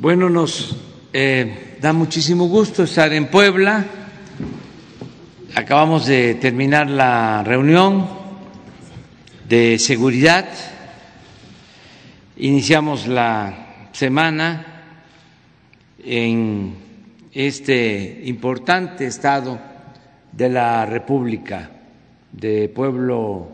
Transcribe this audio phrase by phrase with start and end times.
[0.00, 0.74] Bueno, nos
[1.12, 3.84] eh, da muchísimo gusto estar en Puebla.
[5.54, 8.08] Acabamos de terminar la reunión
[9.46, 10.48] de seguridad.
[12.38, 14.84] Iniciamos la semana
[16.02, 16.76] en
[17.34, 19.60] este importante estado
[20.32, 21.72] de la República,
[22.32, 23.50] de pueblo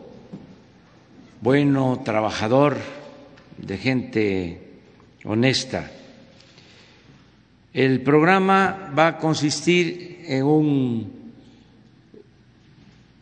[1.40, 2.76] bueno, trabajador,
[3.58, 4.60] de gente
[5.24, 5.90] honesta.
[7.76, 11.12] El programa va a consistir en un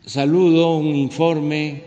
[0.05, 1.83] saludo, un informe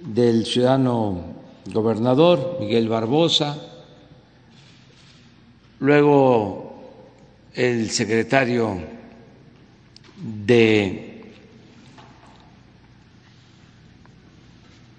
[0.00, 1.24] del ciudadano
[1.66, 3.58] gobernador Miguel Barbosa,
[5.80, 6.88] luego
[7.52, 8.80] el secretario
[10.16, 11.34] de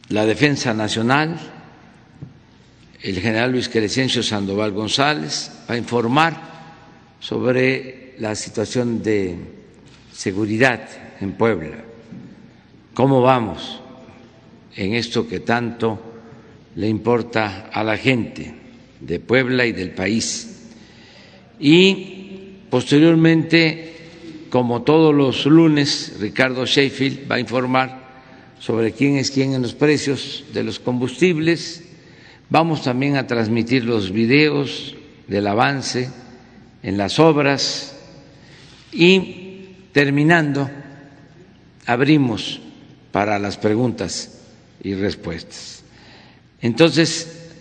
[0.10, 1.40] la Defensa Nacional,
[3.02, 6.59] el general Luis Crescencio Sandoval González, va a informar
[7.20, 9.36] sobre la situación de
[10.12, 10.88] seguridad
[11.22, 11.84] en Puebla,
[12.94, 13.82] cómo vamos
[14.76, 16.00] en esto que tanto
[16.76, 18.54] le importa a la gente
[19.00, 20.70] de Puebla y del país.
[21.60, 23.96] Y posteriormente,
[24.50, 28.00] como todos los lunes, Ricardo Sheffield va a informar
[28.60, 31.84] sobre quién es quién en los precios de los combustibles.
[32.50, 34.96] Vamos también a transmitir los videos
[35.28, 36.10] del avance
[36.84, 37.96] en las obras
[38.92, 40.70] y terminando
[41.86, 42.62] abrimos
[43.12, 44.40] para las preguntas
[44.82, 45.84] y respuestas.
[46.62, 47.52] Entonces,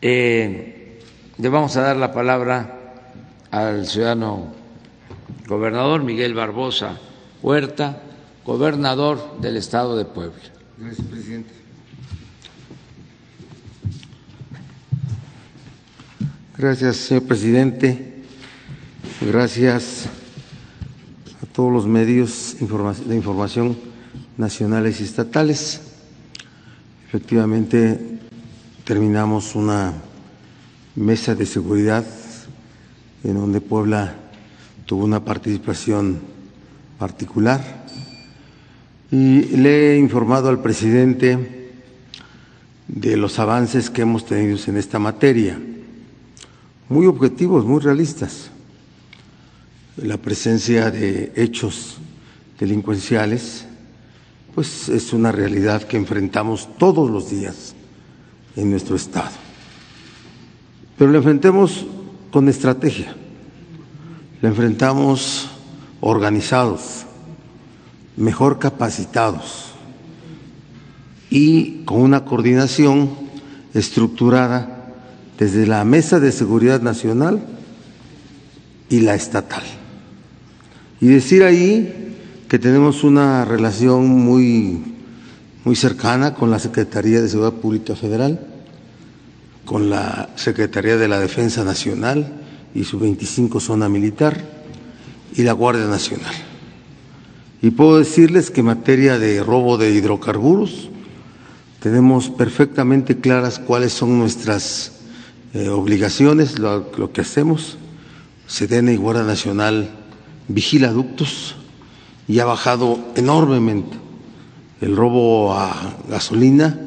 [0.00, 1.00] eh,
[1.38, 3.02] le vamos a dar la palabra
[3.50, 4.52] al ciudadano
[5.46, 6.98] gobernador Miguel Barbosa
[7.42, 8.00] Huerta,
[8.44, 10.40] gobernador del estado de Puebla.
[10.78, 11.50] Gracias, presidente.
[16.56, 18.13] Gracias, señor presidente.
[19.20, 20.06] Gracias
[21.40, 23.78] a todos los medios de información
[24.36, 25.80] nacionales y estatales.
[27.06, 28.18] Efectivamente,
[28.82, 29.94] terminamos una
[30.96, 32.04] mesa de seguridad
[33.22, 34.16] en donde Puebla
[34.84, 36.18] tuvo una participación
[36.98, 37.86] particular.
[39.12, 41.70] Y le he informado al presidente
[42.88, 45.56] de los avances que hemos tenido en esta materia,
[46.88, 48.50] muy objetivos, muy realistas
[49.96, 51.98] la presencia de hechos
[52.58, 53.64] delincuenciales,
[54.54, 57.74] pues es una realidad que enfrentamos todos los días
[58.56, 59.32] en nuestro Estado.
[60.96, 61.86] Pero la enfrentemos
[62.30, 63.14] con estrategia,
[64.40, 65.48] la enfrentamos
[66.00, 67.06] organizados,
[68.16, 69.72] mejor capacitados
[71.30, 73.10] y con una coordinación
[73.74, 74.92] estructurada
[75.38, 77.44] desde la Mesa de Seguridad Nacional
[78.88, 79.64] y la estatal.
[81.04, 82.16] Y decir ahí
[82.48, 84.82] que tenemos una relación muy,
[85.62, 88.40] muy cercana con la Secretaría de Seguridad Pública Federal,
[89.66, 92.32] con la Secretaría de la Defensa Nacional
[92.74, 94.40] y su 25 zona militar
[95.34, 96.34] y la Guardia Nacional.
[97.60, 100.88] Y puedo decirles que en materia de robo de hidrocarburos
[101.80, 105.00] tenemos perfectamente claras cuáles son nuestras
[105.52, 107.76] eh, obligaciones, lo, lo que hacemos.
[108.46, 110.03] Sedena y Guardia Nacional
[110.48, 111.56] vigila ductos
[112.28, 113.96] y ha bajado enormemente.
[114.80, 116.78] El robo a gasolina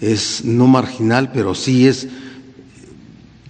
[0.00, 2.08] es no marginal, pero sí es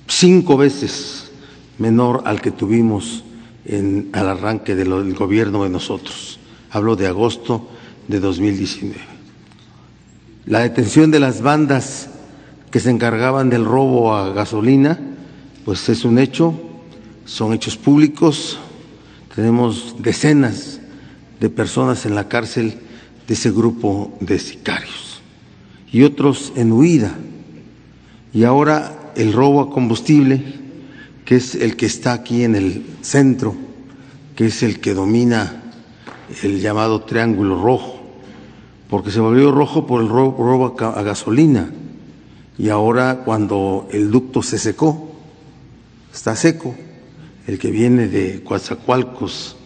[0.06, 1.30] cinco veces
[1.78, 3.24] menor al que tuvimos
[3.64, 6.38] en, al arranque del gobierno de nosotros.
[6.70, 7.68] Hablo de agosto
[8.08, 9.16] de 2019.
[10.46, 12.08] La detención de las bandas
[12.70, 14.98] que se encargaban del robo a gasolina,
[15.64, 16.54] pues es un hecho,
[17.24, 18.58] son hechos públicos,
[19.36, 20.80] tenemos decenas
[21.40, 22.78] de personas en la cárcel
[23.28, 25.20] de ese grupo de sicarios
[25.92, 27.14] y otros en huida.
[28.32, 30.42] Y ahora el robo a combustible,
[31.26, 33.54] que es el que está aquí en el centro,
[34.34, 35.64] que es el que domina
[36.42, 38.00] el llamado triángulo rojo,
[38.88, 41.70] porque se volvió rojo por el robo, a gasolina.
[42.56, 45.12] Y ahora cuando el ducto se secó,
[46.10, 46.74] está seco,
[47.46, 49.56] el que viene de Coatzacoalcos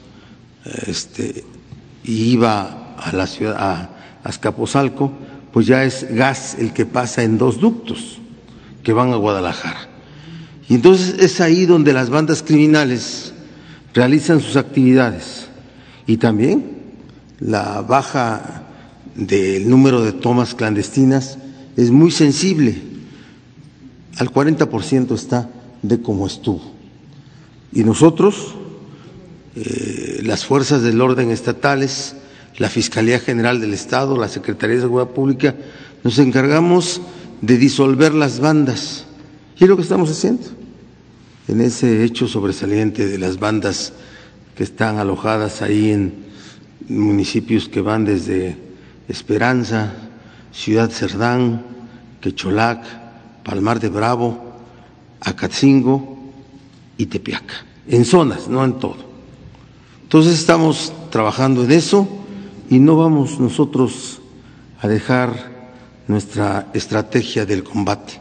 [0.86, 1.44] este,
[2.04, 3.90] y iba a la ciudad, a
[4.24, 5.12] Azcapotzalco,
[5.52, 8.18] pues ya es gas el que pasa en dos ductos
[8.82, 9.88] que van a Guadalajara.
[10.68, 13.32] Y entonces es ahí donde las bandas criminales
[13.94, 15.48] realizan sus actividades
[16.06, 16.78] y también
[17.40, 18.64] la baja
[19.14, 21.38] del número de tomas clandestinas
[21.76, 22.80] es muy sensible.
[24.18, 25.48] Al 40% está
[25.82, 26.69] de cómo estuvo.
[27.72, 28.54] Y nosotros,
[29.56, 32.16] eh, las fuerzas del orden estatales,
[32.58, 35.54] la Fiscalía General del Estado, la Secretaría de Seguridad Pública,
[36.02, 37.00] nos encargamos
[37.40, 39.06] de disolver las bandas.
[39.58, 40.42] Y es lo que estamos haciendo
[41.48, 43.92] en ese hecho sobresaliente de las bandas
[44.54, 46.14] que están alojadas ahí en
[46.88, 48.56] municipios que van desde
[49.08, 49.92] Esperanza,
[50.52, 51.64] Ciudad Cerdán,
[52.20, 52.84] Quecholac,
[53.42, 54.58] Palmar de Bravo,
[55.20, 56.19] Acatzingo
[57.00, 58.98] y Tepiaca, en zonas, no en todo.
[60.02, 62.06] Entonces estamos trabajando en eso
[62.68, 64.20] y no vamos nosotros
[64.82, 65.72] a dejar
[66.08, 68.20] nuestra estrategia del combate,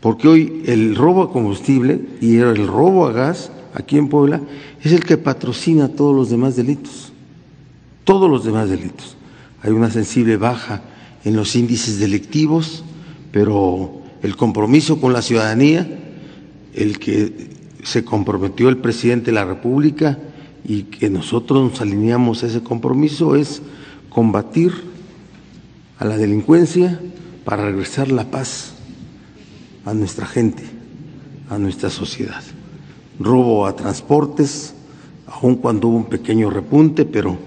[0.00, 4.40] porque hoy el robo a combustible y el robo a gas aquí en Puebla
[4.82, 7.12] es el que patrocina todos los demás delitos,
[8.02, 9.16] todos los demás delitos.
[9.62, 10.82] Hay una sensible baja
[11.24, 12.82] en los índices delictivos,
[13.30, 15.86] pero el compromiso con la ciudadanía,
[16.74, 17.57] el que
[17.88, 20.18] se comprometió el presidente de la República
[20.62, 23.62] y que nosotros nos alineamos a ese compromiso es
[24.10, 24.74] combatir
[25.98, 27.00] a la delincuencia
[27.46, 28.74] para regresar la paz
[29.86, 30.64] a nuestra gente,
[31.48, 32.42] a nuestra sociedad.
[33.18, 34.74] Robo a transportes,
[35.26, 37.38] aun cuando hubo un pequeño repunte, pero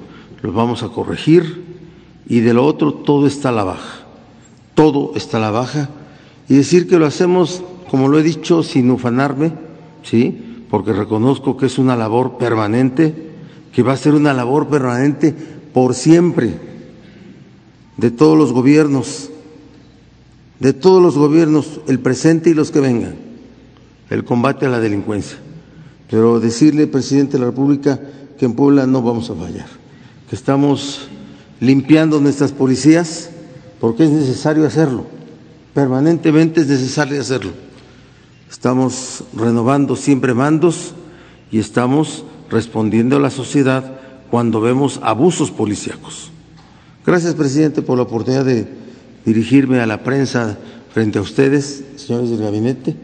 [0.41, 1.65] los vamos a corregir.
[2.27, 4.05] Y de lo otro, todo está a la baja.
[4.73, 5.91] Todo está a la baja.
[6.49, 7.61] Y decir que lo hacemos,
[7.91, 9.51] como lo he dicho, sin ufanarme,
[10.03, 10.65] ¿sí?
[10.69, 13.31] Porque reconozco que es una labor permanente,
[13.71, 15.33] que va a ser una labor permanente
[15.74, 16.53] por siempre,
[17.98, 19.30] de todos los gobiernos,
[20.59, 23.15] de todos los gobiernos, el presente y los que vengan,
[24.09, 25.38] el combate a la delincuencia.
[26.09, 28.00] Pero decirle, presidente de la República,
[28.38, 29.68] que en Puebla no vamos a fallar,
[30.30, 31.07] que estamos
[31.59, 33.30] limpiando nuestras policías
[33.80, 35.06] porque es necesario hacerlo,
[35.74, 37.51] permanentemente es necesario hacerlo.
[38.51, 40.94] Estamos renovando siempre mandos
[41.51, 44.00] y estamos respondiendo a la sociedad
[44.30, 46.31] cuando vemos abusos policíacos.
[47.06, 48.68] Gracias, presidente, por la oportunidad de
[49.25, 50.57] dirigirme a la prensa
[50.94, 52.98] frente a ustedes, señores del gabinete.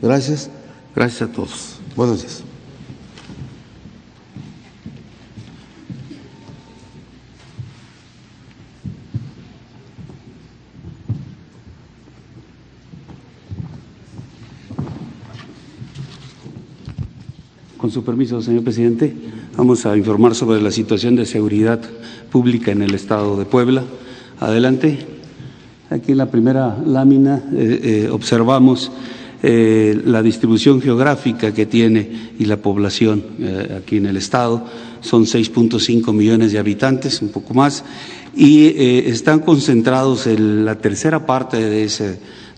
[0.00, 0.50] Gracias,
[0.96, 1.78] gracias a todos.
[1.94, 2.53] Buenos días.
[17.84, 19.14] Con su permiso, señor presidente,
[19.58, 21.82] vamos a informar sobre la situación de seguridad
[22.32, 23.84] pública en el estado de Puebla.
[24.40, 25.00] Adelante.
[25.90, 28.90] Aquí en la primera lámina eh, eh, observamos
[29.42, 33.22] eh, la distribución geográfica que tiene y la población
[33.76, 34.64] aquí en el estado.
[35.02, 37.84] Son 6.5 millones de habitantes, un poco más,
[38.34, 38.64] y
[39.10, 41.86] están concentrados en la tercera parte de,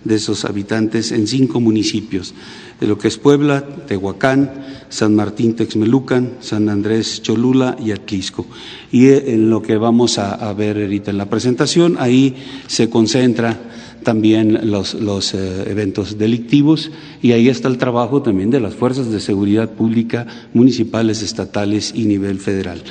[0.05, 2.33] de esos habitantes en cinco municipios
[2.81, 8.47] de lo que es Puebla, Tehuacán, San Martín Texmelucan, San Andrés Cholula y Atlisco.
[8.93, 12.37] Y eh, en lo que vamos a, ver ahorita en la presentación, ahí
[12.67, 13.59] se concentra
[14.03, 16.93] también los, eh, eventos delictivos
[17.23, 22.05] y ahí está el trabajo también de las fuerzas de seguridad pública municipales, estatales y
[22.05, 22.83] nivel federal.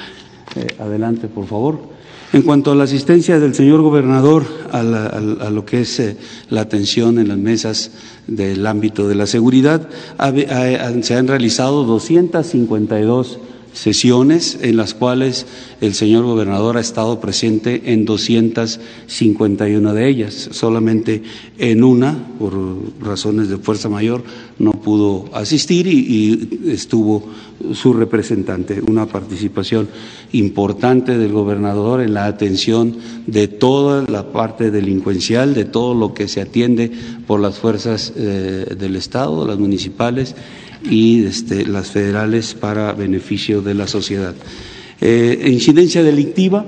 [0.56, 1.94] Eh, adelante, por favor.
[2.36, 4.44] En cuanto a la asistencia del señor gobernador
[4.74, 6.18] a, lo que es eh,
[6.50, 7.92] la atención en las mesas
[8.28, 9.88] del ámbito de la seguridad,
[11.02, 13.39] se han realizado 252
[13.75, 15.46] sesiones en las cuales
[15.82, 20.50] el señor gobernador ha estado presente en 251 de ellas.
[20.51, 21.22] Solamente
[21.58, 22.53] en una, por
[23.01, 24.24] razones de fuerza mayor,
[24.58, 27.29] no pudo asistir y, estuvo
[27.74, 28.82] su representante.
[28.82, 29.89] Una participación
[30.32, 32.96] importante del gobernador en la atención
[33.27, 36.91] de toda la parte delincuencial, de todo lo que se atiende
[37.27, 40.36] por las fuerzas eh, del Estado, las municipales
[40.89, 44.36] y este, las federales para beneficio de la sociedad.
[45.01, 46.65] Eh, incidencia delictiva,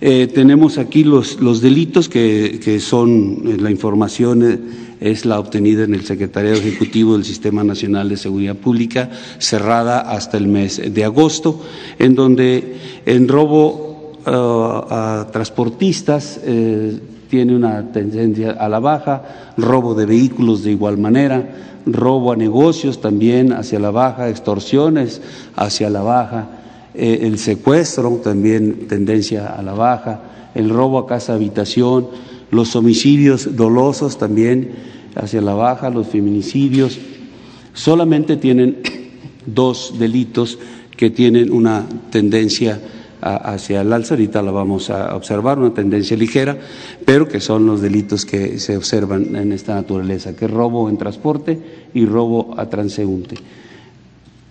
[0.00, 4.60] eh, tenemos aquí los, los delitos que, que, son, eh, la información
[5.00, 10.36] es la obtenida en el Secretariado Ejecutivo del Sistema Nacional de Seguridad Pública, cerrada hasta
[10.38, 11.60] el mes de agosto,
[11.98, 13.90] en donde en robo
[14.24, 16.40] a transportistas
[17.32, 23.00] tiene una tendencia a la baja, robo de vehículos de igual manera, robo a negocios
[23.00, 25.20] también hacia la baja, extorsiones
[25.56, 26.48] hacia la baja,
[26.94, 30.20] eh, el secuestro también tendencia a la baja,
[30.54, 32.08] el robo a casa habitación,
[32.50, 34.72] los homicidios dolosos también
[35.14, 36.98] hacia la baja, los feminicidios.
[37.72, 38.82] Solamente tienen
[39.46, 40.58] dos delitos
[40.96, 42.80] que tienen una tendencia
[43.22, 46.58] hacia el alza, ahorita la vamos a observar, una tendencia ligera,
[47.04, 50.98] pero que son los delitos que se observan en esta naturaleza, que es robo en
[50.98, 51.58] transporte
[51.94, 53.36] y robo a transeúnte.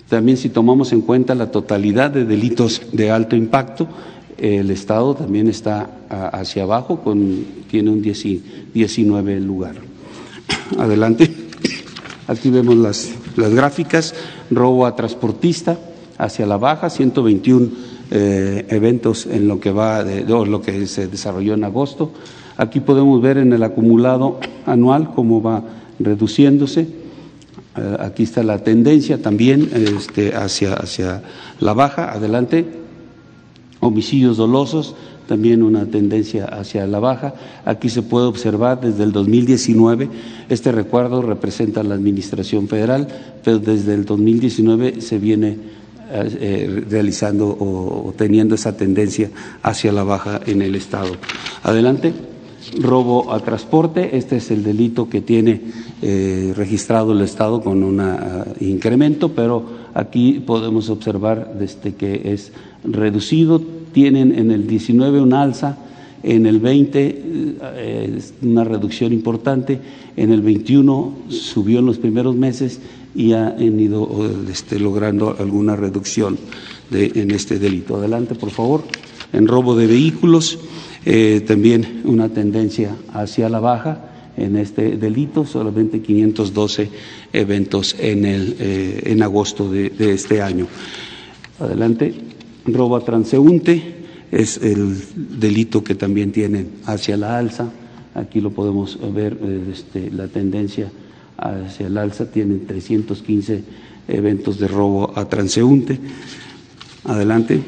[0.07, 3.87] También si tomamos en cuenta la totalidad de delitos de alto impacto,
[4.37, 9.75] el Estado también está hacia abajo, con, tiene un 19 lugar.
[10.79, 11.31] Adelante.
[12.27, 14.15] Aquí vemos las, las gráficas.
[14.49, 15.77] Robo a transportista
[16.17, 21.53] hacia la baja, 121 eh, eventos en lo que va de, lo que se desarrolló
[21.53, 22.12] en agosto.
[22.58, 25.63] Aquí podemos ver en el acumulado anual cómo va
[26.00, 26.82] reduciéndose.
[27.77, 31.24] Eh, aquí está la tendencia también este, hacia, hacia
[31.60, 32.12] la baja.
[32.12, 32.82] Adelante
[33.82, 34.96] homicidios dolosos,
[35.27, 37.34] también una tendencia hacia la baja.
[37.65, 40.10] Aquí se puede observar desde el 2019,
[40.50, 43.08] este recuerdo representa la Administración Federal,
[43.44, 45.58] pero desde el 2019 se viene
[46.13, 49.30] eh, realizando o, teniendo esa tendencia
[49.63, 51.12] hacia la baja en el Estado.
[51.63, 52.13] Adelante.
[52.80, 55.62] Robo a transporte, este es el delito que tiene
[56.03, 59.65] eh, registrado el Estado con un ah, incremento, pero
[59.96, 62.51] aquí podemos observar desde que es
[62.84, 63.62] reducido,
[63.94, 65.77] tienen en el 19 un alza,
[66.24, 67.24] en el 20
[67.63, 69.80] eh, una reducción importante,
[70.15, 72.80] en el 21 subió en los primeros meses
[73.13, 74.08] y han ido
[74.50, 76.38] este, logrando alguna reducción
[76.89, 77.98] de, en este delito.
[77.98, 78.84] Adelante, por favor.
[79.34, 80.60] En robo de vehículos,
[81.06, 86.89] eh, también una tendencia hacia la baja en este delito, solamente 512
[87.34, 90.68] eventos en, el, eh, en agosto de, este año.
[91.60, 92.13] Adelante
[92.65, 94.01] robo a transeúnte
[94.32, 94.96] es el
[95.39, 97.72] delito que también tienen hacia la alza.
[98.13, 100.91] Aquí lo podemos ver, eh, este, la tendencia
[101.41, 103.63] hacia el alza, tienen 315
[104.07, 106.00] eventos de robo a transeúnte.
[107.05, 107.62] Adelante.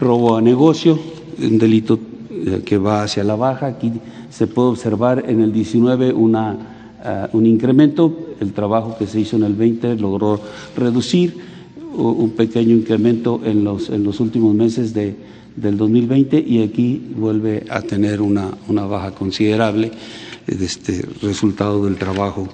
[0.00, 0.98] Robo a negocio,
[1.38, 1.98] un delito
[2.30, 3.66] eh, que va hacia la baja.
[3.66, 3.92] Aquí
[4.30, 6.56] se puede observar en el 19 una,
[7.04, 8.34] eh, un incremento.
[8.40, 10.40] El trabajo que se hizo en el 20 logró
[10.76, 11.52] reducir
[11.94, 15.14] un pequeño incremento en los, en los últimos meses de,
[15.56, 21.96] del 2020 y aquí vuelve a tener una, una baja considerable de este resultado del
[21.96, 22.48] trabajo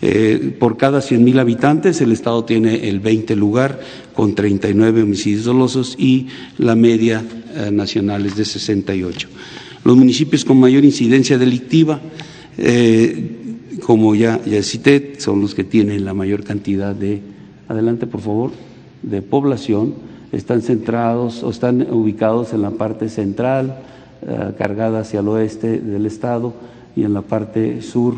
[0.00, 3.80] Eh, por cada 100.000 habitantes, el Estado tiene el 20 lugar
[4.14, 7.24] con 39 homicidios dolosos y la media
[7.72, 9.28] nacional es de 68.
[9.82, 12.02] Los municipios con mayor incidencia delictiva,
[13.82, 17.22] como ya, ya cité, son los que tienen la mayor cantidad de.
[17.68, 18.52] Adelante, por favor
[19.02, 19.94] de población
[20.32, 23.78] están centrados o están ubicados en la parte central,
[24.22, 26.52] eh, cargada hacia el oeste del estado,
[26.94, 28.14] y en la parte sur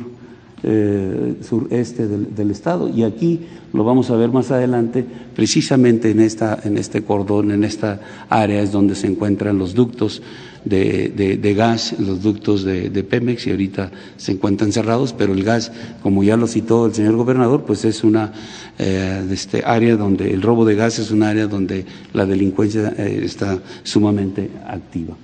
[0.62, 2.88] eh, sureste del, estado.
[2.88, 3.42] Y aquí
[3.72, 5.04] lo vamos a ver más adelante,
[5.36, 10.20] precisamente en, esta, en este cordón, en esta área es donde se encuentran los ductos
[10.68, 15.72] de, gas, los ductos de, Pemex y ahorita se encuentran cerrados, pero el gas,
[16.02, 18.32] como ya lo citó el señor gobernador, pues es una
[18.78, 23.20] eh, este área donde el robo de gas es un área donde la delincuencia eh,
[23.24, 25.16] está sumamente activa.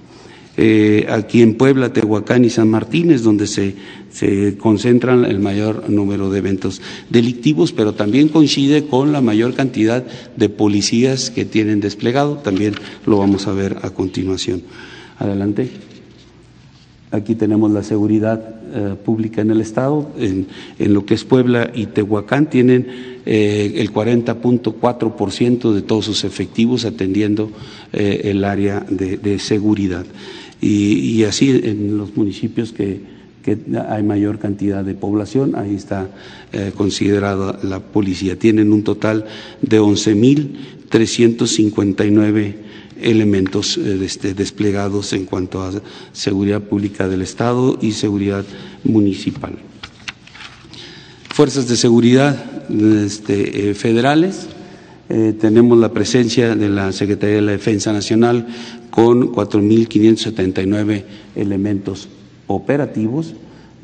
[0.57, 3.75] Eh, aquí en Puebla, Tehuacán y San Martín es donde se,
[4.11, 10.05] se, concentran el mayor número de eventos delictivos, pero también coincide con la mayor cantidad
[10.37, 12.37] de policías que tienen desplegado.
[12.37, 12.75] También
[13.05, 14.63] lo vamos a ver a continuación.
[15.19, 15.71] Adelante.
[17.11, 18.43] Aquí tenemos la seguridad
[18.75, 20.11] eh, pública en el Estado.
[20.19, 22.87] En, lo que es Puebla y Tehuacán tienen
[23.25, 27.51] eh, el 40.4% de todos sus efectivos atendiendo
[27.93, 30.05] el área de seguridad
[30.65, 33.13] y, así en los municipios que,
[33.87, 36.09] hay mayor cantidad de población, ahí está
[36.51, 38.39] eh, considerada la policía.
[38.39, 39.27] Tienen un total
[39.61, 42.55] de 11.359
[43.01, 45.73] elementos eh, este, desplegados en cuanto a
[46.13, 48.45] seguridad pública del Estado y seguridad
[48.85, 49.59] municipal.
[51.31, 52.37] Fuerzas de seguridad
[52.71, 54.49] este, eh, federales,
[55.39, 58.47] tenemos la presencia de la Secretaría de la Defensa Nacional
[58.91, 61.05] con 4.579
[61.37, 62.09] elementos
[62.47, 63.35] operativos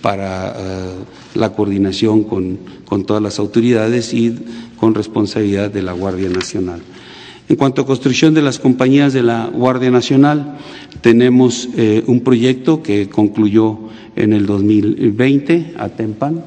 [0.00, 0.94] para eh,
[1.34, 2.58] la coordinación con,
[3.06, 4.34] todas las autoridades y
[4.78, 6.80] con responsabilidad de la Guardia Nacional.
[7.48, 10.56] En cuanto a construcción de las compañías de la Guardia Nacional,
[11.02, 13.78] tenemos eh, un proyecto que concluyó
[14.16, 16.42] en el 2020 a Tempan,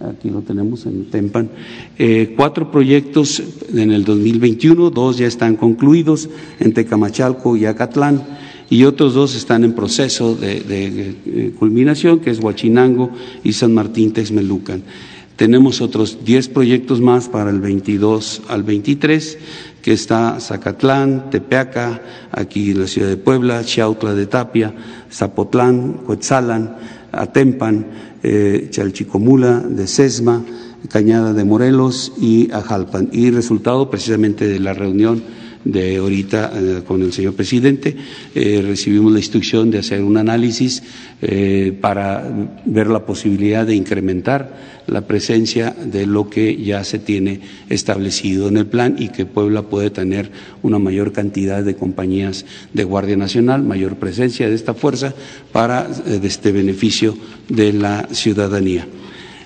[0.00, 1.48] aquí lo tenemos en Tempan,
[2.36, 3.42] cuatro proyectos
[3.74, 8.22] en el 2021, dos ya están concluidos en Tecamachalco y Acatlán
[8.70, 13.10] y otros dos están en proceso de, culminación, que es Huachinango
[13.42, 14.84] y San Martín Texmelucan.
[15.34, 19.38] Tenemos otros 10 proyectos más para el 22 al 23,
[19.82, 24.72] que está Zacatlán, Tepeaca, aquí la ciudad de Puebla, Chiautla de Tapia,
[25.10, 26.76] Zapotlán, Coetzalan,
[27.10, 27.86] Atempan,
[28.22, 30.44] eh, Chalchicomula de Sesma,
[30.88, 33.08] Cañada de Morelos y Ajalpan.
[33.12, 35.22] Y resultado precisamente de la reunión
[35.64, 37.96] de ahorita eh, con el señor presidente.
[38.34, 40.82] Eh, recibimos la instrucción de hacer un análisis
[41.22, 42.28] eh, para
[42.64, 48.56] ver la posibilidad de incrementar la presencia de lo que ya se tiene establecido en
[48.56, 50.30] el plan y que Puebla puede tener
[50.62, 55.14] una mayor cantidad de compañías de Guardia Nacional, mayor presencia de esta fuerza
[55.52, 55.88] para
[56.22, 57.16] este beneficio
[57.48, 58.86] de la ciudadanía.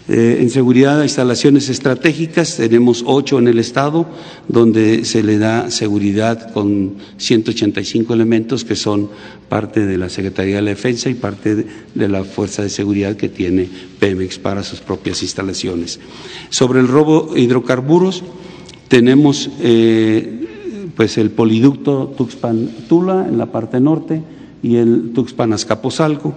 [0.06, 4.06] Eh, en seguridad de instalaciones estratégicas tenemos ocho en el Estado,
[4.48, 9.08] donde se le da seguridad con 185 elementos que son
[9.48, 11.54] parte de la Secretaría de la Defensa y parte
[11.94, 13.66] de, la Fuerza de Seguridad que tiene
[13.98, 15.98] Pemex para sus propias instalaciones.
[16.50, 18.24] Sobre el robo de hidrocarburos,
[18.88, 24.20] tenemos eh, pues el poliducto Tuxpan-Tula en la parte norte
[24.62, 26.34] y el Tuxpan-Azcapotzalco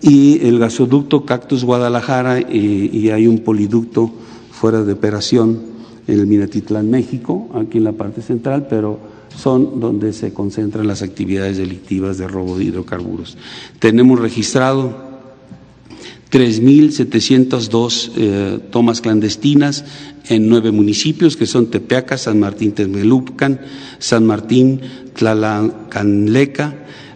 [0.00, 4.10] y el gasoducto Cactus Guadalajara y, hay un poliducto
[4.50, 5.60] fuera de operación
[6.06, 8.98] en el Minatitlán, México, aquí en la parte central, pero
[9.34, 13.36] son donde se concentran las actividades delictivas de robo de hidrocarburos.
[13.78, 15.06] Tenemos registrado
[16.30, 19.84] 3.702 eh, tomas clandestinas
[20.28, 23.60] en nueve municipios, que son Tepeaca, San Martín Texmelucan,
[23.98, 24.80] San Martín,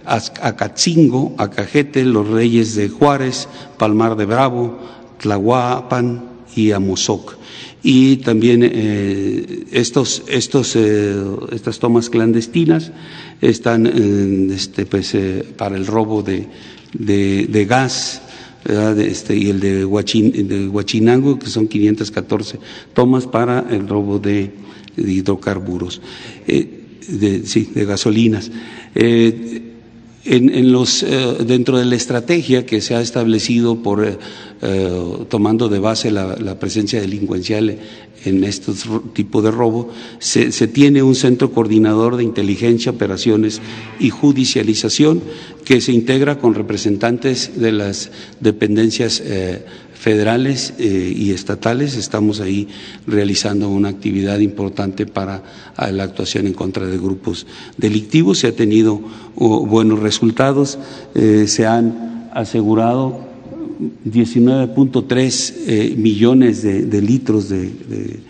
[0.04, 4.78] Acatzingo, Acajete, Los Reyes de Juárez, Palmar de Bravo,
[5.18, 6.24] Tlahuapan
[6.56, 7.36] y Amozoc.
[7.82, 11.16] Y también eh, estos, estos, eh,
[11.52, 12.92] estas tomas clandestinas
[13.40, 16.46] están este, pues, eh, para el robo de,
[16.92, 18.20] de, gas,
[18.64, 22.58] este, y el de, Huachinango, que son 514
[22.92, 24.50] tomas para el robo de,
[24.98, 26.02] hidrocarburos,
[26.46, 28.50] de, sí, de gasolinas.
[30.32, 34.16] En, los, eh, dentro de la estrategia que se ha establecido por, eh,
[34.62, 37.76] eh, tomando de base la, presencia delincuencial
[38.24, 39.90] en estos tipos de robo,
[40.20, 43.60] se, tiene un centro coordinador de inteligencia, operaciones
[43.98, 45.20] y judicialización
[45.64, 49.20] que se integra con representantes de las dependencias
[50.00, 51.94] federales eh, y estatales.
[51.94, 52.68] Estamos ahí
[53.06, 55.42] realizando una actividad importante para
[55.92, 58.38] la actuación en contra de grupos delictivos.
[58.38, 58.98] Se ha tenido
[59.36, 60.78] buenos resultados,
[61.14, 63.28] eh, se han asegurado
[64.06, 68.20] 19.3 eh, millones de, litros de,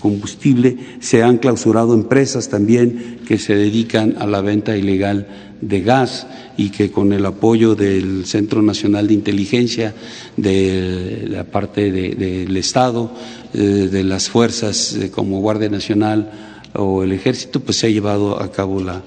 [0.00, 0.76] combustible.
[1.00, 5.26] Se han clausurado empresas también que se dedican a la venta ilegal
[5.60, 6.26] de gas
[6.56, 9.94] y que con el apoyo del Centro Nacional de Inteligencia,
[10.36, 13.12] de la parte del Estado,
[13.54, 16.30] eh, de las fuerzas eh, como Guardia Nacional
[16.74, 19.02] o el Ejército, pues se ha llevado a cabo la,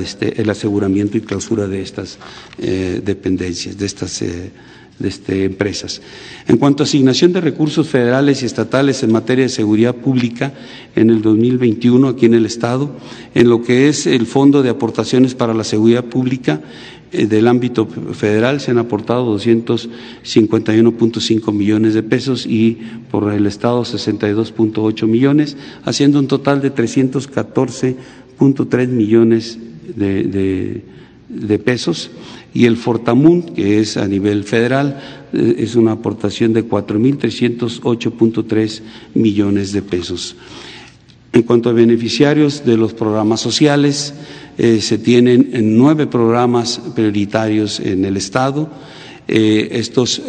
[0.00, 2.18] este, el aseguramiento y clausura de estas
[2.58, 4.22] dependencias, de estas
[5.00, 6.00] de este, empresas.
[6.46, 10.52] En cuanto a asignación de recursos federales y estatales en materia de seguridad pública
[10.94, 12.94] en el 2021 aquí en el Estado,
[13.34, 16.60] en lo que es el Fondo de Aportaciones para la Seguridad Pública
[17.12, 22.78] eh, del ámbito federal se han aportado 251.5 millones de pesos y
[23.10, 29.58] por el Estado 62.8 millones, haciendo un total de 314.3 millones
[29.96, 30.82] de
[31.64, 32.10] pesos
[32.52, 35.00] y el Fortamun, que es a nivel federal,
[35.32, 38.82] eh, es una aportación de 4.308.3
[39.14, 40.34] millones de pesos.
[41.32, 44.14] En cuanto a beneficiarios de los programas sociales,
[44.58, 48.68] eh, se tienen nueve programas prioritarios en el Estado.
[49.28, 50.20] Eh, estos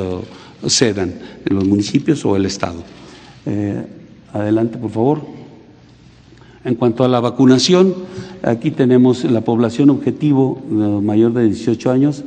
[0.68, 1.14] cedan
[1.44, 2.82] los municipios o el Estado.
[4.32, 5.26] adelante, por favor.
[6.64, 7.94] En cuanto a la vacunación,
[8.42, 10.62] aquí tenemos la población objetivo
[11.02, 12.24] mayor de 18 años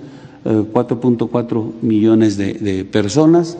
[0.47, 3.57] 4.4 millones de, personas,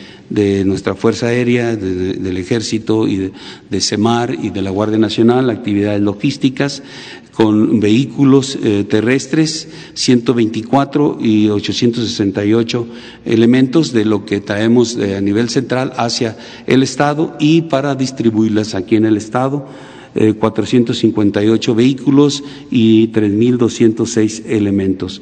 [0.64, 3.32] nuestra Fuerza Aérea, del Ejército y
[3.70, 6.84] de, CEMAR y de la Guardia Nacional, actividades logísticas,
[7.40, 12.86] con vehículos eh, terrestres, 124 y 868
[13.24, 18.76] elementos de lo que traemos eh, a nivel central hacia el Estado y para distribuirlas
[18.76, 19.66] aquí en el Estado.
[20.38, 25.22] 458 eh, vehículos y 3.206 elementos.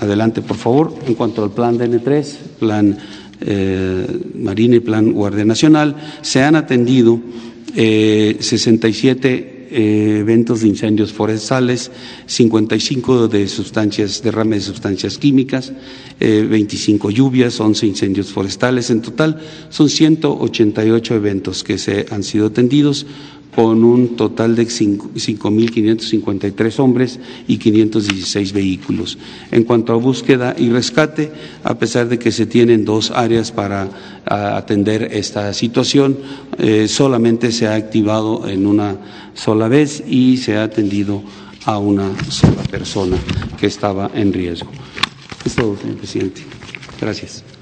[0.00, 0.94] adelante, por favor.
[1.06, 2.96] En cuanto al plan DN3, plan
[4.36, 7.20] Marina y plan Guardia Nacional, se han atendido
[7.74, 11.90] 67 eh, eventos de incendios forestales,
[12.26, 15.72] 55 de sustancias, derrame de sustancias químicas,
[16.18, 18.90] 25 eh, lluvias, 11 incendios forestales.
[18.90, 23.06] En total son 188 eventos que se han sido atendidos
[23.54, 29.18] con un total de 5.553 hombres y 516 vehículos.
[29.50, 31.32] En cuanto a búsqueda y rescate,
[31.64, 33.88] a pesar de que se tienen dos áreas para
[34.24, 36.18] atender esta situación,
[36.58, 38.96] eh, solamente se ha activado en una
[39.34, 41.22] sola vez y se ha atendido
[41.64, 43.16] a una sola persona
[43.58, 44.70] que estaba en riesgo.
[45.44, 46.42] Es todo, señor presidente.
[47.00, 47.57] Gracias.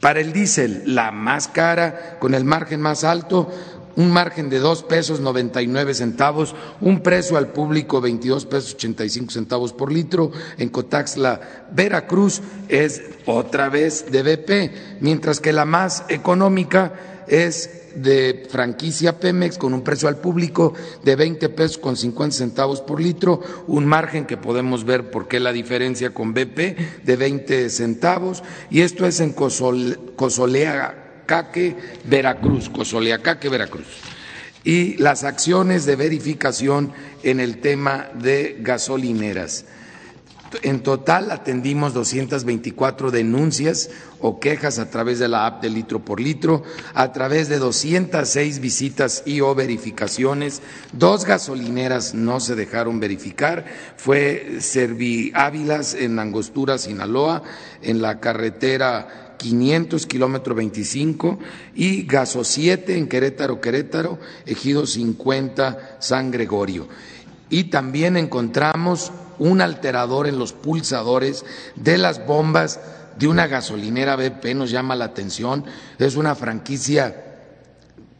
[0.00, 3.50] Para el diésel, la más cara, con el margen más alto,
[4.00, 8.72] un margen de dos pesos noventa y nueve centavos, un precio al público veintidós pesos
[8.72, 10.32] ochenta y cinco centavos por litro.
[10.56, 18.46] En Cotaxla, Veracruz es otra vez de BP, mientras que la más económica es de
[18.48, 20.72] franquicia Pemex con un precio al público
[21.04, 25.40] de 20 pesos con 50 centavos por litro, un margen que podemos ver por qué
[25.40, 31.09] la diferencia con BP de 20 centavos, y esto es en Cosolea
[32.04, 33.86] Veracruz, Cosoleacaque, Veracruz.
[34.64, 39.64] Y las acciones de verificación en el tema de gasolineras.
[40.62, 46.20] En total atendimos 224 denuncias o quejas a través de la app de litro por
[46.20, 50.60] litro, a través de 206 visitas y o verificaciones.
[50.92, 53.64] Dos gasolineras no se dejaron verificar.
[53.96, 57.44] Fue Servi Ávilas en Angostura, Sinaloa,
[57.80, 61.38] en la carretera 500 kilómetro 25
[61.74, 66.88] y Gaso 7 en Querétaro, Querétaro, Ejido 50 San Gregorio.
[67.48, 72.80] Y también encontramos un alterador en los pulsadores de las bombas
[73.18, 75.64] de una gasolinera BP, nos llama la atención,
[75.98, 77.24] es una franquicia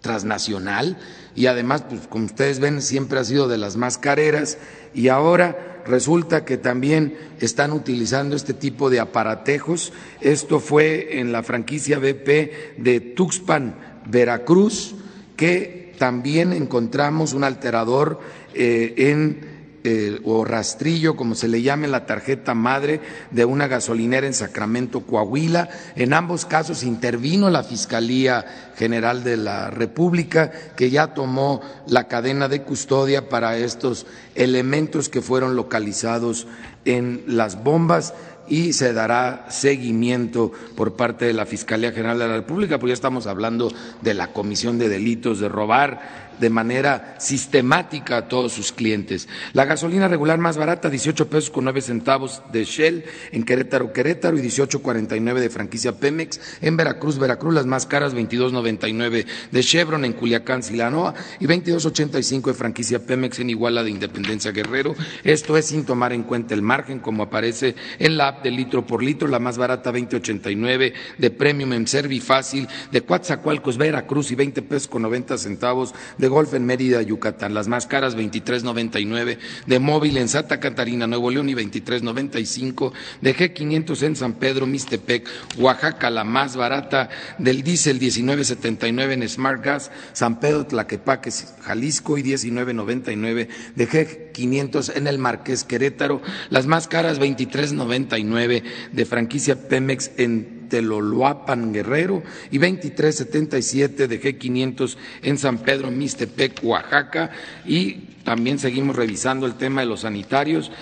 [0.00, 0.96] transnacional
[1.36, 4.56] y además, pues como ustedes ven, siempre ha sido de las más careras
[4.94, 9.92] y ahora resulta que también están utilizando este tipo de aparatejos.
[10.20, 13.74] Esto fue en la franquicia BP de Tuxpan,
[14.06, 14.94] Veracruz,
[15.36, 18.20] que también encontramos un alterador
[18.54, 19.49] eh, en
[19.82, 25.00] eh, o rastrillo, como se le llame, la tarjeta madre de una gasolinera en Sacramento,
[25.06, 25.70] Coahuila.
[25.96, 32.48] En ambos casos intervino la Fiscalía General de la República, que ya tomó la cadena
[32.48, 36.46] de custodia para estos elementos que fueron localizados
[36.84, 38.14] en las bombas
[38.48, 42.94] y se dará seguimiento por parte de la Fiscalía General de la República, porque ya
[42.94, 48.72] estamos hablando de la comisión de delitos de robar de manera sistemática a todos sus
[48.72, 49.28] clientes.
[49.52, 54.38] La gasolina regular más barata, 18 pesos con 9 centavos de Shell en Querétaro, Querétaro
[54.38, 56.40] y 18.49 de franquicia Pemex.
[56.60, 62.54] En Veracruz, Veracruz, las más caras, 22.99 de Chevron en Culiacán, Silanoa y 22.85 de
[62.54, 64.94] franquicia Pemex en Iguala de Independencia Guerrero.
[65.24, 68.86] Esto es sin tomar en cuenta el margen, como aparece en la app de litro
[68.86, 74.34] por litro, la más barata, 20.89 de Premium en Servi Fácil de Coatzacoalcos, Veracruz y
[74.34, 77.52] 20 pesos con 90 centavos de golf en Mérida, Yucatán.
[77.52, 84.02] Las más caras 23.99 de móvil en Santa Catarina, Nuevo León y 23.95 de G500
[84.02, 86.08] en San Pedro, Mistepec, Oaxaca.
[86.08, 93.48] La más barata del diésel 19.79 en Smart Gas, San Pedro, Tlaquepaque, Jalisco y 19.99
[93.74, 96.22] de G500 en el Marqués Querétaro.
[96.48, 98.62] Las más caras 23.99
[98.92, 107.30] de franquicia Pemex en Teloloapan Guerrero y 2377 de G500 en San Pedro Mistepec, Oaxaca
[107.66, 110.72] y también seguimos revisando el tema de los sanitarios.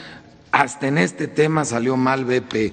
[0.52, 2.72] Hasta en este tema salió mal BP.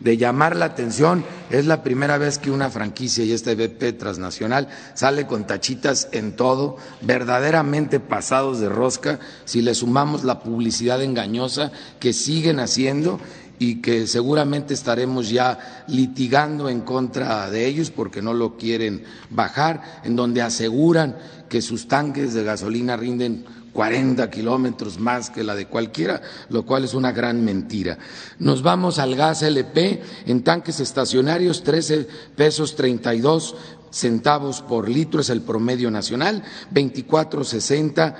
[0.00, 4.68] De llamar la atención, es la primera vez que una franquicia y este BP transnacional
[4.92, 11.72] sale con tachitas en todo, verdaderamente pasados de rosca, si le sumamos la publicidad engañosa
[11.98, 13.18] que siguen haciendo
[13.58, 20.00] y que seguramente estaremos ya litigando en contra de ellos porque no lo quieren bajar,
[20.04, 21.16] en donde aseguran
[21.48, 26.84] que sus tanques de gasolina rinden 40 kilómetros más que la de cualquiera, lo cual
[26.84, 27.98] es una gran mentira.
[28.38, 33.54] Nos vamos al gas LP en tanques estacionarios, 13 pesos 32
[33.90, 36.42] centavos por litro es el promedio nacional,
[36.72, 38.14] 24.60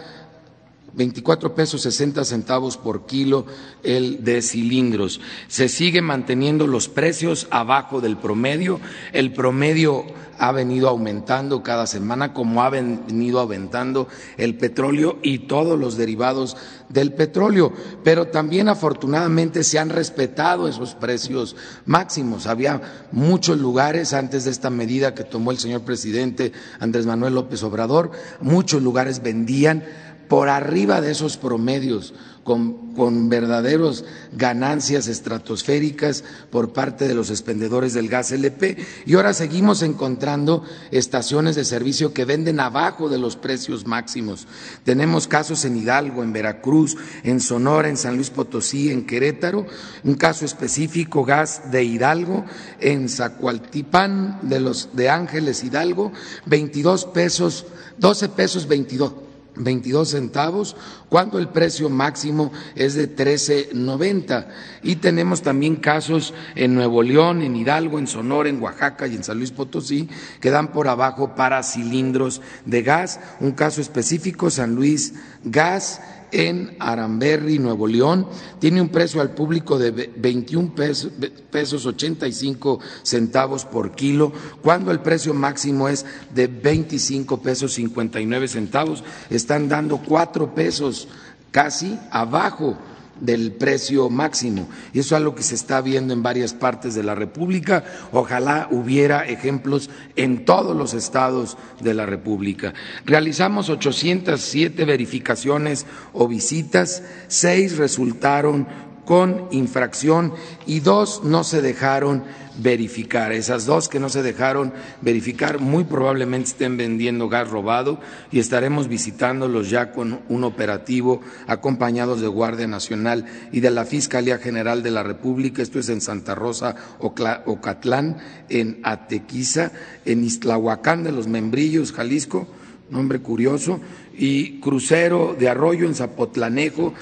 [0.96, 3.46] 24 pesos 60 centavos por kilo
[3.82, 5.20] el de cilindros.
[5.46, 8.80] Se siguen manteniendo los precios abajo del promedio.
[9.12, 10.04] El promedio
[10.38, 16.56] ha venido aumentando cada semana, como ha venido aumentando el petróleo y todos los derivados
[16.88, 17.72] del petróleo.
[18.04, 22.46] Pero también afortunadamente se han respetado esos precios máximos.
[22.46, 27.62] Había muchos lugares antes de esta medida que tomó el señor presidente Andrés Manuel López
[27.62, 29.84] Obrador, muchos lugares vendían
[30.28, 32.14] por arriba de esos promedios,
[32.46, 38.76] con, con verdaderos ganancias estratosféricas por parte de los expendedores del gas LP.
[39.04, 40.62] Y ahora seguimos encontrando
[40.92, 44.46] estaciones de servicio que venden abajo de los precios máximos.
[44.84, 49.66] Tenemos casos en Hidalgo, en Veracruz, en Sonora, en San Luis Potosí, en Querétaro,
[50.04, 52.44] un caso específico, gas de Hidalgo,
[52.78, 56.12] en Zacualtipán de los de Ángeles Hidalgo,
[56.46, 57.66] 22 pesos,
[57.98, 59.25] 12 pesos 22
[59.56, 60.76] 22 centavos,
[61.08, 64.48] cuando el precio máximo es de 13.90.
[64.82, 69.24] Y tenemos también casos en Nuevo León, en Hidalgo, en Sonora, en Oaxaca y en
[69.24, 70.08] San Luis Potosí
[70.40, 73.20] que dan por abajo para cilindros de gas.
[73.40, 75.14] Un caso específico, San Luis
[75.44, 76.00] Gas
[76.32, 78.26] en Aramberri, Nuevo León,
[78.58, 81.12] tiene un precio al público de 21 pesos,
[81.50, 89.04] pesos 85 centavos por kilo, cuando el precio máximo es de 25 pesos 59 centavos.
[89.30, 91.08] Están dando cuatro pesos
[91.50, 92.76] casi abajo
[93.20, 94.68] del precio máximo.
[94.92, 97.84] Y eso es algo que se está viendo en varias partes de la República.
[98.12, 102.74] Ojalá hubiera ejemplos en todos los estados de la República.
[103.04, 108.66] Realizamos 807 verificaciones o visitas, seis resultaron
[109.04, 110.34] con infracción
[110.66, 112.24] y dos no se dejaron
[112.58, 113.32] verificar.
[113.32, 118.88] Esas dos que no se dejaron verificar muy probablemente estén vendiendo gas robado y estaremos
[118.88, 124.90] visitándolos ya con un operativo acompañados de Guardia Nacional y de la Fiscalía General de
[124.90, 125.62] la República.
[125.62, 129.72] Esto es en Santa Rosa, Ocatlán, en Atequiza,
[130.04, 132.46] en Iztlahuacán de los Membrillos, Jalisco
[132.90, 133.80] nombre curioso,
[134.18, 136.94] y crucero de arroyo en Zapotlanejo,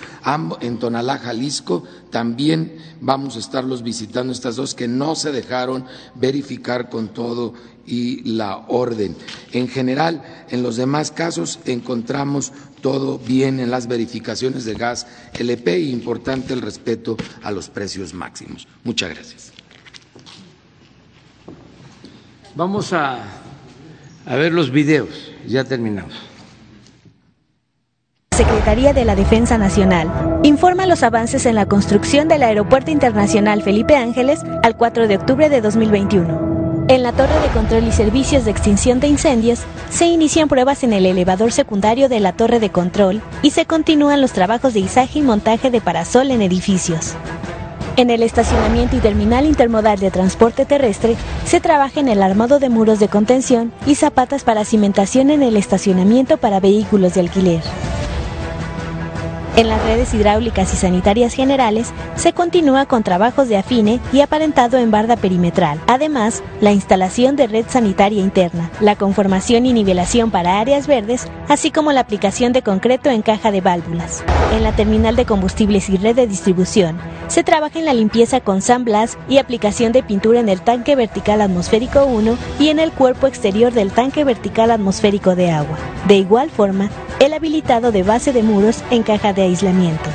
[0.61, 1.85] en Tonalá, Jalisco.
[2.11, 7.55] También vamos a estarlos visitando estas dos que no se dejaron verificar con todo
[7.87, 9.17] y la orden.
[9.53, 15.07] En general, en los demás casos encontramos todo bien en las verificaciones de gas
[15.39, 18.67] LP y importante el respeto a los precios máximos.
[18.83, 19.53] Muchas gracias.
[22.55, 23.25] Vamos a,
[24.27, 25.33] a ver los videos.
[25.47, 26.34] Ya terminamos.
[28.35, 33.95] Secretaría de la Defensa Nacional informa los avances en la construcción del Aeropuerto Internacional Felipe
[33.95, 36.87] Ángeles al 4 de octubre de 2021.
[36.89, 40.93] En la Torre de Control y Servicios de Extinción de Incendios se inician pruebas en
[40.93, 45.21] el elevador secundario de la Torre de Control y se continúan los trabajos de izaje
[45.21, 47.15] y montaje de parasol en edificios.
[47.97, 52.69] En el estacionamiento y terminal intermodal de transporte terrestre se trabaja en el armado de
[52.69, 57.63] muros de contención y zapatas para cimentación en el estacionamiento para vehículos de alquiler.
[59.57, 64.79] En las redes hidráulicas y sanitarias generales se continúa con trabajos de afine y aparentado
[64.79, 65.81] en barda perimetral.
[65.87, 71.71] Además, la instalación de red sanitaria interna, la conformación y nivelación para áreas verdes, así
[71.71, 74.25] como la aplicación de concreto en caja de válvulas.
[74.53, 78.61] En la terminal de combustibles y red de distribución, se trabaja en la limpieza con
[78.61, 83.29] sandblast y aplicación de pintura en el tanque vertical atmosférico 1 y en el cuerpo
[83.29, 85.79] exterior del tanque vertical atmosférico de agua.
[86.09, 86.91] De igual forma,
[87.21, 90.11] el habilitado de base de muros en caja de aislamiento.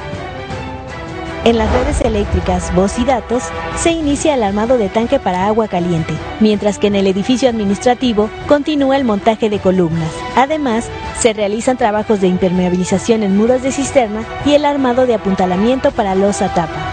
[1.45, 3.43] En las redes eléctricas, voz y datos,
[3.77, 8.29] se inicia el armado de tanque para agua caliente, mientras que en el edificio administrativo
[8.47, 10.11] continúa el montaje de columnas.
[10.35, 15.91] Además, se realizan trabajos de impermeabilización en muros de cisterna y el armado de apuntalamiento
[15.91, 16.91] para losa tapa.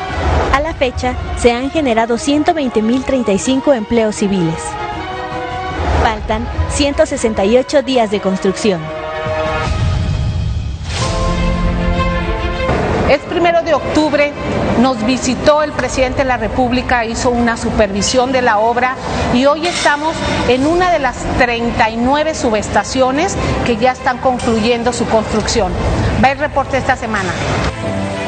[0.55, 4.63] A la fecha, se han generado 120.035 empleos civiles.
[6.03, 8.96] Faltan 168 días de construcción.
[13.09, 14.33] Es primero de octubre,
[14.81, 18.97] nos visitó el presidente de la República, hizo una supervisión de la obra
[19.33, 20.17] y hoy estamos
[20.49, 25.73] en una de las 39 subestaciones que ya están concluyendo su construcción.
[26.23, 27.31] Va el reporte esta semana.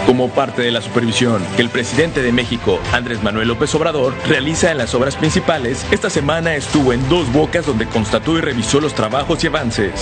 [0.08, 4.70] Como parte de la supervisión que el presidente de México, Andrés Manuel López Obrador, realiza
[4.70, 8.94] en las obras principales, esta semana estuvo en dos bocas donde constató y revisó los
[8.94, 9.92] trabajos y avances.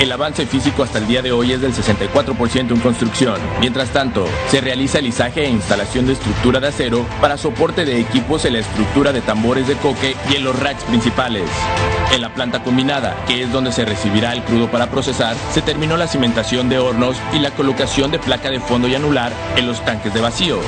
[0.00, 3.36] El avance físico hasta el día de hoy es del 64% en construcción.
[3.60, 8.46] Mientras tanto, se realiza el e instalación de estructura de acero para soporte de equipos
[8.46, 11.44] en la estructura de tambores de coque y en los racks principales.
[12.14, 15.98] En la planta combinada, que es donde se recibirá el crudo para procesar, se terminó
[15.98, 19.84] la cimentación de hornos y la colocación de placa de fondo y anular en los
[19.84, 20.60] tanques de vacío.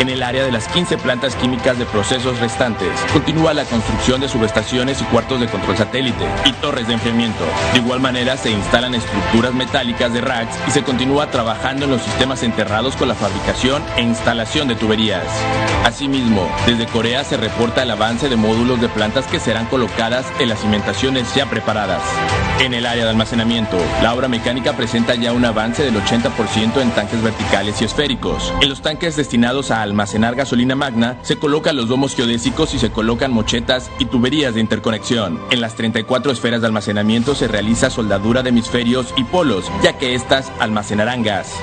[0.00, 4.28] En el área de las 15 plantas químicas de procesos restantes, continúa la construcción de
[4.28, 7.44] subestaciones y cuartos de control satélite y torres de enfriamiento.
[7.72, 12.02] De igual manera, se instalan estructuras metálicas de racks y se continúa trabajando en los
[12.02, 15.24] sistemas enterrados con la fabricación e instalación de tuberías.
[15.84, 20.48] Asimismo, desde Corea se reporta el avance de módulos de plantas que serán colocadas en
[20.48, 22.02] las cimentaciones ya preparadas.
[22.60, 26.90] En el área de almacenamiento, la obra mecánica presenta ya un avance del 80% en
[26.92, 28.52] tanques verticales y esféricos.
[28.62, 32.90] En los tanques destinados a almacenar gasolina magna, se colocan los domos geodésicos y se
[32.90, 35.40] colocan mochetas y tuberías de interconexión.
[35.50, 40.14] En las 34 esferas de almacenamiento se realiza soldadura de hemisferios y polos, ya que
[40.14, 41.54] éstas almacenarán gas.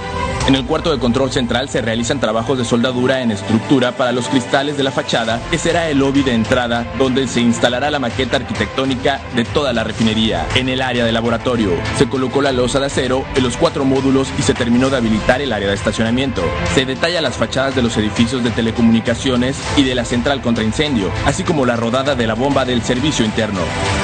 [0.47, 4.27] En el cuarto de control central se realizan trabajos de soldadura en estructura para los
[4.27, 8.37] cristales de la fachada, que será el lobby de entrada donde se instalará la maqueta
[8.37, 10.47] arquitectónica de toda la refinería.
[10.55, 14.29] En el área de laboratorio se colocó la losa de acero en los cuatro módulos
[14.37, 16.41] y se terminó de habilitar el área de estacionamiento.
[16.73, 21.11] Se detalla las fachadas de los edificios de telecomunicaciones y de la central contra incendio,
[21.25, 23.61] así como la rodada de la bomba del servicio interno.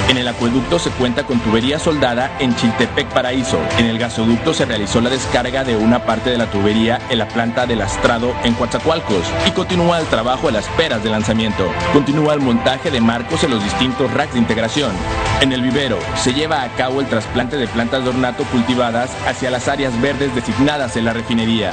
[0.07, 3.59] En el acueducto se cuenta con tubería soldada en Chiltepec Paraíso.
[3.79, 7.27] En el gasoducto se realizó la descarga de una parte de la tubería en la
[7.27, 11.71] planta de lastrado en Coatzacoalcos y continúa el trabajo a las peras de lanzamiento.
[11.93, 14.91] Continúa el montaje de marcos en los distintos racks de integración.
[15.41, 19.51] En el vivero se lleva a cabo el trasplante de plantas de ornato cultivadas hacia
[19.51, 21.71] las áreas verdes designadas en la refinería.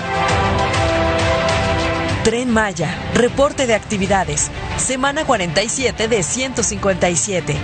[2.24, 7.56] Tren Maya, reporte de actividades, semana 47 de 157.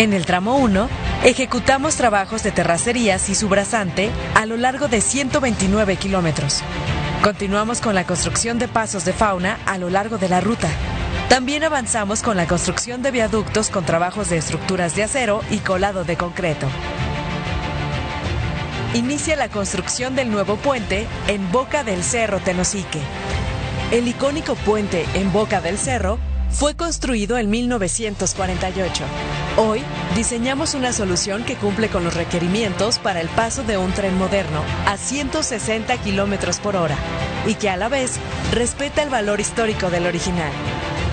[0.00, 0.88] En el tramo 1,
[1.24, 6.62] ejecutamos trabajos de terracerías y subrasante a lo largo de 129 kilómetros.
[7.22, 10.70] Continuamos con la construcción de pasos de fauna a lo largo de la ruta.
[11.28, 16.02] También avanzamos con la construcción de viaductos con trabajos de estructuras de acero y colado
[16.04, 16.66] de concreto.
[18.94, 23.02] Inicia la construcción del nuevo puente en Boca del Cerro Tenosique.
[23.90, 26.18] El icónico puente en Boca del Cerro
[26.50, 29.04] fue construido en 1948.
[29.56, 29.82] Hoy
[30.14, 34.62] diseñamos una solución que cumple con los requerimientos para el paso de un tren moderno
[34.86, 36.96] a 160 kilómetros por hora
[37.46, 38.18] y que a la vez
[38.52, 40.50] respeta el valor histórico del original.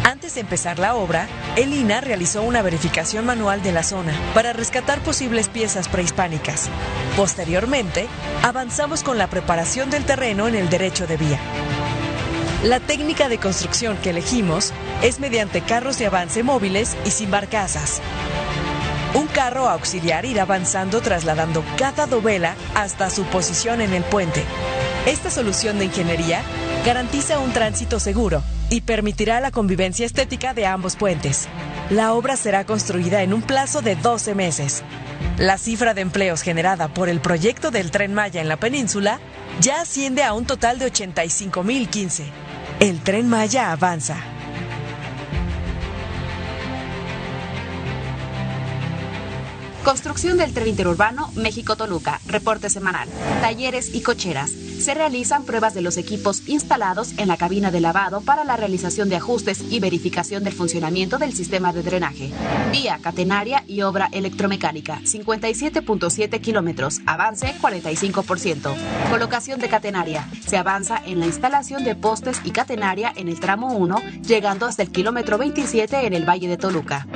[0.03, 1.27] Antes de empezar la obra,
[1.57, 6.69] el INA realizó una verificación manual de la zona para rescatar posibles piezas prehispánicas.
[7.15, 8.07] Posteriormente,
[8.41, 11.39] avanzamos con la preparación del terreno en el derecho de vía.
[12.63, 18.01] La técnica de construcción que elegimos es mediante carros de avance móviles y sin barcazas.
[19.13, 24.43] Un carro auxiliar irá avanzando trasladando cada dovela hasta su posición en el puente.
[25.05, 26.41] Esta solución de ingeniería
[26.83, 28.41] garantiza un tránsito seguro
[28.71, 31.47] y permitirá la convivencia estética de ambos puentes.
[31.91, 34.83] La obra será construida en un plazo de 12 meses.
[35.37, 39.19] La cifra de empleos generada por el proyecto del tren Maya en la península
[39.61, 42.46] ya asciende a un total de 85.015.
[42.79, 44.36] El tren Maya avanza.
[49.87, 52.19] Construcción del tren interurbano México-Toluca.
[52.25, 53.07] Reporte semanal.
[53.39, 58.21] Talleres y cocheras se realizan pruebas de los equipos instalados en la cabina de lavado
[58.21, 62.31] para la realización de ajustes y verificación del funcionamiento del sistema de drenaje.
[62.71, 68.75] Vía catenaria y obra electromecánica, 57.7 kilómetros, avance 45%.
[69.09, 70.27] Colocación de catenaria.
[70.45, 74.83] Se avanza en la instalación de postes y catenaria en el tramo 1, llegando hasta
[74.83, 77.07] el kilómetro 27 en el Valle de Toluca.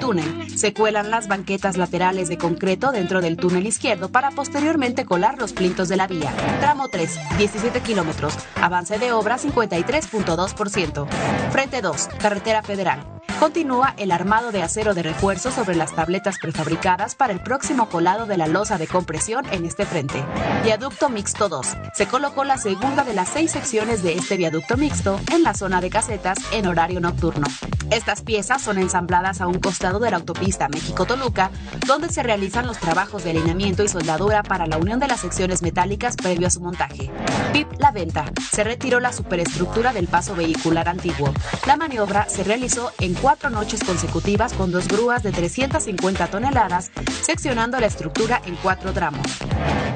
[0.00, 0.58] túnel.
[0.58, 5.52] Se cuelan las banquetas laterales de concreto dentro del túnel izquierdo para posteriormente colar los
[5.52, 6.32] plintos de la vía.
[6.60, 8.34] Tramo 3 17 kilómetros.
[8.60, 11.08] Avance de obra 53.2%.
[11.50, 13.19] Frente 2, Carretera Federal.
[13.40, 18.26] Continúa el armado de acero de refuerzo sobre las tabletas prefabricadas para el próximo colado
[18.26, 20.22] de la losa de compresión en este frente.
[20.62, 21.66] Viaducto Mixto 2.
[21.94, 25.80] Se colocó la segunda de las seis secciones de este viaducto mixto en la zona
[25.80, 27.46] de casetas en horario nocturno.
[27.90, 31.50] Estas piezas son ensambladas a un costado de la autopista México-Toluca,
[31.86, 35.62] donde se realizan los trabajos de alineamiento y soldadura para la unión de las secciones
[35.62, 37.10] metálicas previo a su montaje.
[37.54, 38.26] PIP La Venta.
[38.52, 41.32] Se retiró la superestructura del paso vehicular antiguo.
[41.66, 46.90] La maniobra se realizó en cuatro cuatro noches consecutivas con dos grúas de 350 toneladas,
[47.22, 49.24] seccionando la estructura en cuatro tramos.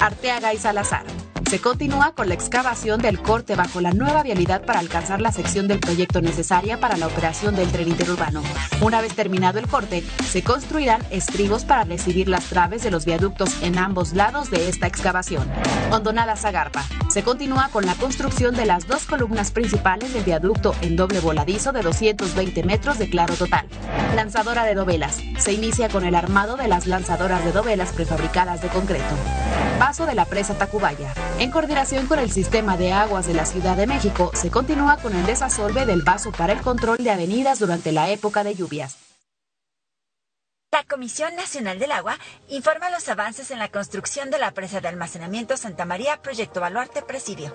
[0.00, 1.04] Arteaga y Salazar.
[1.54, 5.68] Se continúa con la excavación del corte bajo la nueva vialidad para alcanzar la sección
[5.68, 8.42] del proyecto necesaria para la operación del tren interurbano.
[8.80, 13.62] Una vez terminado el corte, se construirán estribos para recibir las traves de los viaductos
[13.62, 15.48] en ambos lados de esta excavación.
[15.92, 16.82] Hondonada Zagarpa.
[17.08, 21.70] Se continúa con la construcción de las dos columnas principales del viaducto en doble voladizo
[21.70, 23.68] de 220 metros de claro total.
[24.16, 25.20] Lanzadora de dovelas.
[25.38, 29.14] Se inicia con el armado de las lanzadoras de dovelas prefabricadas de concreto.
[29.78, 31.14] Paso de la presa Tacubaya.
[31.44, 35.14] En coordinación con el sistema de aguas de la Ciudad de México, se continúa con
[35.14, 38.96] el desasolve del vaso para el control de avenidas durante la época de lluvias.
[40.72, 42.16] La Comisión Nacional del Agua
[42.48, 47.02] informa los avances en la construcción de la presa de almacenamiento Santa María, Proyecto Baluarte
[47.02, 47.54] Presidio.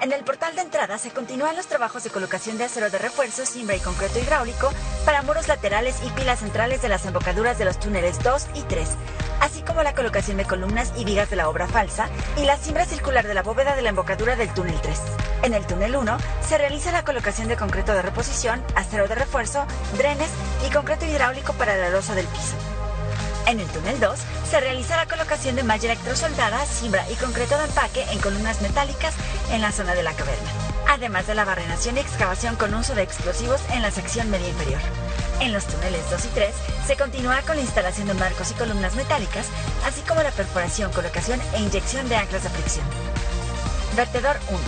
[0.00, 3.44] En el portal de entrada se continúan los trabajos de colocación de acero de refuerzo,
[3.44, 4.72] cimbra y concreto hidráulico
[5.04, 8.88] para muros laterales y pilas centrales de las embocaduras de los túneles 2 y 3,
[9.40, 12.86] así como la colocación de columnas y vigas de la obra falsa y la cimbra
[12.86, 14.98] circular de la bóveda de la embocadura del túnel 3.
[15.42, 16.16] En el túnel 1
[16.48, 19.66] se realiza la colocación de concreto de reposición, acero de refuerzo,
[19.98, 20.30] drenes
[20.66, 22.79] y concreto hidráulico para la losa del piso.
[23.50, 24.16] En el túnel 2
[24.48, 29.12] se realiza la colocación de malla electrosoldada, cimbra y concreto de empaque en columnas metálicas
[29.50, 30.48] en la zona de la caverna,
[30.88, 34.80] además de la barrenación y excavación con uso de explosivos en la sección media inferior.
[35.40, 36.54] En los túneles 2 y 3
[36.86, 39.48] se continúa con la instalación de marcos y columnas metálicas,
[39.84, 42.86] así como la perforación, colocación e inyección de anclas de fricción.
[43.96, 44.60] Vertedor 1.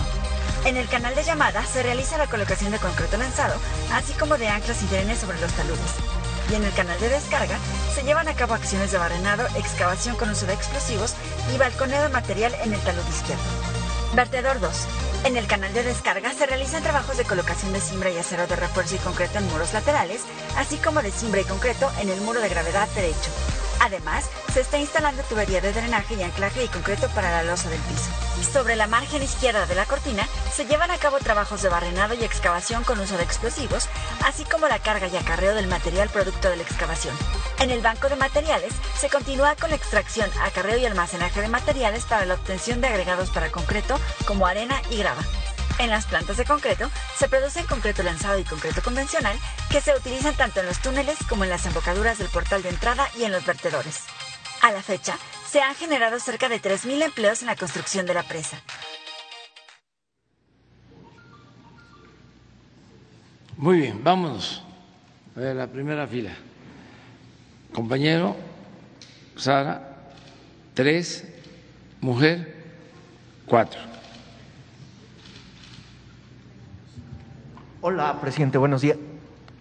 [0.65, 3.55] En el canal de llamada se realiza la colocación de concreto lanzado,
[3.93, 6.22] así como de anclas y drenes sobre los taludes
[6.55, 7.57] en el canal de descarga
[7.93, 11.15] se llevan a cabo acciones de barrenado, excavación con uso de explosivos
[11.53, 13.43] y balconeo de material en el talud izquierdo.
[14.13, 14.71] Vertedor 2.
[15.25, 18.55] En el canal de descarga se realizan trabajos de colocación de cimbra y acero de
[18.55, 20.21] refuerzo y concreto en muros laterales,
[20.57, 23.31] así como de cimbra y concreto en el muro de gravedad derecho.
[23.79, 27.79] Además, se está instalando tubería de drenaje y anclaje y concreto para la losa del
[27.81, 28.09] piso.
[28.51, 32.23] Sobre la margen izquierda de la cortina se llevan a cabo trabajos de barrenado y
[32.23, 33.87] excavación con uso de explosivos,
[34.25, 37.15] así como la carga y acarreo del material producto de la excavación.
[37.59, 42.05] En el banco de materiales se continúa con la extracción, acarreo y almacenaje de materiales
[42.05, 45.23] para la obtención de agregados para concreto como arena y grava.
[45.79, 49.37] En las plantas de concreto se produce concreto lanzado y concreto convencional
[49.69, 53.07] que se utilizan tanto en los túneles como en las embocaduras del portal de entrada
[53.17, 54.03] y en los vertedores.
[54.61, 55.17] A la fecha,
[55.49, 58.61] se han generado cerca de 3.000 empleos en la construcción de la presa.
[63.57, 64.63] Muy bien, vámonos
[65.35, 66.31] a la primera fila.
[67.71, 68.35] Compañero,
[69.35, 69.95] Sara,
[70.73, 71.25] tres,
[72.01, 72.55] mujer,
[73.45, 73.92] cuatro.
[77.85, 78.97] Hola, presidente, buenos días.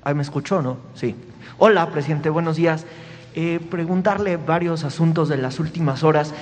[0.04, 0.76] Ahí me escuchó, ¿no?
[0.94, 1.16] Sí.
[1.58, 2.86] Hola, presidente, buenos días.
[3.34, 6.32] Eh, preguntarle varios asuntos de las últimas horas.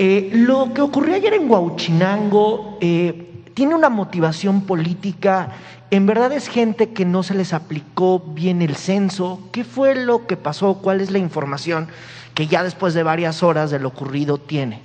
[0.00, 5.50] Eh, lo que ocurrió ayer en Huauchinango eh, tiene una motivación política.
[5.92, 9.38] ¿En verdad es gente que no se les aplicó bien el censo?
[9.52, 10.78] ¿Qué fue lo que pasó?
[10.82, 11.86] ¿Cuál es la información
[12.34, 14.80] que ya después de varias horas de lo ocurrido tiene?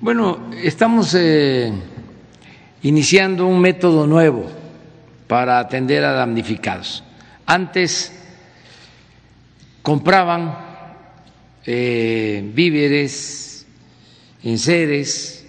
[0.00, 1.18] Bueno, estamos
[2.82, 4.62] iniciando un método nuevo
[5.26, 7.02] para atender a damnificados.
[7.46, 8.12] Antes
[9.82, 10.56] compraban
[11.66, 13.66] eh, víveres,
[14.42, 15.46] enseres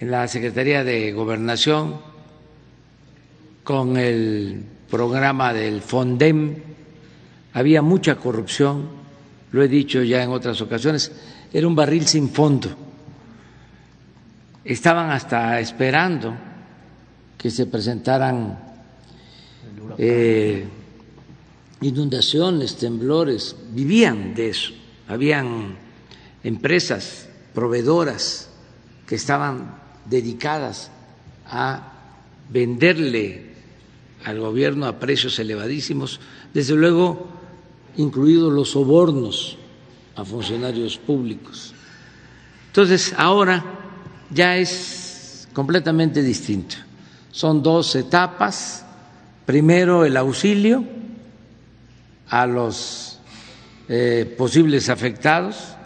[0.00, 2.00] en la Secretaría de Gobernación
[3.64, 6.56] con el programa del FONDEM,
[7.52, 8.88] había mucha corrupción,
[9.52, 11.10] lo he dicho ya en otras ocasiones,
[11.52, 12.68] era un barril sin fondo.
[14.64, 16.34] Estaban hasta esperando
[17.38, 18.65] que se presentaran
[19.98, 20.66] eh,
[21.80, 24.72] inundaciones, temblores, vivían de eso.
[25.08, 25.76] Habían
[26.42, 28.48] empresas proveedoras
[29.06, 29.76] que estaban
[30.08, 30.90] dedicadas
[31.46, 31.92] a
[32.50, 33.54] venderle
[34.24, 36.20] al gobierno a precios elevadísimos,
[36.52, 37.28] desde luego
[37.96, 39.56] incluidos los sobornos
[40.16, 41.72] a funcionarios públicos.
[42.68, 43.64] Entonces, ahora
[44.30, 46.76] ya es completamente distinto.
[47.30, 48.85] Son dos etapas.
[49.46, 50.82] Primero, el auxilio
[52.28, 53.20] a los
[53.88, 55.76] eh, posibles afectados,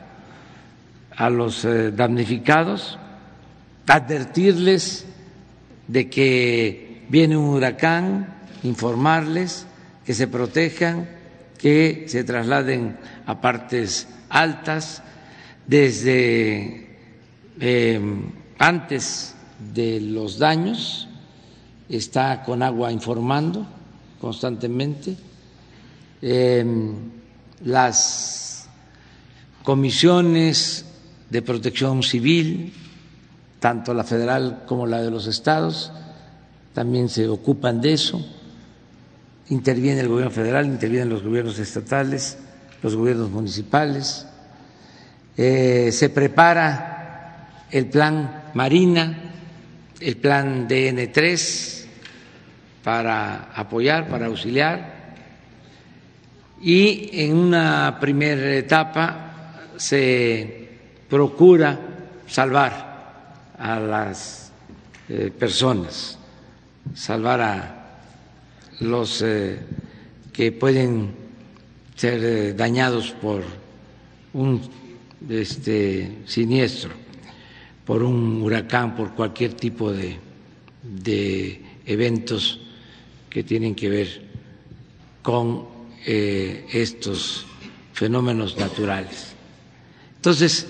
[1.14, 2.98] a los eh, damnificados,
[3.86, 5.04] advertirles
[5.88, 8.32] de que viene un huracán,
[8.62, 9.66] informarles
[10.06, 11.10] que se protejan,
[11.58, 12.96] que se trasladen
[13.26, 15.02] a partes altas
[15.66, 16.96] desde
[17.60, 19.34] em, antes
[19.74, 21.09] de los daños,
[21.90, 23.66] está con agua informando
[24.20, 25.16] constantemente.
[26.22, 26.94] Em,
[27.64, 28.68] las
[29.62, 30.84] comisiones
[31.28, 32.72] de protección civil
[33.60, 35.92] tanto la federal como la de los estados
[36.72, 38.24] también se ocupan de eso.
[39.50, 42.38] Interviene el gobierno federal, intervienen los gobiernos estatales,
[42.82, 44.26] los gobiernos municipales.
[45.36, 49.32] Eh, se prepara el plan Marina,
[50.00, 51.79] el plan DN3
[52.82, 55.00] para apoyar, para auxiliar.
[56.60, 60.68] Y en una primera etapa se
[61.08, 61.78] procura
[62.26, 64.52] salvar a las
[65.08, 66.18] eh, personas,
[66.94, 68.00] salvar a
[68.80, 69.58] los eh,
[70.32, 71.14] que pueden
[71.96, 73.42] ser eh, dañados por
[74.32, 74.60] un
[75.28, 76.92] este, siniestro,
[77.84, 80.16] por un huracán, por cualquier tipo de,
[80.82, 82.60] de eventos
[83.30, 84.22] que tienen que ver
[85.22, 85.68] con
[86.06, 87.46] estos
[87.92, 89.34] fenómenos naturales.
[90.16, 90.66] Entonces,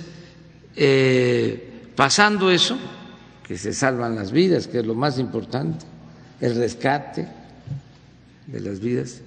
[2.00, 2.78] Pasando eso,
[3.46, 5.84] que se salvan las vidas, que es lo más importante,
[6.40, 7.28] el rescate
[8.46, 9.20] de las vidas,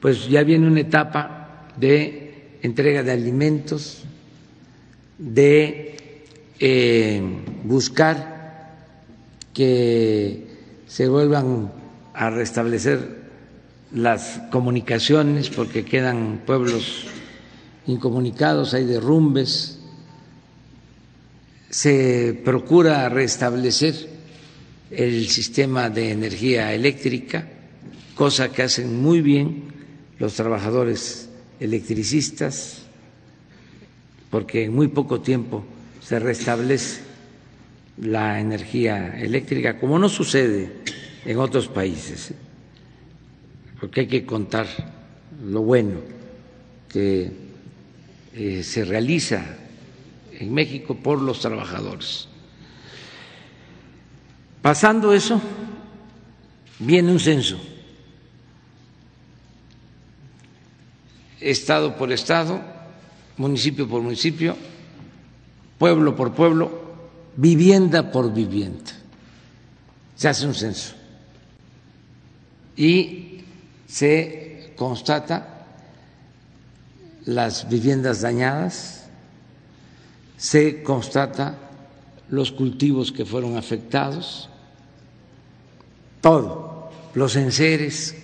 [0.00, 4.04] pues ya viene una etapa de entrega de alimentos,
[5.18, 6.24] de
[6.58, 7.20] eh,
[7.64, 8.72] buscar
[9.52, 10.46] que
[10.86, 11.70] se vuelvan
[12.18, 12.98] a restablecer
[13.94, 17.06] las comunicaciones porque quedan pueblos
[17.86, 19.78] incomunicados, hay derrumbes,
[21.70, 23.94] se procura restablecer
[24.90, 27.48] el sistema de energía eléctrica,
[28.16, 29.68] cosa que hacen muy bien
[30.18, 31.28] los trabajadores
[31.60, 32.82] electricistas,
[34.28, 35.64] porque en muy poco tiempo
[36.02, 37.00] se restablece
[37.98, 40.97] la energía eléctrica, como no sucede
[41.28, 42.32] en otros países,
[43.78, 44.66] porque hay que contar
[45.44, 46.00] lo bueno
[46.88, 47.30] que
[48.32, 49.44] eh, se realiza
[50.32, 52.28] en México por los trabajadores.
[54.62, 55.38] Pasando eso,
[56.78, 57.60] viene un censo,
[61.40, 62.58] estado por estado,
[63.36, 64.56] municipio por municipio,
[65.76, 66.70] pueblo por pueblo,
[67.36, 68.92] vivienda por vivienda.
[70.16, 70.97] Se hace un censo
[72.78, 73.40] y
[73.88, 75.66] se constata
[77.26, 79.08] las viviendas dañadas,
[80.36, 81.58] se constata
[82.30, 84.48] los cultivos que fueron afectados,
[86.20, 88.14] todo, los enseres,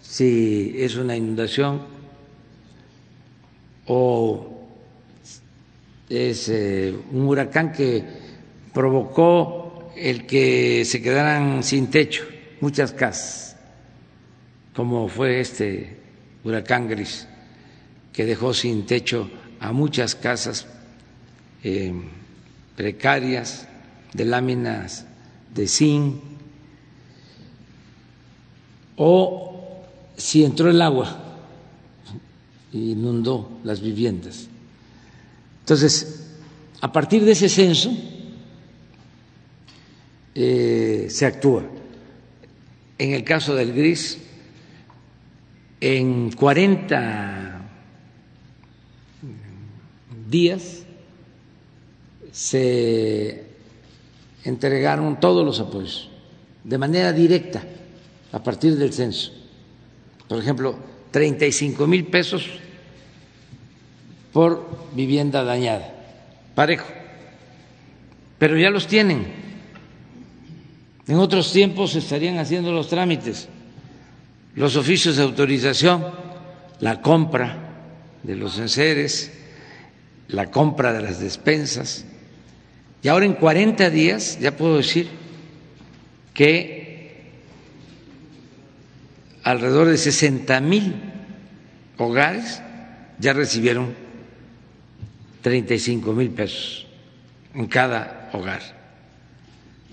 [0.00, 1.82] si es una inundación
[3.86, 4.48] o
[6.08, 8.02] es eh, un huracán que
[8.72, 12.33] provocó el que se quedaran sin techo
[12.64, 13.56] muchas casas,
[14.74, 15.98] como fue este
[16.44, 17.28] huracán gris,
[18.10, 19.28] que dejó sin techo
[19.60, 20.66] a muchas casas
[21.62, 21.92] eh,
[22.74, 23.68] precarias
[24.14, 25.04] de láminas
[25.54, 26.16] de zinc
[28.96, 29.84] o
[30.16, 31.18] si entró el agua
[32.72, 34.48] y inundó las viviendas.
[35.60, 36.30] Entonces,
[36.80, 37.94] a partir de ese censo
[40.34, 41.73] eh, se actúa.
[42.98, 44.18] En el caso del gris,
[45.80, 47.60] en 40
[50.30, 50.84] días
[52.32, 53.44] se
[54.44, 56.10] entregaron todos los apoyos
[56.64, 57.62] de manera directa
[58.32, 59.32] a partir del censo.
[60.26, 60.76] Por ejemplo,
[61.10, 62.48] 35 mil pesos
[64.32, 65.94] por vivienda dañada,
[66.54, 66.86] parejo.
[68.38, 69.43] Pero ya los tienen.
[71.06, 73.48] En otros tiempos estarían haciendo los trámites,
[74.54, 76.04] los oficios de autorización,
[76.80, 77.58] la compra
[78.22, 79.32] de los enseres,
[80.28, 82.06] la compra de las despensas.
[83.02, 85.08] Y ahora en 40 días ya puedo decir
[86.32, 87.32] que
[89.42, 90.94] alrededor de 60 mil
[91.98, 92.62] hogares
[93.18, 93.94] ya recibieron
[95.42, 96.86] 35 mil pesos
[97.54, 98.83] en cada hogar.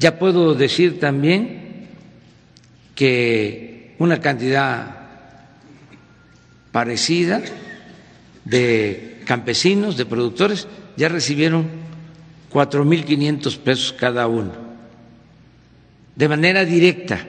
[0.01, 1.85] Ya puedo decir también
[2.95, 4.95] que una cantidad
[6.71, 7.39] parecida
[8.43, 11.67] de campesinos, de productores, ya recibieron
[12.51, 14.53] 4.500 pesos cada uno.
[16.15, 17.19] De manera directa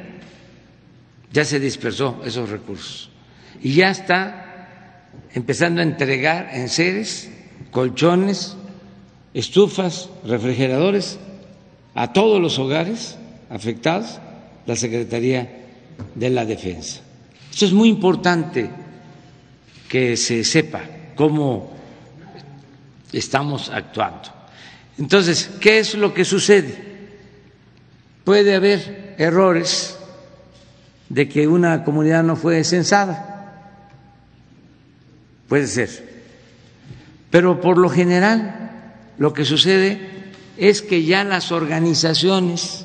[1.30, 3.10] ya se dispersó esos recursos
[3.62, 7.30] y ya está empezando a entregar en seres
[7.70, 8.56] colchones,
[9.34, 11.18] estufas, refrigeradores
[11.94, 13.16] a todos los hogares
[13.50, 14.18] afectados
[14.66, 15.48] la Secretaría
[16.14, 17.00] de la Defensa.
[17.50, 18.70] Esto es muy importante
[19.88, 20.80] que se sepa
[21.14, 21.70] cómo
[23.12, 24.30] estamos actuando.
[24.98, 26.92] Entonces, ¿qué es lo que sucede?
[28.24, 29.98] Puede haber errores
[31.08, 33.28] de que una comunidad no fue censada,
[35.48, 36.22] puede ser,
[37.30, 38.70] pero por lo general
[39.18, 40.21] lo que sucede
[40.62, 42.84] es que ya las organizaciones,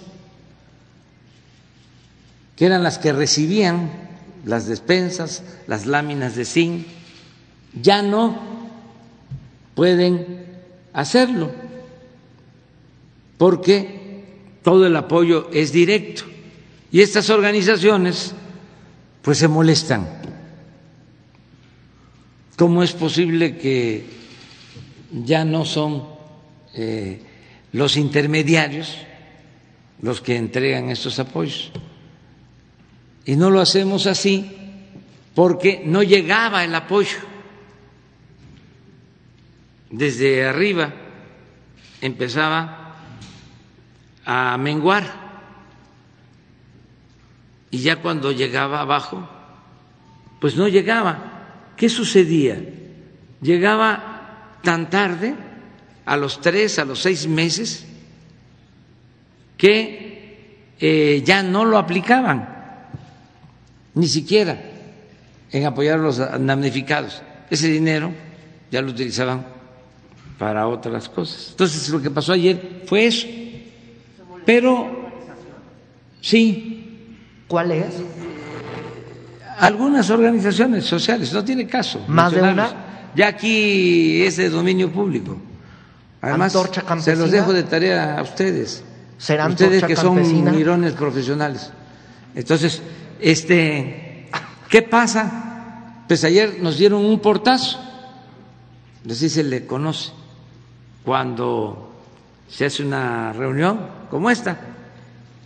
[2.56, 3.92] que eran las que recibían
[4.46, 6.88] las despensas, las láminas de zinc,
[7.80, 8.36] ya no
[9.76, 10.44] pueden
[10.92, 11.52] hacerlo,
[13.38, 14.24] porque
[14.64, 16.24] todo el apoyo es directo.
[16.92, 18.34] Y estas organizaciones
[19.22, 20.08] pues se molestan.
[22.58, 24.04] ¿Cómo es posible que
[25.12, 26.04] ya no son
[26.74, 27.22] eh,
[27.74, 28.98] los intermediarios
[30.02, 31.72] los que entregan estos apoyos.
[33.26, 34.52] Y no lo hacemos así
[35.36, 37.18] porque no llegaba el apoyo.
[39.90, 40.94] Desde arriba
[42.02, 42.96] empezaba
[44.26, 45.28] a menguar
[47.72, 49.28] y ya cuando llegaba abajo,
[50.40, 51.74] pues no llegaba.
[51.76, 52.60] ¿Qué sucedía?
[53.42, 55.36] Llegaba tan tarde,
[56.08, 57.86] a los tres, a los seis meses,
[59.58, 62.48] que eh, ya no lo aplicaban,
[63.94, 64.58] ni siquiera
[65.52, 67.22] en apoyar a los damnificados.
[67.50, 68.14] Ese dinero
[68.72, 69.46] ya lo utilizaban
[70.40, 71.50] para otras cosas.
[71.52, 73.28] Entonces, lo que pasó ayer fue eso.
[74.46, 75.10] Pero,
[76.22, 77.18] sí.
[77.50, 77.96] ¿Cuál es?
[79.60, 82.06] Algunas organizaciones sociales, no tiene caso.
[82.08, 83.12] ¿Más de una?
[83.14, 85.38] Ya aquí es de dominio público.
[86.22, 86.58] Además,
[87.00, 88.84] se los dejo de tarea a ustedes.
[89.18, 90.16] ¿Serán ustedes que son
[90.56, 91.72] mirones profesionales.
[92.36, 92.82] Entonces,
[93.20, 94.30] este,
[94.70, 96.04] ¿qué pasa?
[96.08, 97.80] Pues ayer nos dieron un portazo,
[99.10, 100.12] así se le conoce,
[101.04, 101.92] cuando
[102.48, 104.58] se hace una reunión como esta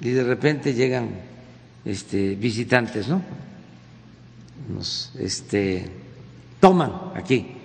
[0.01, 1.09] y de repente llegan
[1.85, 3.21] este, visitantes, ¿no?
[4.69, 5.89] Nos este,
[6.59, 7.57] toman aquí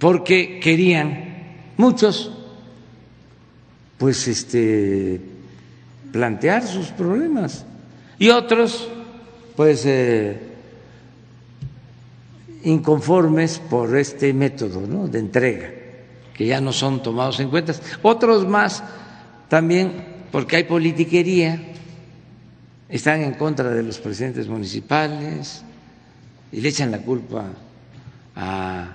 [0.00, 1.29] porque querían
[1.80, 2.30] muchos
[3.98, 5.20] pues este
[6.12, 7.64] plantear sus problemas
[8.18, 8.88] y otros
[9.56, 10.38] pues eh,
[12.64, 15.08] inconformes por este método ¿no?
[15.08, 15.70] de entrega
[16.34, 18.82] que ya no son tomados en cuenta otros más
[19.48, 21.60] también porque hay politiquería
[22.90, 25.62] están en contra de los presidentes municipales
[26.52, 27.46] y le echan la culpa
[28.34, 28.88] a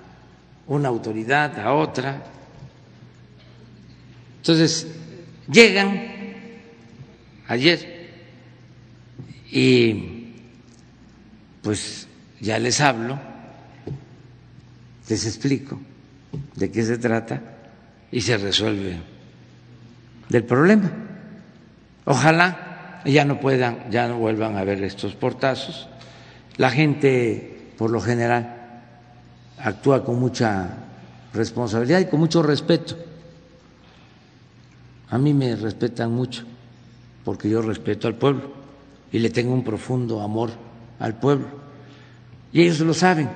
[0.68, 2.24] una autoridad a otra.
[4.46, 4.86] Entonces,
[5.52, 6.04] llegan
[7.48, 8.12] ayer
[9.52, 10.34] y
[11.64, 12.08] pues
[12.40, 13.20] ya les hablo,
[15.10, 15.82] les explico
[16.58, 17.42] de qué se trata
[18.12, 19.00] y se resuelve
[20.30, 20.92] del problema.
[22.06, 25.90] Ojalá ya no puedan, ya no vuelvan a ver estos portazos.
[26.58, 28.84] La gente, por lo general,
[29.58, 30.70] actúa con mucha
[31.34, 33.15] responsabilidad y con mucho respeto.
[35.10, 36.44] A mí me respetan mucho
[37.24, 38.52] porque yo respeto al pueblo
[39.12, 40.52] y le tengo un profundo amor
[41.00, 41.48] al pueblo.
[42.52, 43.30] Y ellos lo saben.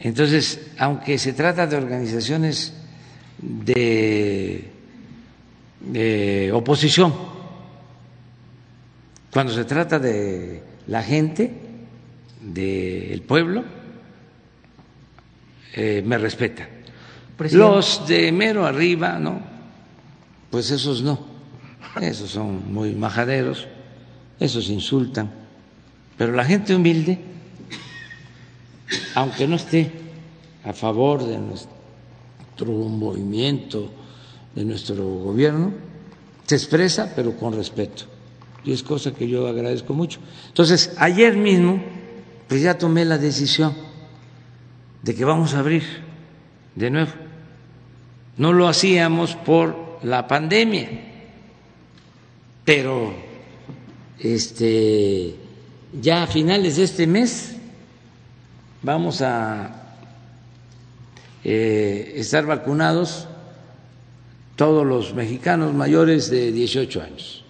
[0.00, 2.72] Entonces, aunque se trata de organizaciones
[3.40, 4.70] de,
[6.52, 7.12] oposición,
[9.32, 11.50] Cuando se trata de la gente,
[12.42, 13.64] del pueblo,
[15.74, 16.68] eh, me respeta.
[17.50, 19.51] Los de mero arriba, ¿no?
[20.52, 21.18] Pues esos no.
[21.98, 23.66] Esos son muy majaderos,
[24.38, 25.32] esos insultan.
[26.18, 27.18] Pero la gente humilde,
[29.14, 29.90] aunque no esté
[30.62, 33.90] a favor de nuestro movimiento,
[34.54, 35.72] de nuestro gobierno,
[36.46, 38.04] se expresa, pero con respeto.
[38.62, 40.20] Y es cosa que yo agradezco mucho.
[40.48, 41.82] Entonces, ayer mismo,
[42.46, 43.74] pues ya tomé la decisión
[45.02, 45.82] de que vamos a abrir
[46.74, 47.12] de nuevo.
[48.36, 50.88] No lo hacíamos por la pandemia,
[52.64, 53.14] pero
[54.18, 55.36] este
[56.00, 57.56] ya a finales de este mes
[58.82, 59.98] vamos a
[61.44, 63.28] eh, estar vacunados
[64.56, 67.44] todos los mexicanos mayores de 18 años,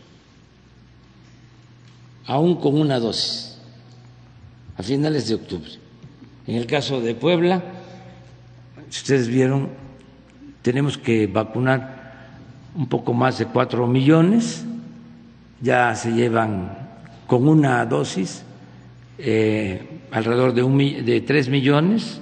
[2.27, 3.59] aún con una dosis,
[4.77, 5.71] a finales de octubre.
[6.47, 7.63] En el caso de Puebla,
[8.89, 9.69] ustedes vieron,
[10.63, 12.02] tenemos que vacunar
[12.75, 14.65] un poco más de cuatro millones,
[15.61, 16.79] ya se llevan
[17.27, 18.43] con una dosis
[19.19, 22.21] eh, alrededor de, un, de tres millones,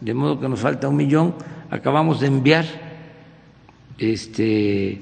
[0.00, 1.34] de modo que nos falta un millón.
[1.70, 2.66] Acabamos de enviar
[3.98, 5.00] este,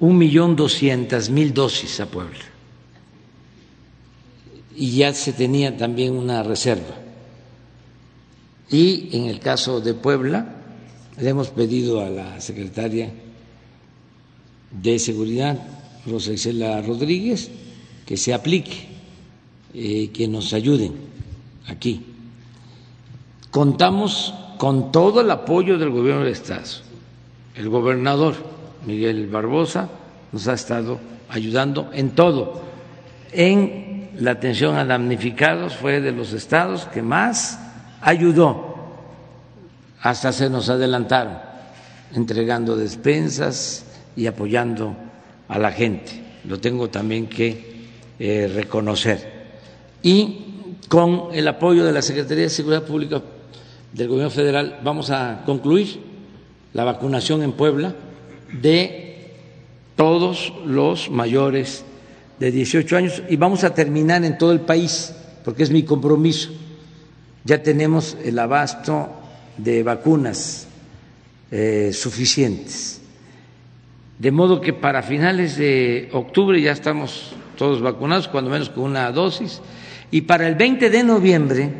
[0.00, 2.38] un millón doscientas mil dosis a Puebla
[4.78, 6.94] y ya se tenía también una reserva.
[8.70, 10.54] Y en el caso de Puebla,
[11.20, 13.10] le hemos pedido a la secretaria
[14.70, 15.58] de Seguridad,
[16.06, 17.50] Rosa Isela Rodríguez,
[18.06, 18.88] que se aplique,
[19.74, 20.94] eh, que nos ayuden
[21.66, 22.04] aquí.
[23.50, 26.64] Contamos con todo el apoyo del gobierno del Estado.
[27.54, 28.34] El gobernador
[28.86, 29.88] Miguel Barbosa
[30.32, 30.98] nos ha estado
[31.28, 32.62] ayudando en todo.
[33.32, 37.58] En la atención a damnificados fue de los estados que más
[38.00, 38.76] ayudó,
[40.00, 41.38] hasta se nos adelantaron,
[42.14, 43.84] entregando despensas
[44.18, 44.94] y apoyando
[45.48, 46.12] a la gente.
[46.44, 47.78] Lo tengo también que
[48.18, 49.38] eh, reconocer.
[50.02, 50.38] Y
[50.88, 53.22] con el apoyo de la Secretaría de Seguridad Pública
[53.92, 56.00] del Gobierno Federal vamos a concluir
[56.72, 57.94] la vacunación en Puebla
[58.60, 59.32] de
[59.96, 61.84] todos los mayores
[62.38, 65.14] de 18 años y vamos a terminar en todo el país,
[65.44, 66.50] porque es mi compromiso
[67.48, 69.08] ya tenemos el abasto
[69.56, 70.66] de vacunas
[71.50, 72.97] eh, suficientes.
[74.18, 79.10] De modo que para finales de octubre ya estamos todos vacunados, cuando menos con una
[79.12, 79.60] dosis.
[80.10, 81.70] Y para el 20 de noviembre,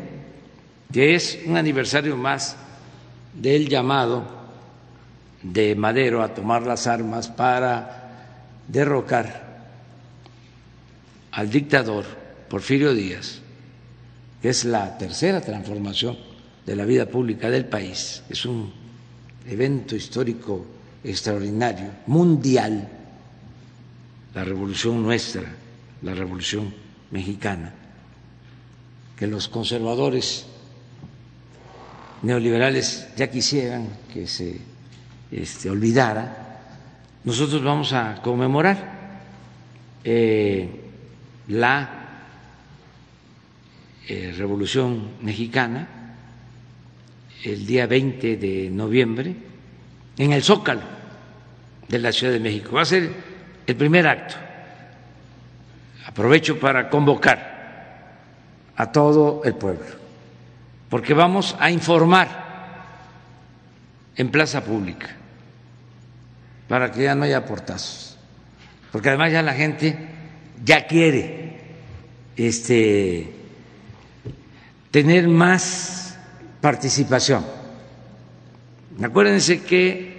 [0.91, 2.55] que es un aniversario más
[3.33, 4.23] del llamado
[5.41, 8.35] de Madero a tomar las armas para
[8.67, 9.49] derrocar
[11.31, 12.05] al dictador
[12.49, 13.41] Porfirio Díaz,
[14.41, 16.17] que es la tercera transformación
[16.65, 18.23] de la vida pública del país.
[18.29, 18.71] Es un
[19.47, 20.65] evento histórico
[21.03, 22.87] extraordinario, mundial,
[24.33, 25.43] la revolución nuestra,
[26.01, 26.73] la revolución
[27.11, 27.73] mexicana,
[29.15, 30.45] que los conservadores
[32.21, 34.59] neoliberales ya quisieran que se
[35.31, 36.61] este, olvidara,
[37.23, 38.99] nosotros vamos a conmemorar
[40.03, 40.69] eh,
[41.49, 41.99] la
[44.07, 45.87] eh, Revolución Mexicana
[47.43, 49.48] el día 20 de noviembre
[50.19, 50.81] en el Zócalo
[51.87, 52.73] de la Ciudad de México.
[52.75, 53.09] Va a ser
[53.65, 54.35] el primer acto.
[56.05, 57.57] Aprovecho para convocar
[58.75, 59.85] a todo el pueblo,
[60.89, 62.27] porque vamos a informar
[64.15, 65.09] en plaza pública
[66.67, 68.17] para que ya no haya portazos,
[68.91, 69.97] porque además ya la gente
[70.63, 71.59] ya quiere
[72.35, 73.33] este
[74.91, 76.17] tener más
[76.61, 77.58] participación.
[79.01, 80.13] Acuérdense que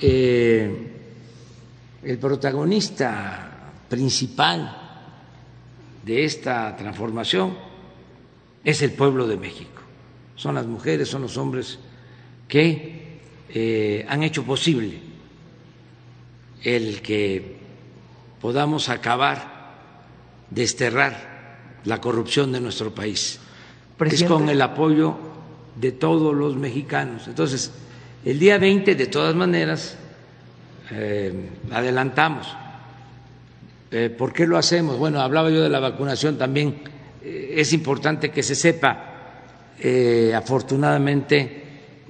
[0.00, 0.92] eh,
[2.04, 4.76] el protagonista principal
[6.04, 7.56] de esta transformación
[8.62, 9.82] es el pueblo de México.
[10.36, 11.80] Son las mujeres, son los hombres
[12.46, 15.00] que eh, han hecho posible
[16.62, 17.56] el que
[18.40, 19.74] podamos acabar,
[20.50, 23.40] desterrar la corrupción de nuestro país.
[23.98, 25.27] Es con el apoyo
[25.80, 27.28] de todos los mexicanos.
[27.28, 27.72] Entonces,
[28.24, 29.96] el día 20, de todas maneras,
[30.90, 31.32] eh,
[31.70, 32.46] adelantamos.
[33.90, 34.98] Eh, ¿Por qué lo hacemos?
[34.98, 36.82] Bueno, hablaba yo de la vacunación también.
[37.22, 39.04] Eh, es importante que se sepa,
[40.34, 41.62] afortunadamente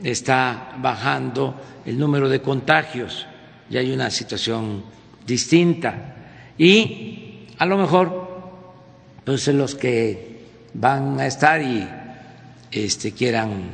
[0.03, 1.55] está bajando
[1.85, 3.27] el número de contagios,
[3.69, 4.83] ya hay una situación
[5.27, 6.17] distinta.
[6.57, 8.29] Y a lo mejor,
[9.25, 10.39] pues los que
[10.73, 11.87] van a estar y
[12.71, 13.71] este, quieran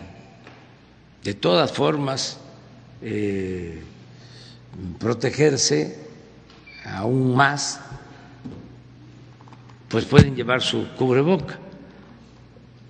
[1.22, 2.38] de todas formas
[3.02, 3.82] eh,
[4.98, 5.98] protegerse
[6.84, 7.80] aún más,
[9.88, 11.58] pues pueden llevar su cubreboca.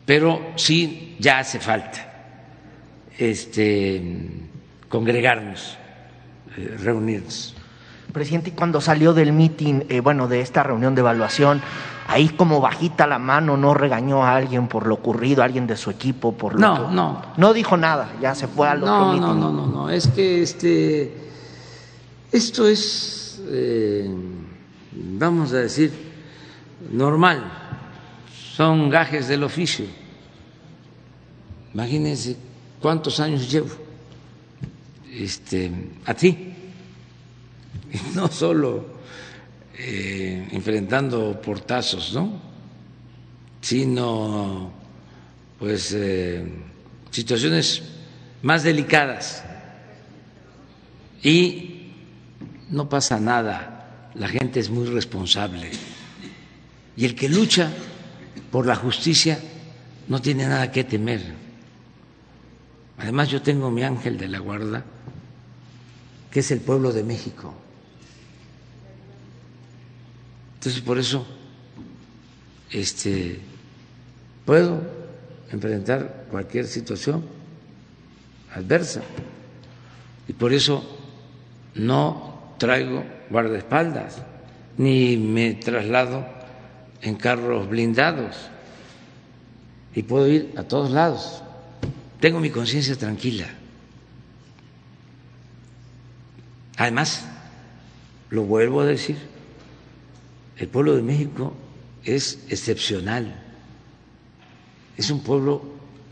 [0.05, 2.15] Pero sí ya hace falta
[3.19, 4.03] este,
[4.89, 5.79] congregarnos,
[6.57, 7.55] eh, reunirnos.
[8.13, 11.63] Presidente, cuando salió del mitin, eh, bueno, de esta reunión de evaluación,
[12.07, 15.77] ahí como bajita la mano, no regañó a alguien por lo ocurrido, a alguien de
[15.77, 17.23] su equipo por lo No, no.
[17.37, 19.17] No dijo nada, ya se fue al otro no.
[19.17, 21.31] No, no, no, no, es que este,
[22.31, 24.13] esto es, eh,
[24.93, 25.93] vamos a decir,
[26.91, 27.43] normal,
[28.55, 29.87] son gajes del oficio.
[31.73, 32.37] Imagínense
[32.81, 33.71] cuántos años llevo
[35.13, 35.73] este,
[36.05, 36.29] así,
[37.93, 38.94] y no solo
[39.79, 42.55] eh, enfrentando portazos, ¿no?
[43.65, 44.71] sino
[45.59, 46.45] pues eh,
[47.11, 47.83] situaciones
[48.43, 49.43] más delicadas
[51.23, 51.93] y
[52.69, 55.71] no pasa nada, la gente es muy responsable
[56.95, 57.71] y el que lucha
[58.51, 59.39] por la justicia
[60.09, 61.23] no tiene nada que temer.
[62.99, 64.85] Además yo tengo mi ángel de la guarda,
[66.31, 67.55] que es el pueblo de México.
[70.65, 71.27] Entonces por eso
[72.71, 73.39] este
[74.47, 74.81] puedo
[75.53, 77.23] enfrentar cualquier situación
[78.51, 79.03] adversa
[80.27, 80.83] y por eso
[81.75, 84.23] no traigo guardaespaldas
[84.79, 86.25] ni me traslado
[87.03, 88.35] en carros blindados
[89.95, 91.43] y puedo ir a todos lados.
[92.21, 93.49] Tengo mi conciencia tranquila.
[96.79, 97.27] Además,
[98.31, 99.34] lo vuelvo a decir,
[100.57, 101.55] el pueblo de México
[102.05, 103.35] es excepcional,
[104.97, 105.63] es un pueblo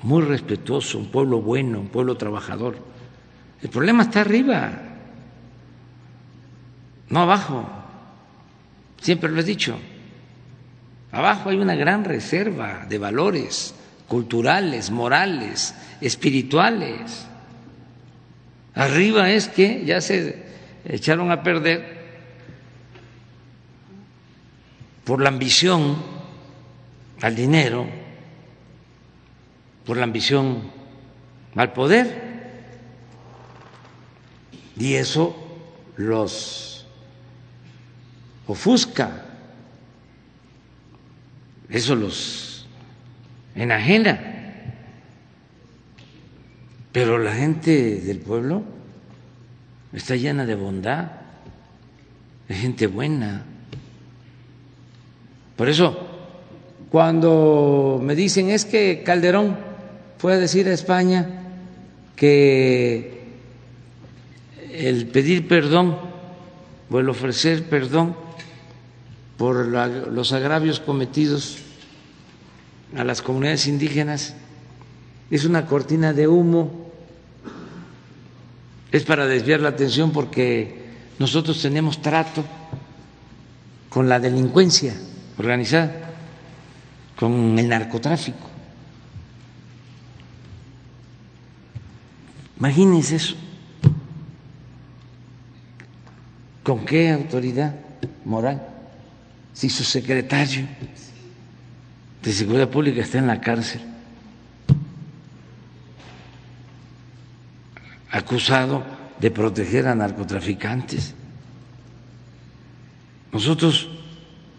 [0.02, 2.76] muy respetuoso, un pueblo bueno, un pueblo trabajador.
[3.62, 4.72] El problema está arriba,
[7.08, 7.68] no abajo.
[9.00, 9.76] Siempre lo he dicho.
[11.12, 13.74] Abajo hay una gran reserva de valores
[14.08, 17.26] culturales, morales, espirituales.
[18.74, 20.42] Arriba es que ya se
[20.84, 21.91] echaron a perder
[25.04, 25.96] por la ambición
[27.20, 27.86] al dinero,
[29.84, 30.70] por la ambición
[31.54, 32.32] al poder.
[34.76, 35.36] Y eso
[35.96, 36.86] los
[38.46, 39.24] ofusca,
[41.68, 42.66] eso los
[43.54, 44.28] enajena.
[46.92, 48.62] Pero la gente del pueblo
[49.92, 51.12] está llena de bondad,
[52.48, 53.46] de gente buena.
[55.56, 55.96] Por eso,
[56.90, 59.56] cuando me dicen es que Calderón
[60.18, 61.26] fue a decir a España
[62.16, 63.22] que
[64.72, 65.96] el pedir perdón
[66.90, 68.14] o el ofrecer perdón
[69.36, 71.58] por los agravios cometidos
[72.96, 74.34] a las comunidades indígenas
[75.30, 76.92] es una cortina de humo,
[78.90, 80.82] es para desviar la atención porque
[81.18, 82.44] nosotros tenemos trato
[83.88, 84.94] con la delincuencia
[85.38, 85.92] organizada,
[87.16, 88.48] con el narcotráfico.
[92.58, 93.36] Imagínense eso.
[96.62, 97.74] ¿Con qué autoridad
[98.24, 98.62] moral?
[99.52, 100.66] Si su secretario
[102.22, 103.80] de Seguridad Pública está en la cárcel,
[108.12, 108.84] acusado
[109.18, 111.14] de proteger a narcotraficantes.
[113.32, 113.88] Nosotros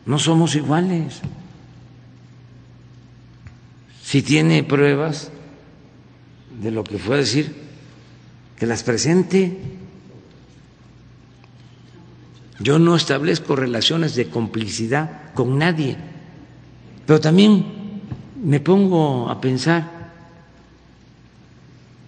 [0.06, 1.22] no somos iguales.
[4.04, 5.32] Si tiene pruebas
[6.62, 7.64] de lo que fue a decir,
[8.58, 9.58] que las presente.
[12.60, 15.98] Yo no establezco relaciones de complicidad con nadie,
[17.06, 17.66] pero también
[18.42, 20.12] me pongo a pensar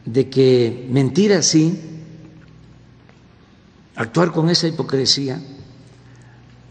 [0.06, 1.78] de que mentir así,
[3.96, 5.42] actuar con esa hipocresía,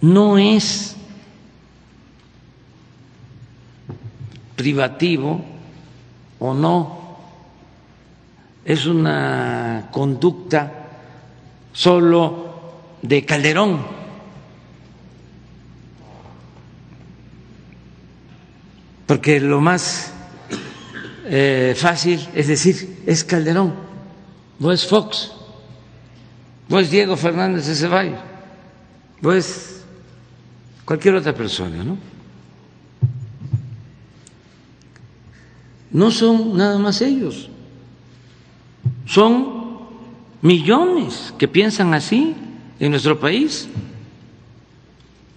[0.00, 0.93] no es
[4.56, 5.44] privativo
[6.38, 7.18] o no,
[8.64, 10.72] es una conducta
[11.72, 12.54] solo
[13.02, 13.80] de Calderón.
[19.06, 20.12] Porque lo más
[21.26, 23.74] eh, fácil es decir, es Calderón,
[24.58, 25.32] no es Fox,
[26.68, 28.18] no es Diego Fernández de Ceballos,
[29.20, 29.84] no es
[30.86, 32.13] cualquier otra persona, ¿no?
[35.94, 37.48] No son nada más ellos,
[39.06, 39.78] son
[40.42, 42.34] millones que piensan así
[42.80, 43.68] en nuestro país.